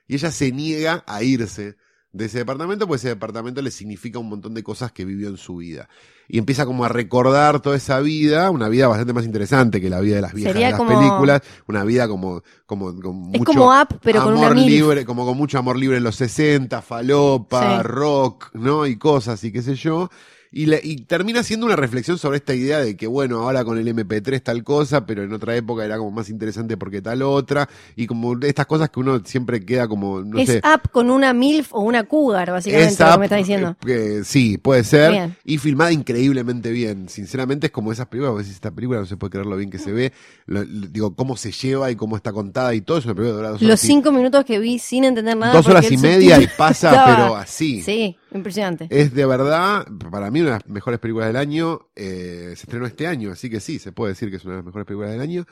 Y 0.08 0.14
ella 0.14 0.30
se 0.30 0.52
niega 0.52 1.04
a 1.06 1.22
irse 1.22 1.76
de 2.14 2.26
ese 2.26 2.38
departamento, 2.38 2.86
pues 2.86 3.00
ese 3.02 3.08
departamento 3.08 3.60
le 3.60 3.70
significa 3.72 4.18
un 4.20 4.28
montón 4.28 4.54
de 4.54 4.62
cosas 4.62 4.92
que 4.92 5.04
vivió 5.04 5.28
en 5.28 5.36
su 5.36 5.56
vida. 5.56 5.88
Y 6.28 6.38
empieza 6.38 6.64
como 6.64 6.84
a 6.84 6.88
recordar 6.88 7.60
toda 7.60 7.76
esa 7.76 7.98
vida, 8.00 8.50
una 8.50 8.68
vida 8.68 8.86
bastante 8.88 9.12
más 9.12 9.24
interesante 9.26 9.80
que 9.80 9.90
la 9.90 10.00
vida 10.00 10.14
de 10.16 10.22
las 10.22 10.32
viejas 10.32 10.52
Sería 10.52 10.68
de 10.68 10.72
las 10.72 10.78
como- 10.78 10.96
películas, 10.98 11.42
una 11.66 11.82
vida 11.84 12.06
como, 12.08 12.42
como, 12.66 12.86
con 13.00 13.30
Es 13.34 13.38
mucho 13.40 13.44
como 13.44 13.66
Up, 13.66 13.98
pero 14.00 14.22
con 14.22 14.32
amor 14.34 14.52
una 14.52 14.54
mil. 14.54 14.66
libre, 14.70 15.04
como 15.04 15.26
con 15.26 15.36
mucho 15.36 15.58
amor 15.58 15.76
libre 15.76 15.96
en 15.98 16.04
los 16.04 16.16
60, 16.16 16.80
falopa, 16.82 17.78
Sí. 17.78 17.82
rock, 17.82 18.50
¿no? 18.54 18.86
Y 18.86 18.96
cosas 18.96 19.42
y 19.44 19.52
qué 19.52 19.60
sé 19.60 19.74
yo. 19.74 20.08
Y, 20.56 20.66
le- 20.66 20.80
y 20.84 20.98
termina 20.98 21.42
siendo 21.42 21.66
una 21.66 21.74
reflexión 21.74 22.16
sobre 22.16 22.36
esta 22.36 22.54
idea 22.54 22.78
de 22.78 22.96
que, 22.96 23.08
bueno, 23.08 23.38
ahora 23.42 23.64
con 23.64 23.76
el 23.76 23.88
MP3 23.88 24.40
tal 24.40 24.62
cosa, 24.62 25.04
pero 25.04 25.24
en 25.24 25.32
otra 25.32 25.56
época 25.56 25.84
era 25.84 25.98
como 25.98 26.12
más 26.12 26.30
interesante 26.30 26.76
porque 26.76 27.02
tal 27.02 27.22
otra. 27.22 27.68
Y 27.96 28.06
como 28.06 28.36
de 28.36 28.50
estas 28.50 28.66
cosas 28.66 28.88
que 28.90 29.00
uno 29.00 29.20
siempre 29.24 29.64
queda 29.64 29.88
como, 29.88 30.20
no 30.20 30.38
es 30.38 30.46
sé. 30.46 30.58
Up 30.58 30.90
con 30.92 31.10
una 31.10 31.32
MILF 31.32 31.74
o 31.74 31.80
una 31.80 32.04
Cougar, 32.04 32.52
básicamente, 32.52 32.92
es 32.92 33.00
lo 33.00 33.12
que 33.14 33.18
me 33.18 33.24
estás 33.26 33.38
diciendo. 33.38 33.76
eh, 33.84 34.18
eh, 34.20 34.24
sí, 34.24 34.56
puede 34.56 34.84
ser. 34.84 35.10
Bien. 35.10 35.36
Y 35.44 35.58
filmada 35.58 35.90
increíblemente 35.90 36.70
bien. 36.70 37.08
Sinceramente 37.08 37.66
es 37.66 37.72
como 37.72 37.90
esas 37.90 38.06
películas, 38.06 38.34
vos 38.34 38.42
decís, 38.42 38.54
esta 38.54 38.70
película 38.70 39.00
no 39.00 39.06
se 39.06 39.16
puede 39.16 39.32
creer 39.32 39.46
lo 39.46 39.56
bien 39.56 39.70
que 39.70 39.78
se 39.78 39.90
ve. 39.90 40.12
Lo- 40.46 40.62
lo- 40.62 40.86
digo, 40.86 41.16
cómo 41.16 41.36
se 41.36 41.50
lleva 41.50 41.90
y 41.90 41.96
cómo 41.96 42.14
está 42.16 42.32
contada 42.32 42.72
y 42.74 42.80
todo. 42.80 42.98
Es 42.98 43.06
una 43.06 43.14
película 43.14 43.36
dura 43.38 43.48
dos 43.50 43.58
horas 43.60 43.68
Los 43.70 43.82
y- 43.82 43.86
cinco 43.88 44.12
minutos 44.12 44.44
que 44.44 44.60
vi 44.60 44.78
sin 44.78 45.02
entender 45.02 45.36
nada. 45.36 45.52
dos 45.52 45.66
horas 45.66 45.90
y 45.90 45.96
media 45.96 46.40
y 46.40 46.46
pasa, 46.56 46.90
pero 47.06 47.34
así. 47.34 47.82
Sí, 47.82 48.16
impresionante. 48.38 48.86
Es 48.90 49.14
de 49.14 49.26
verdad, 49.26 49.86
para 50.10 50.30
mí, 50.30 50.40
una 50.40 50.50
de 50.52 50.56
las 50.58 50.68
mejores 50.68 51.00
películas 51.00 51.28
del 51.28 51.36
año. 51.36 51.88
eh, 51.96 52.52
se 52.56 52.62
estrenó 52.64 52.86
este 52.86 53.06
año, 53.06 53.30
así 53.32 53.48
que 53.50 53.60
sí, 53.60 53.78
se 53.78 53.92
puede 53.92 54.12
decir 54.12 54.30
que 54.30 54.36
es 54.36 54.44
una 54.44 54.54
de 54.54 54.58
las 54.58 54.66
mejores 54.66 54.86
películas 54.86 55.10
del 55.12 55.20
año. 55.20 55.44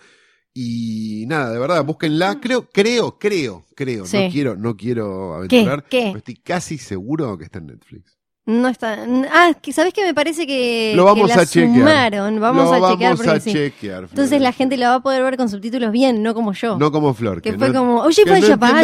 Y 0.54 1.24
nada, 1.28 1.50
de 1.52 1.58
verdad, 1.58 1.84
búsquenla. 1.84 2.38
Creo, 2.40 2.68
creo, 2.70 3.18
creo, 3.18 3.64
creo. 3.74 4.04
Sí. 4.06 4.24
No 4.26 4.30
quiero, 4.30 4.56
no 4.56 4.76
quiero 4.76 5.46
¿Qué? 5.48 5.56
aventurar. 5.60 5.84
¿Qué? 5.88 6.02
pero 6.08 6.18
estoy 6.18 6.36
casi 6.36 6.76
seguro 6.78 7.38
que 7.38 7.44
está 7.44 7.58
en 7.58 7.66
Netflix. 7.68 8.18
No 8.44 8.66
está. 8.66 8.98
Ah, 9.32 9.52
que- 9.62 9.72
¿sabés 9.72 9.94
qué 9.94 10.02
me 10.04 10.14
parece 10.14 10.48
que, 10.48 10.94
Lo 10.96 11.04
vamos 11.04 11.30
que 11.30 11.36
la 11.36 11.42
a 11.42 11.46
chequear. 11.46 11.76
sumaron? 11.78 12.40
Vamos 12.40 12.64
Lo 12.64 12.72
a 12.86 12.90
chequear 12.90 13.16
vamos 13.16 13.28
a 13.28 13.38
sí. 13.38 13.52
chequear, 13.52 14.02
Entonces 14.10 14.40
la 14.40 14.50
gente 14.52 14.76
la 14.76 14.88
va 14.88 14.94
a 14.96 15.00
poder 15.00 15.22
ver 15.22 15.36
con 15.36 15.48
subtítulos 15.48 15.92
bien, 15.92 16.24
no 16.24 16.34
como 16.34 16.52
yo. 16.52 16.76
No 16.76 16.90
como 16.90 17.14
Flor. 17.14 17.40
que 17.40 17.52
fue 17.52 17.68
no- 17.68 17.78
como, 17.78 18.00
oye, 18.00 18.24
que 18.24 18.30
fue 18.40 18.40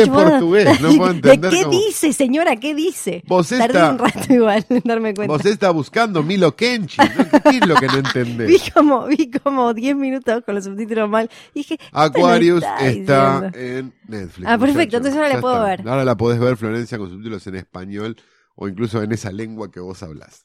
no 0.06 0.12
portugués, 0.12 0.80
no 0.80 0.88
puedo 0.96 1.10
entender 1.10 1.50
¿Qué 1.50 1.62
cómo- 1.64 1.72
dice, 1.76 2.12
señora? 2.12 2.54
¿Qué 2.54 2.72
dice? 2.72 3.24
Vos 3.26 3.48
Tardé 3.48 3.82
un 3.90 3.98
rato 3.98 4.32
igual 4.32 4.64
en 4.68 4.82
darme 4.84 5.12
cuenta. 5.12 5.34
Vos 5.34 5.44
está 5.44 5.70
buscando 5.70 6.22
Milo 6.22 6.54
Kenchi. 6.54 6.98
¿no? 7.00 7.40
¿Qué 7.50 7.58
es 7.58 7.66
lo 7.66 7.74
que 7.74 7.86
no 7.88 7.94
entendés? 7.96 8.46
Vi 8.48 8.60
como, 8.72 9.06
vi 9.06 9.28
como 9.28 9.74
10 9.74 9.96
minutos 9.96 10.44
con 10.46 10.54
los 10.54 10.62
subtítulos 10.66 11.10
mal. 11.10 11.28
Y 11.52 11.60
dije, 11.60 11.78
¿qué 11.78 11.84
Aquarius 11.92 12.62
está 12.62 12.78
diciendo? 12.86 13.50
en 13.54 13.92
Netflix. 14.06 14.48
Ah, 14.48 14.56
perfecto, 14.56 14.98
entonces 14.98 15.20
ahora 15.20 15.34
la 15.34 15.40
puedo 15.40 15.54
está. 15.56 15.82
ver. 15.82 15.88
Ahora 15.88 16.04
la 16.04 16.16
podés 16.16 16.38
ver, 16.38 16.56
Florencia, 16.56 16.96
con 16.96 17.10
subtítulos 17.10 17.44
en 17.48 17.56
español 17.56 18.16
o 18.60 18.66
incluso 18.66 19.00
en 19.02 19.12
esa 19.12 19.30
lengua 19.30 19.70
que 19.70 19.78
vos 19.78 20.02
hablás. 20.02 20.44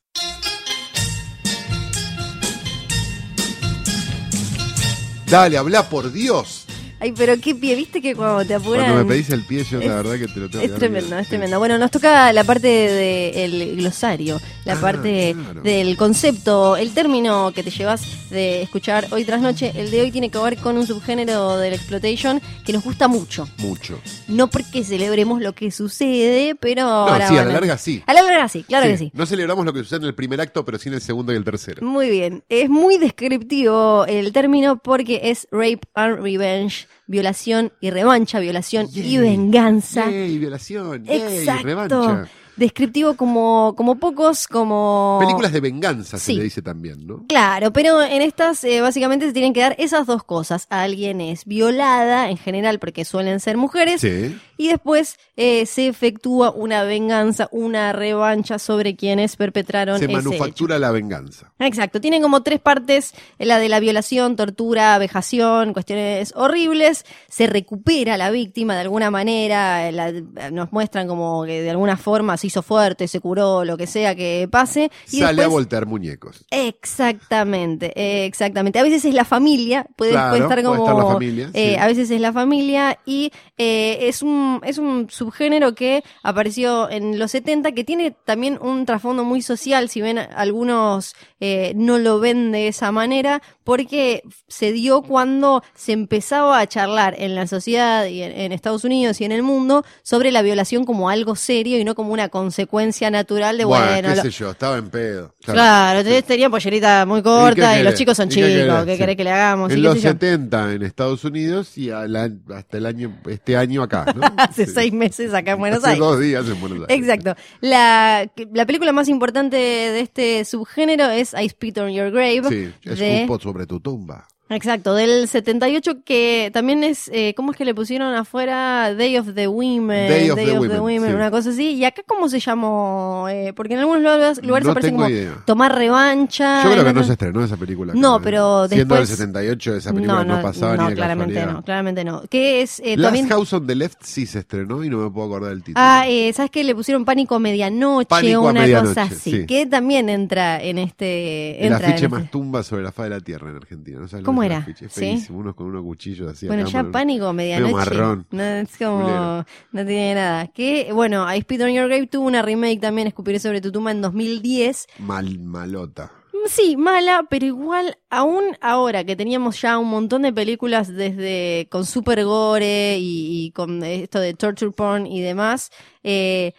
Dale, 5.26 5.58
habla 5.58 5.90
por 5.90 6.12
Dios. 6.12 6.68
Ay, 7.04 7.12
pero 7.18 7.34
qué 7.42 7.54
pie, 7.54 7.76
viste 7.76 8.02
que 8.02 8.16
cuando 8.16 8.46
te 8.46 8.54
apuran. 8.54 8.86
Cuando 8.86 9.04
me 9.04 9.12
pedís 9.14 9.30
el 9.32 9.42
pie, 9.44 9.66
yo 9.66 9.82
Es- 9.82 9.88
la 9.88 9.96
verdad 9.96 10.14
que 10.18 10.28
te 10.30 10.40
lo 10.40 10.50
tengo 10.50 10.64
Es 10.64 10.74
tremendo, 10.76 11.18
es 11.18 11.28
tremendo. 11.28 11.60
Bueno, 11.60 11.78
nos 11.78 11.92
toca 11.92 12.32
la 12.32 12.46
parte 12.46 12.68
del 12.68 13.76
glosario, 13.76 14.40
la 14.64 14.74
Ah, 14.76 14.80
parte 14.80 15.36
claro. 15.38 15.62
del 15.64 15.98
concepto, 15.98 16.78
el 16.78 16.94
término 16.94 17.52
que 17.54 17.62
te 17.62 17.72
llevas 17.72 18.30
de 18.30 18.62
escuchar 18.62 19.06
hoy 19.12 19.26
tras 19.26 19.42
noche. 19.42 19.74
El 19.76 19.92
de 19.92 20.00
hoy 20.00 20.12
tiene 20.12 20.30
que 20.32 20.38
ver 20.38 20.56
con 20.60 20.78
un 20.78 20.88
subgénero 20.88 21.58
del 21.58 21.74
exploitation 21.74 22.42
que 22.66 22.72
nos 22.72 22.86
gusta 22.86 23.10
mucho. 23.10 23.50
Mucho. 23.58 24.00
No 24.30 24.50
porque 24.50 24.86
celebremos 24.86 25.42
lo 25.42 25.52
que 25.54 25.72
sucede, 25.72 26.56
pero. 26.56 26.84
No, 26.84 26.90
ahora 27.10 27.28
sí, 27.28 27.36
a 27.38 27.44
la 27.44 27.52
larga 27.52 27.78
sí. 27.78 28.02
A 28.08 28.14
la 28.14 28.22
larga 28.22 28.48
sí, 28.48 28.64
claro 28.64 28.86
que 28.88 28.98
sí. 28.98 29.12
No 29.14 29.26
celebramos 29.26 29.66
lo 29.66 29.74
que 29.74 29.80
sucede 29.80 29.98
en 30.00 30.06
el 30.06 30.16
primer 30.16 30.40
acto, 30.40 30.64
pero 30.64 30.80
sí 30.80 30.88
en 30.88 30.96
el 30.96 31.02
segundo 31.02 31.34
y 31.34 31.36
el 31.36 31.44
tercero. 31.44 31.86
Muy 31.86 32.10
bien. 32.10 32.46
Es 32.48 32.70
muy 32.70 32.98
descriptivo 32.98 34.06
el 34.06 34.32
término 34.32 34.78
porque 34.78 35.20
es 35.26 35.50
rape 35.52 35.82
and 35.96 36.22
revenge, 36.24 36.88
violación 37.08 37.72
y 37.82 37.90
revancha, 37.90 38.40
violación 38.40 38.88
y 38.94 39.18
venganza. 39.18 40.06
Violación, 40.08 41.04
Exacto. 41.08 41.64
revancha. 41.64 42.30
Descriptivo 42.56 43.16
como, 43.16 43.74
como 43.76 43.96
pocos, 43.96 44.48
como... 44.48 45.18
Películas 45.20 45.52
de 45.54 45.60
venganza 45.60 46.20
se 46.20 46.34
le 46.34 46.44
dice 46.44 46.62
también, 46.62 47.08
¿no? 47.08 47.26
Claro, 47.28 47.74
pero 47.74 48.00
en 48.04 48.22
estas 48.22 48.64
eh, 48.64 48.80
básicamente 48.80 49.26
se 49.26 49.34
tienen 49.34 49.54
que 49.54 49.62
dar 49.62 49.76
esas 49.80 50.06
dos 50.06 50.24
cosas. 50.24 50.68
Alguien 50.70 51.20
es 51.20 51.46
violada, 51.46 52.30
en 52.30 52.38
general, 52.38 52.78
porque 52.78 53.06
suelen 53.06 53.40
ser 53.40 53.58
mujeres, 53.58 54.02
Sí. 54.02 54.38
Y 54.64 54.70
después 54.70 55.18
eh, 55.36 55.66
se 55.66 55.88
efectúa 55.88 56.52
una 56.52 56.84
venganza, 56.84 57.50
una 57.52 57.92
revancha 57.92 58.60
sobre 58.60 58.96
quienes 58.96 59.36
perpetraron 59.36 60.00
Se 60.00 60.06
ese 60.06 60.14
hecho. 60.14 60.24
manufactura 60.30 60.80
la 60.80 60.92
venganza. 60.92 61.52
Exacto, 61.60 62.00
tienen 62.00 62.22
como 62.22 62.44
tres 62.44 62.60
partes, 62.62 63.14
eh, 63.40 63.46
la 63.46 63.60
de 63.60 63.68
la 63.68 63.80
violación, 63.82 64.36
tortura, 64.36 64.98
vejación, 64.98 65.74
cuestiones 65.74 66.34
horribles, 66.36 67.06
se 67.28 67.48
recupera 67.48 68.16
la 68.18 68.32
víctima 68.32 68.76
de 68.76 68.82
alguna 68.82 69.12
manera, 69.12 69.90
eh, 69.90 69.92
la- 69.92 70.12
nos 70.52 70.72
muestran 70.72 71.08
como 71.08 71.44
que 71.46 71.62
de 71.62 71.70
alguna 71.72 71.98
forma 71.98 72.38
se 72.38 72.48
hizo 72.48 72.62
fuerte, 72.62 73.08
se 73.08 73.20
curó, 73.20 73.66
lo 73.66 73.76
que 73.76 73.88
sea 73.88 74.16
que 74.16 74.48
pase. 74.50 74.92
Y 75.12 75.20
Sale 75.20 75.44
a 75.44 75.48
voltear 75.48 75.86
muñecos. 75.86 76.46
Exactamente, 76.52 77.92
eh, 77.96 78.26
exactamente. 78.26 78.80
A 78.80 78.84
veces 78.84 79.04
es 79.06 79.14
la 79.14 79.26
familia, 79.26 79.86
puede, 79.96 80.12
Claro, 80.12 80.30
puede 80.30 80.44
estar 80.44 80.62
puede 80.62 80.68
como... 80.78 80.84
estar 80.88 80.96
la 81.06 81.12
familia, 81.14 81.50
eh, 81.54 81.72
sí. 81.72 81.76
A 81.82 81.88
veces 81.88 82.12
es 82.12 82.22
la 82.22 82.32
familia 82.32 83.00
y 83.06 83.32
eh, 83.58 83.98
es, 84.08 84.22
un, 84.22 84.53
es 84.64 84.78
un 84.78 85.08
subgénero 85.10 85.74
que 85.76 86.04
apareció 86.22 86.90
en 86.90 87.18
los 87.20 87.32
70 87.32 87.72
que 87.72 87.84
tiene 87.84 88.12
también 88.26 88.58
un 88.62 88.86
trasfondo 88.86 89.24
muy 89.24 89.42
social, 89.42 89.90
si 89.90 90.02
ven 90.02 90.18
algunos 90.18 91.16
eh, 91.40 91.74
no 91.76 91.98
lo 91.98 92.20
ven 92.20 92.52
de 92.52 92.68
esa 92.68 92.92
manera, 92.92 93.42
porque 93.64 94.24
se 94.48 94.72
dio 94.72 95.02
cuando 95.02 95.64
se 95.74 95.92
empezaba 95.94 96.60
a 96.60 96.68
charlar 96.68 97.16
en 97.18 97.36
la 97.36 97.48
sociedad 97.48 98.06
y 98.06 98.22
en, 98.24 98.32
en 98.32 98.52
Estados 98.52 98.84
Unidos 98.84 99.20
y 99.22 99.26
en 99.26 99.32
el 99.32 99.44
mundo 99.44 99.84
sobre 100.04 100.32
la 100.32 100.42
violación 100.42 100.86
como 100.86 101.10
algo 101.10 101.36
serio 101.36 101.78
y 101.80 101.84
no 101.84 101.96
como 101.96 102.14
una 102.14 102.30
consecuencia 102.30 103.10
natural 103.10 103.58
de, 103.58 103.66
Bueno, 103.66 103.86
bueno, 103.86 104.10
qué 104.10 104.16
lo- 104.16 104.22
sé 104.22 104.30
yo, 104.32 104.52
estaba 104.52 104.78
en 104.78 104.90
pedo. 104.90 105.34
Claro, 105.44 106.00
entonces 106.00 106.24
tenía 106.26 106.50
pollerita 106.50 107.06
muy 107.06 107.20
¿Y 107.20 107.24
corta 107.24 107.80
y, 107.80 107.84
los 107.84 107.94
chicos 107.96 108.18
son 108.18 108.28
¿Y 108.28 108.36
qué 108.36 108.36
chicos, 108.36 108.50
querés? 108.58 108.86
¿qué 108.86 108.92
Sí. 108.94 108.98
querés 108.98 109.16
que 109.18 109.24
le 109.24 109.32
hagamos? 109.32 109.72
En 109.72 109.84
los 109.84 109.94
sé 109.96 110.02
yo. 110.02 110.10
70 110.12 110.74
en 110.74 110.84
Estados 110.84 111.24
Unidos 111.24 111.78
y 111.78 111.90
año- 111.92 112.40
hasta 112.56 112.78
el 112.78 112.86
año, 112.86 113.18
este 113.28 113.58
año 113.58 113.84
acá, 113.84 114.06
¿no? 114.16 114.22
Hace 114.38 114.66
Sí. 114.66 114.72
seis 114.74 114.94
meses 114.94 115.34
acá 115.34 115.52
en 115.54 115.60
Buenos 115.60 115.80
Hace 115.80 115.88
Aires. 115.92 116.00
dos 116.00 116.20
días 116.20 116.46
en 116.48 116.60
Buenos 116.60 116.90
Aires. 116.90 116.98
Exacto. 117.08 117.36
La, 117.62 118.30
la 118.54 118.66
película 118.66 118.92
más 118.92 119.08
importante 119.10 119.56
de 119.58 120.00
este 120.00 120.46
subgénero 120.46 121.10
es 121.10 121.34
I 121.34 121.50
Spit 121.50 121.78
on 121.80 121.92
Your 121.92 122.12
Grave. 122.12 122.42
Sí, 122.50 122.90
de- 122.90 123.22
escupo 123.22 123.40
sobre 123.40 123.66
tu 123.66 123.80
tumba. 123.80 124.28
Exacto, 124.50 124.94
del 124.94 125.28
78 125.28 126.04
que 126.06 126.52
también 126.54 126.84
es, 126.84 127.10
eh, 127.14 127.34
¿cómo 127.36 127.52
es 127.52 127.58
que 127.58 127.66
le 127.66 127.74
pusieron 127.74 128.14
afuera? 128.14 128.94
Day 128.94 129.18
of 129.18 129.34
the 129.34 129.48
Women, 129.48 130.10
Day 130.10 130.30
of 130.30 130.38
the 130.70 130.80
Women, 130.80 131.08
sí. 131.10 131.14
una 131.16 131.32
cosa 131.32 131.50
así. 131.50 131.72
¿Y 131.76 131.86
acá 131.86 132.04
cómo 132.06 132.30
se 132.30 132.40
llamó? 132.40 133.26
Eh, 133.30 133.54
porque 133.56 133.74
en 133.74 133.80
algunos 133.80 134.04
lugares, 134.04 134.44
lugares 134.44 134.66
No 134.66 134.72
aparece 134.72 134.92
como 134.94 135.10
idea. 135.10 135.32
tomar 135.46 135.74
revancha. 135.76 136.62
Yo 136.64 136.72
creo 136.72 136.84
que 136.84 136.94
no 136.94 137.00
otros- 137.00 137.08
se 137.08 137.14
estrenó 137.14 137.44
esa 137.44 137.58
película. 137.58 137.94
acá, 137.94 138.02
No, 138.02 138.18
¿eh? 138.18 138.22
pero 138.24 138.68
Siendo 138.68 138.96
del 138.96 139.04
después- 139.06 139.18
78, 139.18 139.76
esa 139.78 139.94
película 139.94 140.24
no, 140.24 140.42
pasaba 140.42 140.76
no, 140.76 140.84
ni 140.84 140.90
de 140.90 140.96
claramente 140.96 141.34
casualidad. 141.36 141.58
no, 141.60 141.64
claramente 141.66 142.04
no. 142.04 142.22
Que 142.30 142.62
es 142.62 142.80
eh, 142.82 142.98
Last 142.98 143.04
también... 143.06 143.30
House 143.30 143.54
on 143.54 143.66
the 143.66 143.76
Left 143.76 143.98
sí 144.04 144.26
se 144.28 144.40
estrenó 144.40 144.84
y 144.84 144.90
no 144.90 144.98
me 144.98 145.10
puedo 145.10 145.28
acordar 145.28 145.50
del 145.52 145.64
título. 145.64 145.84
Ah, 145.84 146.04
eh, 146.08 146.32
¿sabes 146.34 146.52
qué? 146.52 146.64
Le 146.64 146.76
pusieron 146.76 147.06
Pánico 147.06 147.36
a 147.36 147.40
Medianoche 147.40 148.08
Pánico 148.08 148.42
o 148.42 148.48
a 148.50 148.52
una 148.52 148.62
Medianoche, 148.62 148.90
cosa 148.90 149.04
así. 149.04 149.32
sí. 149.32 149.46
Que 149.48 149.66
también 149.66 150.10
entra 150.10 150.62
en 150.62 150.78
este... 150.78 151.58
el 151.66 151.72
Entra 151.74 151.88
afiche 151.88 152.06
en 152.06 152.12
más 152.12 152.20
este- 152.22 152.32
tumba 152.32 152.62
sobre 152.62 152.84
la 152.84 152.92
faz 152.92 153.06
de 153.06 153.10
la 153.12 153.20
tierra 153.22 153.50
en 153.50 153.56
Argentina. 153.56 154.00
¿no 154.00 154.08
sabes 154.08 154.24
¿Cómo 154.34 154.44
era? 154.44 154.68
¿Sí? 154.90 155.26
unos 155.30 155.56
con 155.56 155.68
unos 155.68 155.84
cuchillos 155.84 156.32
así. 156.32 156.48
Bueno, 156.48 156.64
acá, 156.64 156.72
ya 156.72 156.92
pánico 156.92 157.32
medianoche. 157.34 157.74
marrón. 157.74 158.28
No, 158.32 158.44
es 158.44 158.78
como. 158.78 159.02
Fulero. 159.02 159.46
No 159.72 159.86
tiene 159.86 160.16
nada. 160.16 160.48
Que, 160.48 160.92
bueno, 160.94 161.32
I 161.34 161.42
Spit 161.42 161.62
on 161.62 161.70
Your 161.72 161.88
Grave 161.88 162.08
tuvo 162.08 162.26
una 162.28 162.42
remake 162.42 162.80
también, 162.80 163.08
Escupiré 163.08 163.40
sobre 163.40 163.62
tu 163.62 163.72
tumba 163.72 163.92
en 163.92 164.02
2010. 164.02 164.88
Mal, 165.00 165.40
malota. 165.40 166.12
Mm, 166.34 166.48
Sí, 166.48 166.76
mala, 166.76 167.26
pero 167.30 167.46
igual, 167.46 167.98
aún 168.10 168.44
ahora 168.60 169.06
que 169.06 169.16
teníamos 169.16 169.62
ya 169.62 169.78
un 169.78 169.90
montón 169.90 170.24
de 170.24 170.34
películas 170.34 170.90
desde 170.94 171.68
con 171.72 171.86
super 171.86 172.26
gore 172.26 172.98
y, 173.00 173.46
y 173.46 173.52
con 173.52 173.82
esto 173.84 174.20
de 174.20 174.34
torture 174.34 174.72
porn 174.72 175.08
y 175.08 175.22
demás, 175.22 175.72
eh, 176.04 176.54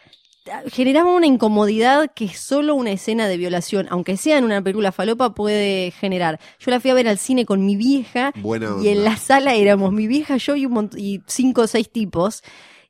generaba 0.71 1.13
una 1.13 1.27
incomodidad 1.27 2.11
que 2.15 2.29
solo 2.29 2.75
una 2.75 2.93
escena 2.93 3.29
de 3.29 3.37
violación, 3.37 3.87
aunque 3.91 4.17
sea 4.17 4.39
en 4.39 4.45
una 4.45 4.63
película 4.63 4.93
falopa, 4.93 5.35
puede 5.35 5.91
generar. 5.93 6.39
Yo 6.59 6.71
la 6.71 6.81
fui 6.81 6.91
a 6.91 6.95
ver 6.95 7.09
al 7.09 7.19
cine 7.19 7.47
con 7.47 7.65
mi 7.65 7.77
vieja 7.77 8.33
Buena 8.37 8.77
y 8.83 8.89
en 8.89 9.05
la 9.05 9.17
sala 9.17 9.55
éramos 9.55 9.93
mi 9.93 10.07
vieja, 10.07 10.37
yo 10.37 10.57
y, 10.57 10.67
un 10.67 10.91
y 10.97 11.23
cinco 11.27 11.63
o 11.63 11.67
seis 11.67 11.91
tipos. 11.91 12.43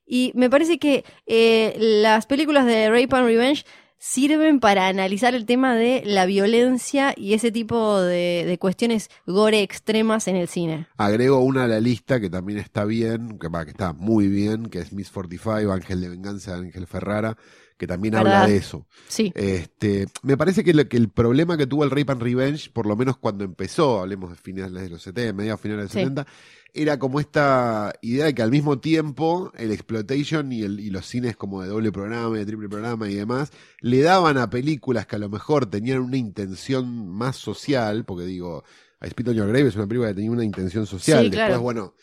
Y 0.07 0.33
me 0.35 0.51
parece 0.51 0.79
que 0.79 1.05
eh, 1.27 1.77
las 1.79 2.27
películas 2.27 2.67
de 2.67 2.91
Rape 2.91 3.09
and 3.11 3.27
Revenge 3.27 3.65
sirven 4.07 4.61
para 4.61 4.87
analizar 4.89 5.35
el 5.35 5.47
tema 5.47 5.75
de 5.75 6.03
la 6.05 6.27
violencia 6.27 7.15
y 7.17 7.33
ese 7.33 7.51
tipo 7.51 8.03
de, 8.03 8.45
de 8.47 8.59
cuestiones 8.59 9.09
gore 9.27 9.63
extremas 9.63 10.29
en 10.29 10.37
el 10.37 10.47
cine. 10.47 10.87
Agrego 10.99 11.39
una 11.41 11.65
a 11.65 11.69
la 11.69 11.81
lista 11.81 12.21
que 12.21 12.29
también 12.29 12.59
está 12.59 12.85
bien, 12.85 13.39
que, 13.39 13.49
está 13.67 13.95
muy 13.95 14.29
bien, 14.29 14.67
que 14.67 14.81
es 14.81 14.93
Miss 14.93 15.11
45, 15.11 15.73
Ángel 15.73 16.03
de 16.03 16.11
Venganza, 16.11 16.53
de 16.55 16.67
Ángel 16.67 16.87
Ferrara, 16.87 17.39
que 17.79 17.87
también 17.87 18.13
¿Verdad? 18.13 18.43
habla 18.43 18.49
de 18.53 18.59
eso. 18.59 18.87
Sí. 19.09 19.33
Este, 19.35 20.07
me 20.23 20.37
parece 20.37 20.63
que, 20.65 20.75
lo- 20.75 20.87
que 20.87 20.99
el 20.99 21.09
problema 21.09 21.57
que 21.57 21.67
tuvo 21.67 21.83
el 21.85 21.91
Rape 21.91 22.13
and 22.13 22.23
Revenge, 22.23 22.71
por 22.73 22.85
lo 22.85 22.97
menos 22.97 23.17
cuando 23.17 23.43
empezó, 23.43 24.01
hablemos 24.01 24.29
de 24.31 24.37
finales 24.37 24.83
de 24.83 24.91
los 24.91 25.03
70, 25.03 25.33
mediados 25.33 25.61
finales 25.63 25.81
de 25.81 25.85
los 25.85 25.93
Sí. 25.93 25.99
70, 26.01 26.27
era 26.75 26.99
como 26.99 27.21
esta 27.21 27.93
idea 28.03 28.25
de 28.27 28.35
que 28.35 28.43
al 28.43 28.51
mismo 28.51 28.81
tiempo 28.81 29.53
el 29.57 29.71
exploitation 29.71 30.51
y, 30.53 30.63
el, 30.63 30.81
y 30.81 30.91
los 30.91 31.07
cines 31.07 31.37
como 31.37 31.63
de 31.63 31.69
doble 31.69 31.93
programa, 31.93 32.35
y 32.37 32.41
de 32.41 32.47
triple 32.47 32.69
programa 32.69 33.09
y 33.09 33.15
demás, 33.15 33.53
le 33.81 34.03
daban 34.03 34.39
a 34.39 34.51
películas 34.51 35.07
que 35.07 35.17
a 35.17 35.21
lo 35.21 35.29
mejor 35.29 35.67
tenían 35.67 36.01
una 36.01 36.17
intención 36.17 37.09
más 37.09 37.37
social, 37.37 38.05
porque 38.05 38.25
digo, 38.25 38.65
I 39.01 39.09
Spit 39.11 39.29
on 39.29 39.35
Your 39.35 39.47
Grave 39.49 39.69
es 39.69 39.77
una 39.77 39.87
película 39.87 40.09
que 40.11 40.15
tenía 40.17 40.31
una 40.33 40.45
intención 40.45 40.85
social, 40.87 41.19
Sí, 41.25 41.31
después 41.31 41.47
claro. 41.49 41.63
bueno, 41.63 41.95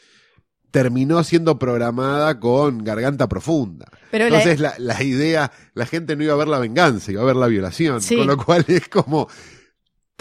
terminó 0.72 1.22
siendo 1.24 1.60
programada 1.60 2.40
con 2.40 2.84
Garganta 2.84 3.28
Profunda. 3.28 3.88
Pero 4.10 4.30
la- 4.30 4.38
Entonces 4.38 4.60
la, 4.62 4.74
la 4.78 5.04
idea, 5.04 5.52
la 5.74 5.86
gente 5.86 6.16
no 6.16 6.24
iba 6.24 6.34
a 6.34 6.38
ver 6.38 6.48
la 6.48 6.60
venganza, 6.60 7.12
iba 7.12 7.22
a 7.22 7.26
ver 7.26 7.36
la 7.36 7.48
violación. 7.48 8.02
Sí. 8.02 8.16
Con 8.16 8.28
lo 8.28 8.38
cual 8.38 8.64
es 8.70 8.88
como 8.88 9.28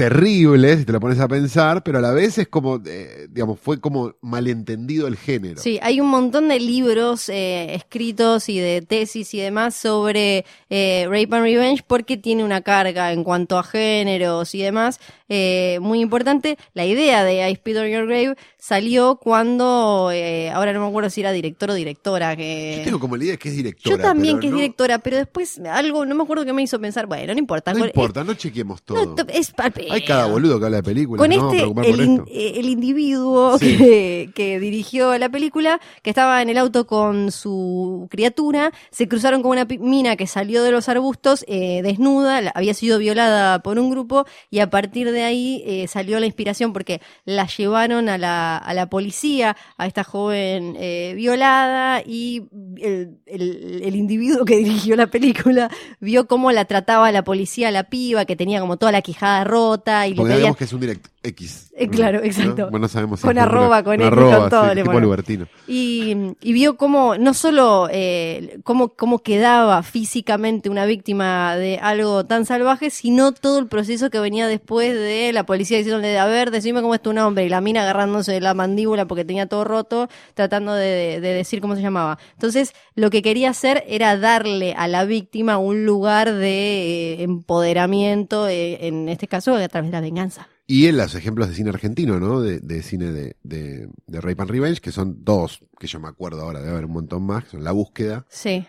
terrible 0.01 0.78
si 0.78 0.86
te 0.86 0.92
lo 0.92 1.01
pones 1.01 1.20
a 1.20 1.28
pensar, 1.28 1.82
pero 1.82 1.98
a 1.98 2.01
la 2.01 2.12
vez 2.12 2.38
es 2.38 2.48
como, 2.48 2.80
eh, 2.86 3.26
digamos, 3.28 3.61
fue 3.61 3.82
como 3.82 4.14
malentendido 4.22 5.07
el 5.07 5.18
género. 5.18 5.61
Sí, 5.61 5.78
hay 5.82 6.01
un 6.01 6.09
montón 6.09 6.48
de 6.48 6.59
libros 6.59 7.28
eh, 7.28 7.74
escritos 7.74 8.48
y 8.48 8.59
de 8.59 8.80
tesis 8.80 9.34
y 9.34 9.40
demás 9.40 9.74
sobre 9.74 10.46
eh, 10.70 11.05
Rape 11.05 11.28
and 11.32 11.44
Revenge 11.44 11.84
porque 11.86 12.16
tiene 12.16 12.44
una 12.44 12.62
carga 12.62 13.12
en 13.12 13.24
cuanto 13.24 13.59
a 13.59 13.62
géneros 13.62 14.55
y 14.55 14.62
demás 14.62 15.01
eh, 15.31 15.78
muy 15.81 16.01
importante. 16.01 16.59
La 16.74 16.85
idea 16.85 17.24
de 17.24 17.49
I 17.51 17.55
Spit 17.55 17.76
on 17.78 17.89
Your 17.89 18.07
Grave 18.07 18.35
salió 18.59 19.16
cuando, 19.16 20.11
eh, 20.12 20.51
ahora 20.51 20.74
no 20.74 20.81
me 20.83 20.89
acuerdo 20.89 21.09
si 21.09 21.20
era 21.22 21.33
director 21.33 21.70
o 21.70 21.74
directora, 21.74 22.33
Yo 22.35 22.39
que... 22.39 22.83
tengo 22.85 23.01
como 23.01 23.16
la 23.16 23.24
idea 23.24 23.37
que 23.39 23.49
es 23.49 23.57
directora. 23.57 23.97
Yo 23.97 24.03
también 24.03 24.39
que 24.41 24.49
es 24.49 24.53
directora, 24.53 24.99
pero 24.99 25.16
después 25.16 25.59
algo, 25.61 26.05
no 26.05 26.14
me 26.14 26.22
acuerdo 26.24 26.45
qué 26.45 26.53
me 26.53 26.62
hizo 26.62 26.78
pensar, 26.78 27.07
bueno, 27.07 27.33
no 27.33 27.39
importa. 27.39 27.72
No 27.72 27.87
importa, 27.87 28.22
no 28.24 28.35
chequemos 28.35 28.83
todo. 28.83 29.14
no, 29.16 29.24
es 29.33 29.55
pal- 29.55 29.72
Hay 29.91 30.05
cada 30.05 30.26
boludo 30.26 30.59
que 30.59 30.64
habla 30.66 30.78
de 30.78 30.83
películas. 30.83 31.20
con 31.20 31.31
no 31.31 31.37
vamos 31.37 31.53
a 31.53 31.57
este, 31.57 31.62
preocupar 31.62 31.85
el, 31.87 31.91
por 31.97 32.05
in- 32.05 32.12
esto. 32.18 32.24
eh, 32.31 32.53
el 32.61 32.68
individuo 32.68 33.59
Sí. 33.59 33.76
que, 33.78 34.31
que 34.35 34.59
dirigió 34.61 35.16
la 35.16 35.28
película, 35.28 35.81
que 36.03 36.11
estaba 36.11 36.43
en 36.43 36.49
el 36.51 36.59
auto 36.59 36.87
con 36.87 37.31
su 37.33 38.09
criatura, 38.11 38.72
se 38.91 39.07
cruzaron 39.09 39.43
con 39.43 39.53
una 39.53 39.64
mina 39.64 40.16
que 40.16 40.26
salió 40.26 40.62
de 40.64 40.72
los 40.72 40.89
arbustos 40.89 41.45
eh, 41.49 41.81
desnuda, 41.83 42.51
había 42.55 42.74
sido 42.74 42.99
violada 42.99 43.61
por 43.62 43.78
un 43.78 43.91
grupo 43.91 44.26
y 44.51 44.59
a 44.59 44.68
partir 44.70 45.11
de 45.12 45.19
ahí 45.22 45.62
eh, 45.66 45.86
salió 45.88 46.18
la 46.20 46.26
inspiración 46.26 46.72
porque 46.72 47.00
la 47.24 47.46
llevaron 47.46 48.08
a 48.08 48.18
la, 48.18 48.56
a 48.56 48.74
la 48.74 48.88
policía, 48.88 49.56
a 49.76 49.86
esta 49.86 50.04
joven 50.04 50.76
eh, 50.78 51.12
violada 51.16 52.02
y 52.04 52.42
el, 52.80 53.18
el- 53.26 53.82
el 53.84 53.96
individuo 53.96 54.44
que 54.44 54.56
dirigió 54.64 54.96
la 54.96 55.06
película 55.08 55.70
vio 56.00 56.26
cómo 56.26 56.52
la 56.52 56.64
trataba 56.64 57.10
la 57.12 57.24
policía 57.24 57.70
la 57.70 57.84
piba, 57.84 58.24
que 58.24 58.36
tenía 58.36 58.60
como 58.60 58.76
toda 58.76 58.92
la 58.92 59.02
quijada 59.02 59.44
rota 59.44 60.06
y 60.06 60.10
le 60.10 60.16
Porque 60.16 60.32
que 60.56 60.64
es 60.64 60.72
un 60.72 60.80
direct 60.80 61.06
X. 61.22 61.70
Eh, 61.76 61.88
claro, 61.88 62.20
¿no? 62.20 62.24
exacto. 62.24 62.64
Bueno, 62.70 62.78
no 62.80 62.88
sabemos 62.88 63.20
Con 63.20 63.38
arroba, 63.38 63.82
con 63.82 63.96
con 63.96 64.00
X, 64.00 64.06
arroba, 64.06 64.38
con 64.38 64.50
todo 64.50 64.62
sí, 64.62 64.74
le 64.74 64.82
tipo 64.82 64.86
ponen. 64.86 65.02
Lubertino. 65.02 65.46
y, 65.66 66.16
y 66.40 66.52
vio 66.52 66.76
cómo, 66.76 67.18
no 67.18 67.34
solo 67.34 67.88
eh, 67.90 68.58
cómo, 68.64 68.94
cómo 68.94 69.18
quedaba 69.18 69.82
físicamente 69.82 70.70
una 70.70 70.86
víctima 70.86 71.56
de 71.56 71.78
algo 71.82 72.24
tan 72.24 72.46
salvaje, 72.46 72.88
sino 72.90 73.32
todo 73.32 73.58
el 73.58 73.66
proceso 73.68 74.08
que 74.08 74.18
venía 74.18 74.48
después 74.48 74.94
de 74.94 75.32
la 75.34 75.44
policía 75.44 75.76
diciéndole, 75.78 76.18
a 76.18 76.26
ver, 76.26 76.50
decime 76.50 76.80
cómo 76.80 76.94
es 76.94 77.02
tu 77.02 77.12
nombre, 77.12 77.44
y 77.44 77.48
la 77.50 77.60
mina 77.60 77.82
agarrándose 77.82 78.32
de 78.32 78.40
la 78.40 78.54
mandíbula 78.54 79.06
porque 79.06 79.24
tenía 79.24 79.46
todo 79.46 79.64
roto, 79.64 80.08
tratando 80.34 80.74
de, 80.74 81.20
de 81.20 81.34
decir 81.34 81.60
cómo 81.60 81.76
se 81.76 81.82
llamaba. 81.82 82.18
Entonces, 82.32 82.72
lo 82.94 83.10
que 83.10 83.20
quería 83.20 83.50
hacer 83.50 83.84
era 83.86 84.16
darle 84.16 84.72
a 84.72 84.88
la 84.88 85.04
víctima 85.04 85.58
un 85.58 85.84
lugar 85.84 86.32
de 86.32 87.12
eh, 87.14 87.22
empoderamiento, 87.22 88.48
eh, 88.48 88.86
en 88.86 89.08
este 89.08 89.28
caso, 89.28 89.54
a 89.54 89.68
través 89.68 89.90
de 89.90 89.96
la 89.96 90.00
venganza. 90.00 90.48
Y 90.72 90.86
en 90.86 90.96
los 90.98 91.16
ejemplos 91.16 91.48
de 91.48 91.54
cine 91.56 91.70
argentino, 91.70 92.20
¿no? 92.20 92.40
De, 92.40 92.60
de 92.60 92.82
cine 92.82 93.10
de, 93.10 93.36
de, 93.42 93.88
de 94.06 94.20
Rape 94.20 94.40
and 94.42 94.50
Revenge, 94.52 94.80
que 94.80 94.92
son 94.92 95.24
dos, 95.24 95.64
que 95.80 95.88
yo 95.88 95.98
me 95.98 96.06
acuerdo 96.06 96.42
ahora, 96.42 96.60
debe 96.60 96.70
haber 96.72 96.84
un 96.84 96.92
montón 96.92 97.24
más, 97.24 97.42
que 97.44 97.50
son 97.50 97.64
La 97.64 97.72
Búsqueda, 97.72 98.24
Sí. 98.28 98.64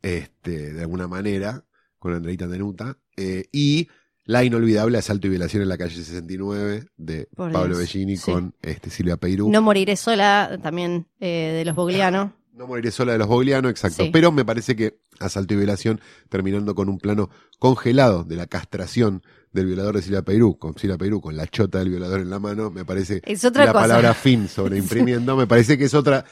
este, 0.00 0.72
de 0.72 0.80
alguna 0.80 1.08
manera, 1.08 1.64
con 1.98 2.14
Andreita 2.14 2.48
Tenuta, 2.48 2.96
eh, 3.16 3.44
y 3.52 3.88
La 4.24 4.44
inolvidable 4.44 4.96
Asalto 4.98 5.26
y 5.26 5.30
Violación 5.30 5.62
en 5.62 5.68
la 5.68 5.76
calle 5.76 5.94
69 5.96 6.86
de 6.96 7.28
Por 7.36 7.52
Pablo 7.52 7.76
Dios, 7.76 7.92
Bellini 7.92 8.16
sí. 8.16 8.30
con 8.32 8.54
este, 8.62 8.88
Silvia 8.88 9.16
Peirú. 9.18 9.50
No 9.50 9.60
moriré 9.60 9.96
sola, 9.96 10.58
también 10.62 11.06
eh, 11.20 11.52
de 11.58 11.64
los 11.64 11.74
Bogliano. 11.74 12.34
No 12.54 12.66
moriré 12.66 12.90
sola 12.90 13.12
de 13.12 13.18
los 13.18 13.28
Bogliano, 13.28 13.70
exacto. 13.70 14.04
Sí. 14.04 14.10
Pero 14.12 14.30
me 14.30 14.44
parece 14.44 14.76
que 14.76 14.98
Asalto 15.18 15.54
y 15.54 15.56
Violación, 15.56 16.00
terminando 16.28 16.74
con 16.74 16.90
un 16.90 16.98
plano 16.98 17.30
congelado 17.58 18.24
de 18.24 18.36
la 18.36 18.46
castración 18.46 19.22
del 19.52 19.66
violador 19.66 19.96
de 19.96 20.02
Silvia 20.02 20.22
Peirú, 20.22 20.58
con 20.58 20.76
Silvia 20.78 20.96
Peirú, 20.98 21.20
con 21.20 21.36
la 21.36 21.46
chota 21.46 21.78
del 21.78 21.90
violador 21.90 22.20
en 22.20 22.30
la 22.30 22.38
mano, 22.38 22.70
me 22.70 22.84
parece 22.84 23.20
Es 23.24 23.44
otra 23.44 23.66
la 23.66 23.72
cosa. 23.72 23.84
palabra 23.84 24.14
fin 24.14 24.48
sobre 24.48 24.78
imprimiendo, 24.78 25.36
me 25.36 25.46
parece 25.46 25.76
que 25.78 25.84
es 25.84 25.94
otra, 25.94 26.24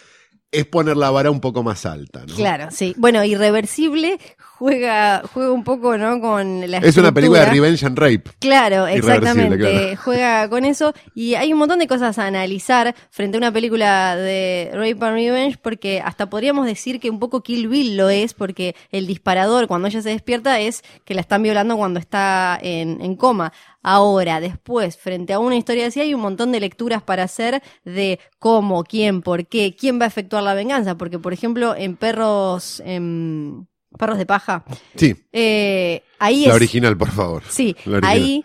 es 0.51 0.67
poner 0.67 0.97
la 0.97 1.11
vara 1.11 1.31
un 1.31 1.41
poco 1.41 1.63
más 1.63 1.87
alta, 1.87 2.25
¿no? 2.27 2.35
Claro, 2.35 2.69
sí. 2.71 2.95
Bueno, 2.99 3.23
Irreversible 3.25 4.19
juega, 4.61 5.23
juega 5.33 5.53
un 5.53 5.65
poco, 5.65 5.97
¿no? 5.97 6.21
Con 6.21 6.71
la 6.71 6.79
Es 6.79 6.95
una 6.99 7.13
película 7.13 7.47
de. 7.47 7.51
Revenge 7.51 7.83
and 7.87 7.99
Rape. 7.99 8.25
Claro, 8.41 8.87
exactamente. 8.87 9.57
claro. 9.57 9.97
Juega 10.05 10.51
con 10.51 10.67
eso. 10.67 10.93
Y 11.15 11.35
hay 11.35 11.55
un 11.55 11.59
montón 11.59 11.79
de 11.79 11.87
cosas 11.87 12.19
a 12.19 12.27
analizar 12.27 12.95
frente 13.09 13.39
a 13.39 13.39
una 13.39 13.51
película 13.51 14.17
de 14.17 14.69
Rape 14.75 14.99
and 15.01 15.15
Revenge, 15.15 15.57
porque 15.57 16.03
hasta 16.05 16.29
podríamos 16.29 16.67
decir 16.67 17.01
que 17.01 17.09
un 17.09 17.19
poco 17.19 17.43
Kill 17.43 17.69
Bill 17.69 17.97
lo 17.97 18.11
es, 18.11 18.35
porque 18.35 18.77
el 18.91 19.07
disparador 19.07 19.67
cuando 19.67 19.89
ella 19.89 20.03
se 20.03 20.11
despierta 20.11 20.61
es 20.61 20.83
que 21.07 21.15
la 21.15 21.23
están 21.23 21.43
violando 21.43 21.79
cuando 21.79 21.99
está 21.99 22.59
en, 22.61 23.01
en 23.01 23.17
coma. 23.17 23.55
Ahora, 23.83 24.41
después, 24.41 24.99
frente 24.99 25.33
a 25.33 25.39
una 25.39 25.57
historia 25.57 25.87
así, 25.87 26.03
hay 26.03 26.13
un 26.13 26.21
montón 26.21 26.53
de 26.53 26.61
lecturas 26.61 27.03
para 27.03 27.23
hacer 27.23 27.63
de 27.87 28.21
cómo, 28.39 28.85
quién, 28.85 29.23
por 29.23 29.47
qué, 29.47 29.75
quién 29.75 29.99
va 29.99 30.05
a 30.05 30.09
efectuar 30.09 30.43
la 30.43 30.53
venganza. 30.53 30.99
Porque, 30.99 31.19
por 31.19 31.33
ejemplo, 31.33 31.75
en 31.75 31.97
Perros, 31.97 32.83
en 32.85 33.71
Perros 33.99 34.19
de 34.19 34.27
Paja, 34.27 34.65
Sí, 34.97 35.17
eh, 35.33 36.03
ahí 36.19 36.43
la 36.45 36.51
es... 36.51 36.55
original, 36.57 36.97
por 36.97 37.11
favor. 37.11 37.43
Sí, 37.49 37.77
ahí 38.03 38.45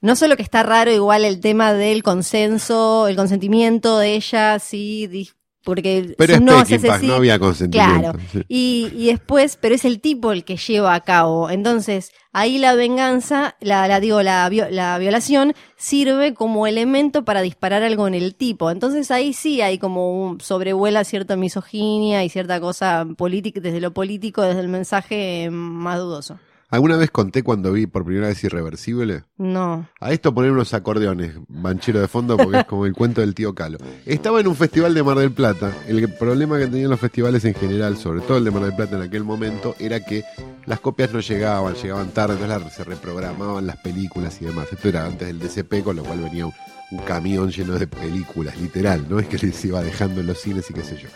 no 0.00 0.14
solo 0.16 0.36
que 0.36 0.42
está 0.42 0.62
raro 0.62 0.90
igual 0.92 1.24
el 1.24 1.40
tema 1.40 1.72
del 1.72 2.02
consenso, 2.02 3.08
el 3.08 3.16
consentimiento 3.16 3.98
de 3.98 4.14
ella, 4.14 4.58
si 4.58 5.06
di- 5.08 5.30
porque 5.66 6.14
Pero 6.16 6.34
su 6.34 6.38
es 6.38 6.44
no 6.44 7.08
no 7.08 7.14
había 7.14 7.40
consentimiento. 7.40 8.12
Claro. 8.12 8.44
Y, 8.46 8.88
y 8.94 9.06
después, 9.06 9.58
pero 9.60 9.74
es 9.74 9.84
el 9.84 10.00
tipo 10.00 10.30
el 10.30 10.44
que 10.44 10.56
lleva 10.56 10.94
a 10.94 11.00
cabo. 11.00 11.50
Entonces, 11.50 12.12
ahí 12.32 12.58
la 12.58 12.76
venganza, 12.76 13.56
la, 13.60 13.88
la 13.88 13.98
digo, 13.98 14.22
la, 14.22 14.48
la 14.48 14.96
violación 14.98 15.54
sirve 15.76 16.34
como 16.34 16.68
elemento 16.68 17.24
para 17.24 17.42
disparar 17.42 17.82
algo 17.82 18.06
en 18.06 18.14
el 18.14 18.36
tipo. 18.36 18.70
Entonces 18.70 19.10
ahí 19.10 19.32
sí 19.32 19.60
hay 19.60 19.78
como 19.78 20.28
un 20.28 20.40
sobrevuela 20.40 21.02
cierta 21.02 21.34
misoginia 21.34 22.22
y 22.22 22.28
cierta 22.28 22.60
cosa 22.60 23.04
política, 23.16 23.58
desde 23.58 23.80
lo 23.80 23.92
político, 23.92 24.42
desde 24.42 24.60
el 24.60 24.68
mensaje 24.68 25.48
más 25.50 25.98
dudoso. 25.98 26.38
¿Alguna 26.68 26.96
vez 26.96 27.12
conté 27.12 27.44
cuando 27.44 27.72
vi 27.72 27.86
por 27.86 28.04
primera 28.04 28.26
vez 28.26 28.42
Irreversible? 28.42 29.22
No. 29.38 29.88
A 30.00 30.12
esto 30.12 30.34
poner 30.34 30.50
unos 30.50 30.74
acordeones, 30.74 31.34
banchero 31.46 32.00
de 32.00 32.08
fondo, 32.08 32.36
porque 32.36 32.58
es 32.58 32.64
como 32.64 32.86
el 32.86 32.92
cuento 32.92 33.20
del 33.20 33.34
tío 33.36 33.54
Calo. 33.54 33.78
Estaba 34.04 34.40
en 34.40 34.48
un 34.48 34.56
festival 34.56 34.92
de 34.92 35.02
Mar 35.04 35.18
del 35.18 35.30
Plata. 35.30 35.72
El 35.86 36.12
problema 36.14 36.58
que 36.58 36.66
tenían 36.66 36.90
los 36.90 36.98
festivales 36.98 37.44
en 37.44 37.54
general, 37.54 37.96
sobre 37.96 38.20
todo 38.20 38.38
el 38.38 38.44
de 38.44 38.50
Mar 38.50 38.64
del 38.64 38.74
Plata 38.74 38.96
en 38.96 39.02
aquel 39.02 39.22
momento, 39.22 39.76
era 39.78 40.04
que 40.04 40.24
las 40.64 40.80
copias 40.80 41.12
no 41.12 41.20
llegaban, 41.20 41.74
llegaban 41.74 42.08
tarde, 42.10 42.34
entonces 42.42 42.72
se 42.72 42.82
reprogramaban 42.84 43.64
las 43.64 43.76
películas 43.76 44.40
y 44.42 44.46
demás. 44.46 44.66
Esto 44.72 44.88
era 44.88 45.06
antes 45.06 45.28
del 45.28 45.38
DCP, 45.38 45.84
con 45.84 45.94
lo 45.94 46.02
cual 46.02 46.20
venía 46.20 46.46
un, 46.46 46.52
un 46.90 46.98
camión 47.04 47.50
lleno 47.50 47.78
de 47.78 47.86
películas, 47.86 48.60
literal, 48.60 49.06
¿no? 49.08 49.20
Es 49.20 49.26
que 49.28 49.38
les 49.38 49.64
iba 49.64 49.80
dejando 49.82 50.20
en 50.20 50.26
los 50.26 50.40
cines 50.40 50.68
y 50.68 50.74
qué 50.74 50.82
sé 50.82 50.96
yo. 50.96 51.08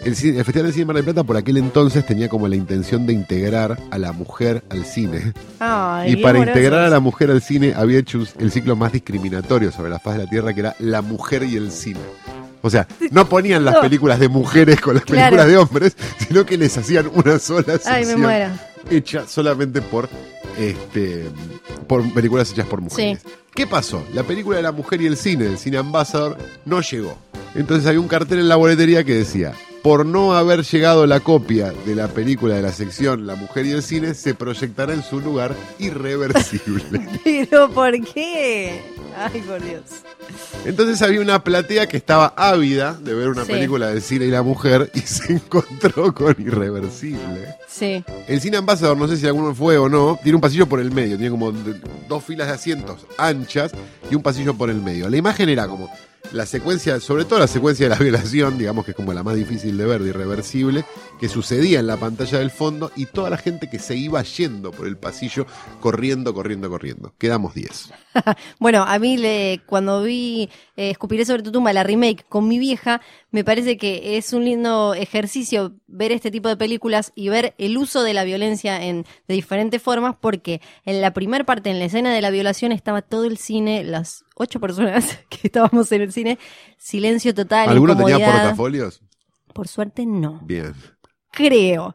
El, 0.00 0.14
Festival 0.14 0.66
de 0.66 0.72
Cine 0.72 0.84
Mar 0.86 0.96
del 0.96 1.04
Plata 1.04 1.24
por 1.24 1.36
aquel 1.36 1.56
entonces 1.56 2.06
tenía 2.06 2.28
como 2.28 2.46
la 2.46 2.54
intención 2.54 3.04
de 3.06 3.12
integrar 3.12 3.78
a 3.90 3.98
la 3.98 4.12
mujer 4.12 4.62
al 4.70 4.84
cine. 4.84 5.32
Ay, 5.58 6.12
Y 6.12 6.16
para 6.16 6.38
integrar 6.38 6.84
a 6.84 6.88
la 6.88 7.00
mujer 7.00 7.30
al 7.32 7.42
cine 7.42 7.74
había 7.76 7.98
hecho 7.98 8.22
el 8.38 8.52
ciclo 8.52 8.76
más 8.76 8.92
discriminatorio 8.92 9.72
sobre 9.72 9.90
la 9.90 9.98
faz 9.98 10.16
de 10.16 10.24
la 10.24 10.30
Tierra, 10.30 10.54
que 10.54 10.60
era 10.60 10.76
la 10.78 11.02
mujer 11.02 11.42
y 11.42 11.56
el 11.56 11.72
cine. 11.72 12.00
O 12.62 12.70
sea, 12.70 12.86
no 13.10 13.28
ponían 13.28 13.64
las 13.64 13.78
películas 13.78 14.18
de 14.20 14.28
mujeres 14.28 14.80
con 14.80 14.94
las 14.94 15.04
Claro. 15.04 15.36
películas 15.36 15.46
de 15.48 15.56
hombres, 15.56 15.96
sino 16.26 16.44
que 16.46 16.56
les 16.58 16.76
hacían 16.78 17.10
una 17.14 17.38
sola 17.38 17.64
Ay, 17.84 18.00
me 18.00 18.04
sección 18.06 18.20
muero. 18.20 18.50
hecha 18.90 19.26
solamente 19.26 19.80
por 19.82 20.08
este 20.58 21.26
por 21.88 22.12
películas 22.12 22.50
hechas 22.52 22.66
por 22.66 22.80
mujeres. 22.80 23.20
¿Qué 23.54 23.66
pasó? 23.66 24.04
La 24.14 24.22
película 24.22 24.56
de 24.58 24.62
la 24.62 24.72
mujer 24.72 25.00
y 25.02 25.06
el 25.06 25.16
cine, 25.16 25.46
el 25.46 25.58
cine 25.58 25.78
Ambassador, 25.78 26.36
no 26.64 26.80
llegó. 26.82 27.16
Entonces 27.54 27.86
había 27.86 28.00
un 28.00 28.08
cartel 28.08 28.38
en 28.40 28.48
la 28.48 28.56
boletería 28.56 29.02
que 29.04 29.14
decía, 29.14 29.52
por 29.82 30.04
no 30.06 30.34
haber 30.34 30.64
llegado 30.64 31.06
la 31.06 31.20
copia 31.20 31.72
de 31.86 31.94
la 31.94 32.08
película 32.08 32.54
de 32.56 32.62
la 32.62 32.72
sección 32.72 33.26
La 33.26 33.34
mujer 33.36 33.66
y 33.66 33.70
el 33.72 33.82
cine, 33.82 34.14
se 34.14 34.34
proyectará 34.34 34.92
en 34.92 35.02
su 35.02 35.20
lugar 35.20 35.54
irreversible. 35.78 37.00
Pero 37.24 37.70
¿por 37.70 37.92
qué? 38.12 38.80
Ay, 39.16 39.40
por 39.42 39.62
Dios. 39.62 39.82
Entonces 40.64 41.00
había 41.02 41.20
una 41.20 41.42
platea 41.42 41.88
que 41.88 41.96
estaba 41.96 42.34
ávida 42.36 42.94
de 42.94 43.14
ver 43.14 43.28
una 43.28 43.44
Sí. 43.44 43.52
película 43.52 43.88
del 43.88 44.02
cine 44.02 44.26
y 44.26 44.30
la 44.30 44.42
mujer 44.42 44.90
y 44.94 45.00
se 45.00 45.32
encontró 45.34 46.14
con 46.14 46.34
irreversible. 46.38 47.54
Sí. 47.68 48.04
El 48.26 48.40
cine 48.40 48.56
Ambassador, 48.58 48.96
no 48.96 49.08
sé 49.08 49.16
si 49.16 49.26
alguno 49.26 49.54
fue 49.54 49.78
o 49.78 49.88
no, 49.88 50.18
tiene 50.22 50.36
un 50.36 50.40
pasillo 50.42 50.66
por 50.68 50.80
el 50.80 50.90
medio, 50.92 51.16
tiene 51.16 51.30
como 51.30 51.52
dos 52.08 52.24
filas 52.24 52.48
de 52.48 52.54
asientos 52.54 53.06
anchas 53.16 53.72
y 54.10 54.14
un 54.14 54.22
pasillo 54.22 54.54
por 54.54 54.70
el 54.70 54.80
medio. 54.82 55.08
La 55.08 55.16
imagen 55.16 55.48
era 55.48 55.66
como 55.66 55.90
la 56.32 56.46
secuencia, 56.46 57.00
sobre 57.00 57.24
todo 57.24 57.38
la 57.38 57.46
secuencia 57.46 57.88
de 57.88 57.94
la 57.94 57.98
violación, 58.02 58.58
digamos 58.58 58.84
que 58.84 58.92
es 58.92 58.96
como 58.96 59.12
la 59.12 59.22
más 59.22 59.36
difícil 59.36 59.76
de 59.76 59.86
ver, 59.86 60.02
de 60.02 60.10
irreversible, 60.10 60.84
que 61.18 61.28
sucedía 61.28 61.80
en 61.80 61.86
la 61.86 61.96
pantalla 61.96 62.38
del 62.38 62.50
fondo 62.50 62.90
y 62.96 63.06
toda 63.06 63.30
la 63.30 63.38
gente 63.38 63.68
que 63.70 63.78
se 63.78 63.96
iba 63.96 64.22
yendo 64.22 64.70
por 64.70 64.86
el 64.86 64.96
pasillo, 64.96 65.46
corriendo, 65.80 66.34
corriendo, 66.34 66.68
corriendo. 66.68 67.14
Quedamos 67.18 67.54
10. 67.54 67.92
Bueno, 68.58 68.82
a 68.82 68.98
mí 68.98 69.16
le, 69.16 69.60
cuando 69.66 70.02
vi 70.02 70.48
eh, 70.76 70.90
Escupiré 70.90 71.24
sobre 71.24 71.42
tu 71.42 71.52
tumba, 71.52 71.72
la 71.72 71.84
remake 71.84 72.24
con 72.28 72.48
mi 72.48 72.58
vieja, 72.58 73.00
me 73.30 73.44
parece 73.44 73.76
que 73.76 74.16
es 74.16 74.32
un 74.32 74.44
lindo 74.44 74.94
ejercicio 74.94 75.74
ver 75.86 76.12
este 76.12 76.30
tipo 76.30 76.48
de 76.48 76.56
películas 76.56 77.12
y 77.14 77.28
ver 77.28 77.54
el 77.58 77.78
uso 77.78 78.02
de 78.02 78.14
la 78.14 78.24
violencia 78.24 78.82
en, 78.84 79.04
de 79.28 79.34
diferentes 79.34 79.80
formas, 79.80 80.16
porque 80.20 80.60
en 80.84 81.00
la 81.00 81.12
primera 81.12 81.44
parte, 81.44 81.70
en 81.70 81.78
la 81.78 81.84
escena 81.84 82.12
de 82.12 82.20
la 82.20 82.30
violación, 82.30 82.72
estaba 82.72 83.02
todo 83.02 83.24
el 83.24 83.38
cine, 83.38 83.84
las 83.84 84.24
ocho 84.38 84.60
personas 84.60 85.18
que 85.28 85.40
estábamos 85.48 85.90
en 85.92 86.02
el 86.02 86.12
cine, 86.12 86.38
silencio 86.78 87.34
total, 87.34 87.68
¿Alguno 87.68 87.96
tenía 87.96 88.18
portafolios? 88.24 89.02
Por 89.52 89.68
suerte 89.68 90.06
no, 90.06 90.40
Bien. 90.42 90.74
creo. 91.32 91.94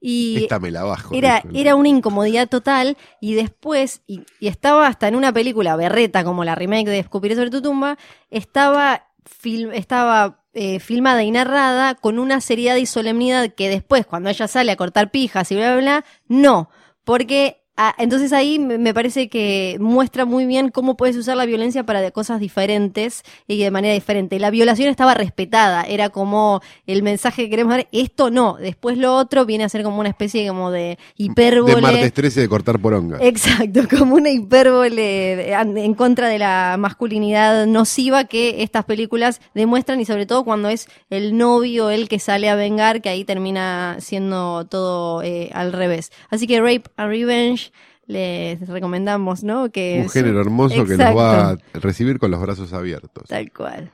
Y 0.00 0.44
Esta 0.44 0.60
me 0.60 0.70
la 0.70 0.84
bajo. 0.84 1.12
era, 1.14 1.42
era 1.54 1.74
una 1.74 1.88
incomodidad 1.88 2.48
total 2.48 2.96
y 3.20 3.34
después, 3.34 4.02
y, 4.06 4.22
y 4.38 4.46
estaba 4.46 4.86
hasta 4.86 5.08
en 5.08 5.16
una 5.16 5.32
película 5.32 5.74
berreta 5.74 6.22
como 6.22 6.44
la 6.44 6.54
remake 6.54 6.86
de 6.88 7.00
Escupiré 7.00 7.34
sobre 7.34 7.50
tu 7.50 7.62
tumba, 7.62 7.98
estaba, 8.30 9.08
fil- 9.42 9.72
estaba 9.74 10.44
eh, 10.52 10.78
filmada 10.78 11.24
y 11.24 11.32
narrada 11.32 11.96
con 11.96 12.20
una 12.20 12.40
seriedad 12.40 12.76
y 12.76 12.86
solemnidad 12.86 13.52
que 13.54 13.68
después, 13.68 14.06
cuando 14.06 14.30
ella 14.30 14.46
sale 14.46 14.70
a 14.70 14.76
cortar 14.76 15.10
pijas 15.10 15.50
y 15.50 15.56
bla, 15.56 15.72
bla, 15.74 15.80
bla, 15.82 16.04
no, 16.28 16.70
porque... 17.04 17.64
ah, 17.78 17.94
entonces 17.96 18.34
ahí 18.34 18.58
me 18.58 18.92
parece 18.92 19.28
que 19.28 19.78
muestra 19.80 20.26
muy 20.26 20.44
bien 20.44 20.68
cómo 20.68 20.96
puedes 20.96 21.16
usar 21.16 21.38
la 21.38 21.46
violencia 21.46 21.84
para 21.84 22.02
de 22.02 22.12
cosas 22.12 22.40
diferentes 22.40 23.22
y 23.46 23.62
de 23.62 23.70
manera 23.70 23.94
diferente. 23.94 24.38
La 24.38 24.50
violación 24.50 24.90
estaba 24.90 25.14
respetada, 25.14 25.84
era 25.84 26.10
como 26.10 26.60
el 26.86 27.02
mensaje 27.02 27.44
que 27.44 27.50
queremos 27.50 27.72
dar, 27.76 27.88
esto 27.92 28.30
no, 28.30 28.56
después 28.60 28.98
lo 28.98 29.16
otro 29.16 29.46
viene 29.46 29.64
a 29.64 29.70
ser 29.70 29.82
como 29.82 30.00
una 30.00 30.10
especie 30.10 30.46
como 30.46 30.70
de 30.70 30.98
hipérbole. 31.16 31.76
De 31.76 31.80
martes 31.80 32.12
13 32.12 32.40
de 32.42 32.48
cortar 32.48 32.78
poronga. 32.78 33.18
Exacto, 33.22 33.80
como 33.98 34.16
una 34.16 34.30
hipérbole 34.30 35.52
en 35.52 35.78
en 35.88 35.94
contra 35.94 36.28
de 36.28 36.38
la 36.38 36.76
masculinidad 36.78 37.66
nociva 37.66 38.24
que 38.24 38.62
estas 38.62 38.84
películas 38.84 39.40
demuestran 39.54 40.00
y 40.00 40.04
sobre 40.04 40.26
todo 40.26 40.44
cuando 40.44 40.68
es 40.68 40.88
el 41.10 41.36
novio 41.36 41.90
el 41.90 42.08
que 42.08 42.18
sale 42.18 42.48
a 42.48 42.54
vengar, 42.54 43.00
que 43.00 43.08
ahí 43.08 43.24
termina 43.24 43.96
siendo 44.00 44.66
todo 44.66 45.22
eh, 45.22 45.50
al 45.52 45.72
revés. 45.72 46.10
Así 46.30 46.46
que 46.46 46.60
Rape 46.60 46.84
and 46.96 47.10
Revenge 47.10 47.67
les 48.08 48.66
recomendamos, 48.66 49.44
¿no? 49.44 49.70
Que 49.70 50.00
Un 50.02 50.10
género 50.10 50.40
hermoso 50.40 50.84
que 50.84 50.96
nos 50.96 51.16
va 51.16 51.50
a 51.50 51.56
recibir 51.74 52.18
con 52.18 52.30
los 52.30 52.40
brazos 52.40 52.72
abiertos. 52.72 53.28
Tal 53.28 53.52
cual. 53.52 53.90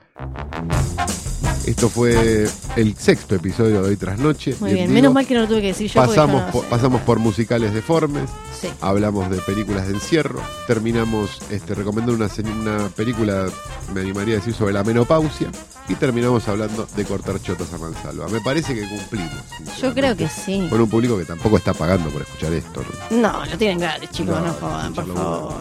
Esto 1.67 1.89
fue 1.89 2.47
el 2.77 2.95
sexto 2.97 3.35
episodio 3.35 3.83
de 3.83 3.89
Hoy 3.89 3.97
Tras 3.97 4.19
Noche. 4.19 4.55
Muy 4.61 4.75
Bien. 4.75 4.93
Menos 4.93 5.15
mal 5.15 5.27
que 5.27 5.33
no 5.35 5.41
lo 5.41 5.49
tuve 5.49 5.62
que 5.62 5.69
decir 5.69 5.91
yo. 5.91 6.01
Pasamos 6.01 6.43
no 6.43 6.51
por, 6.53 6.65
pasamos 6.67 7.01
por 7.03 7.19
musicales 7.19 7.73
deformes, 7.73 8.29
Sí. 8.61 8.69
hablamos 8.83 9.31
de 9.31 9.39
películas 9.39 9.87
de 9.89 9.95
encierro, 9.95 10.43
terminamos 10.67 11.39
este, 11.51 11.75
recomendando 11.75 12.23
una, 12.23 12.33
una 12.61 12.89
película, 12.91 13.47
me 13.95 14.03
animaría 14.03 14.35
a 14.35 14.39
decir, 14.39 14.53
sobre 14.53 14.75
la 14.75 14.85
menopausia, 14.85 15.49
y 15.89 15.95
terminamos 15.95 16.47
hablando 16.49 16.87
de 16.97 17.05
cortar 17.05 17.41
chotas 17.41 17.73
a 17.73 17.79
mansalva. 17.79 18.29
Me 18.29 18.41
parece 18.41 18.75
que 18.75 18.87
cumplimos. 18.87 19.33
Yo 19.81 19.95
creo 19.95 20.15
que 20.17 20.29
sí. 20.29 20.67
Con 20.69 20.83
un 20.83 20.91
público 20.91 21.17
que 21.17 21.25
tampoco 21.25 21.57
está 21.57 21.73
pagando 21.73 22.11
por 22.11 22.23
escuchar 22.23 22.53
esto. 22.53 22.85
¿no? 23.11 23.17
No, 23.33 23.47
lo 23.47 23.57
tienen 23.57 23.79
gratis, 23.79 24.11
chicos, 24.11 24.39
No, 24.39 24.47
no, 24.47 24.53
jodan, 24.55 24.93
por 24.93 25.15
favor. 25.15 25.55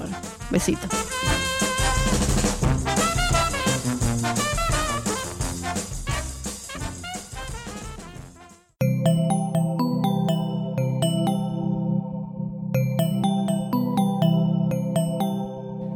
Besito. 0.49 0.87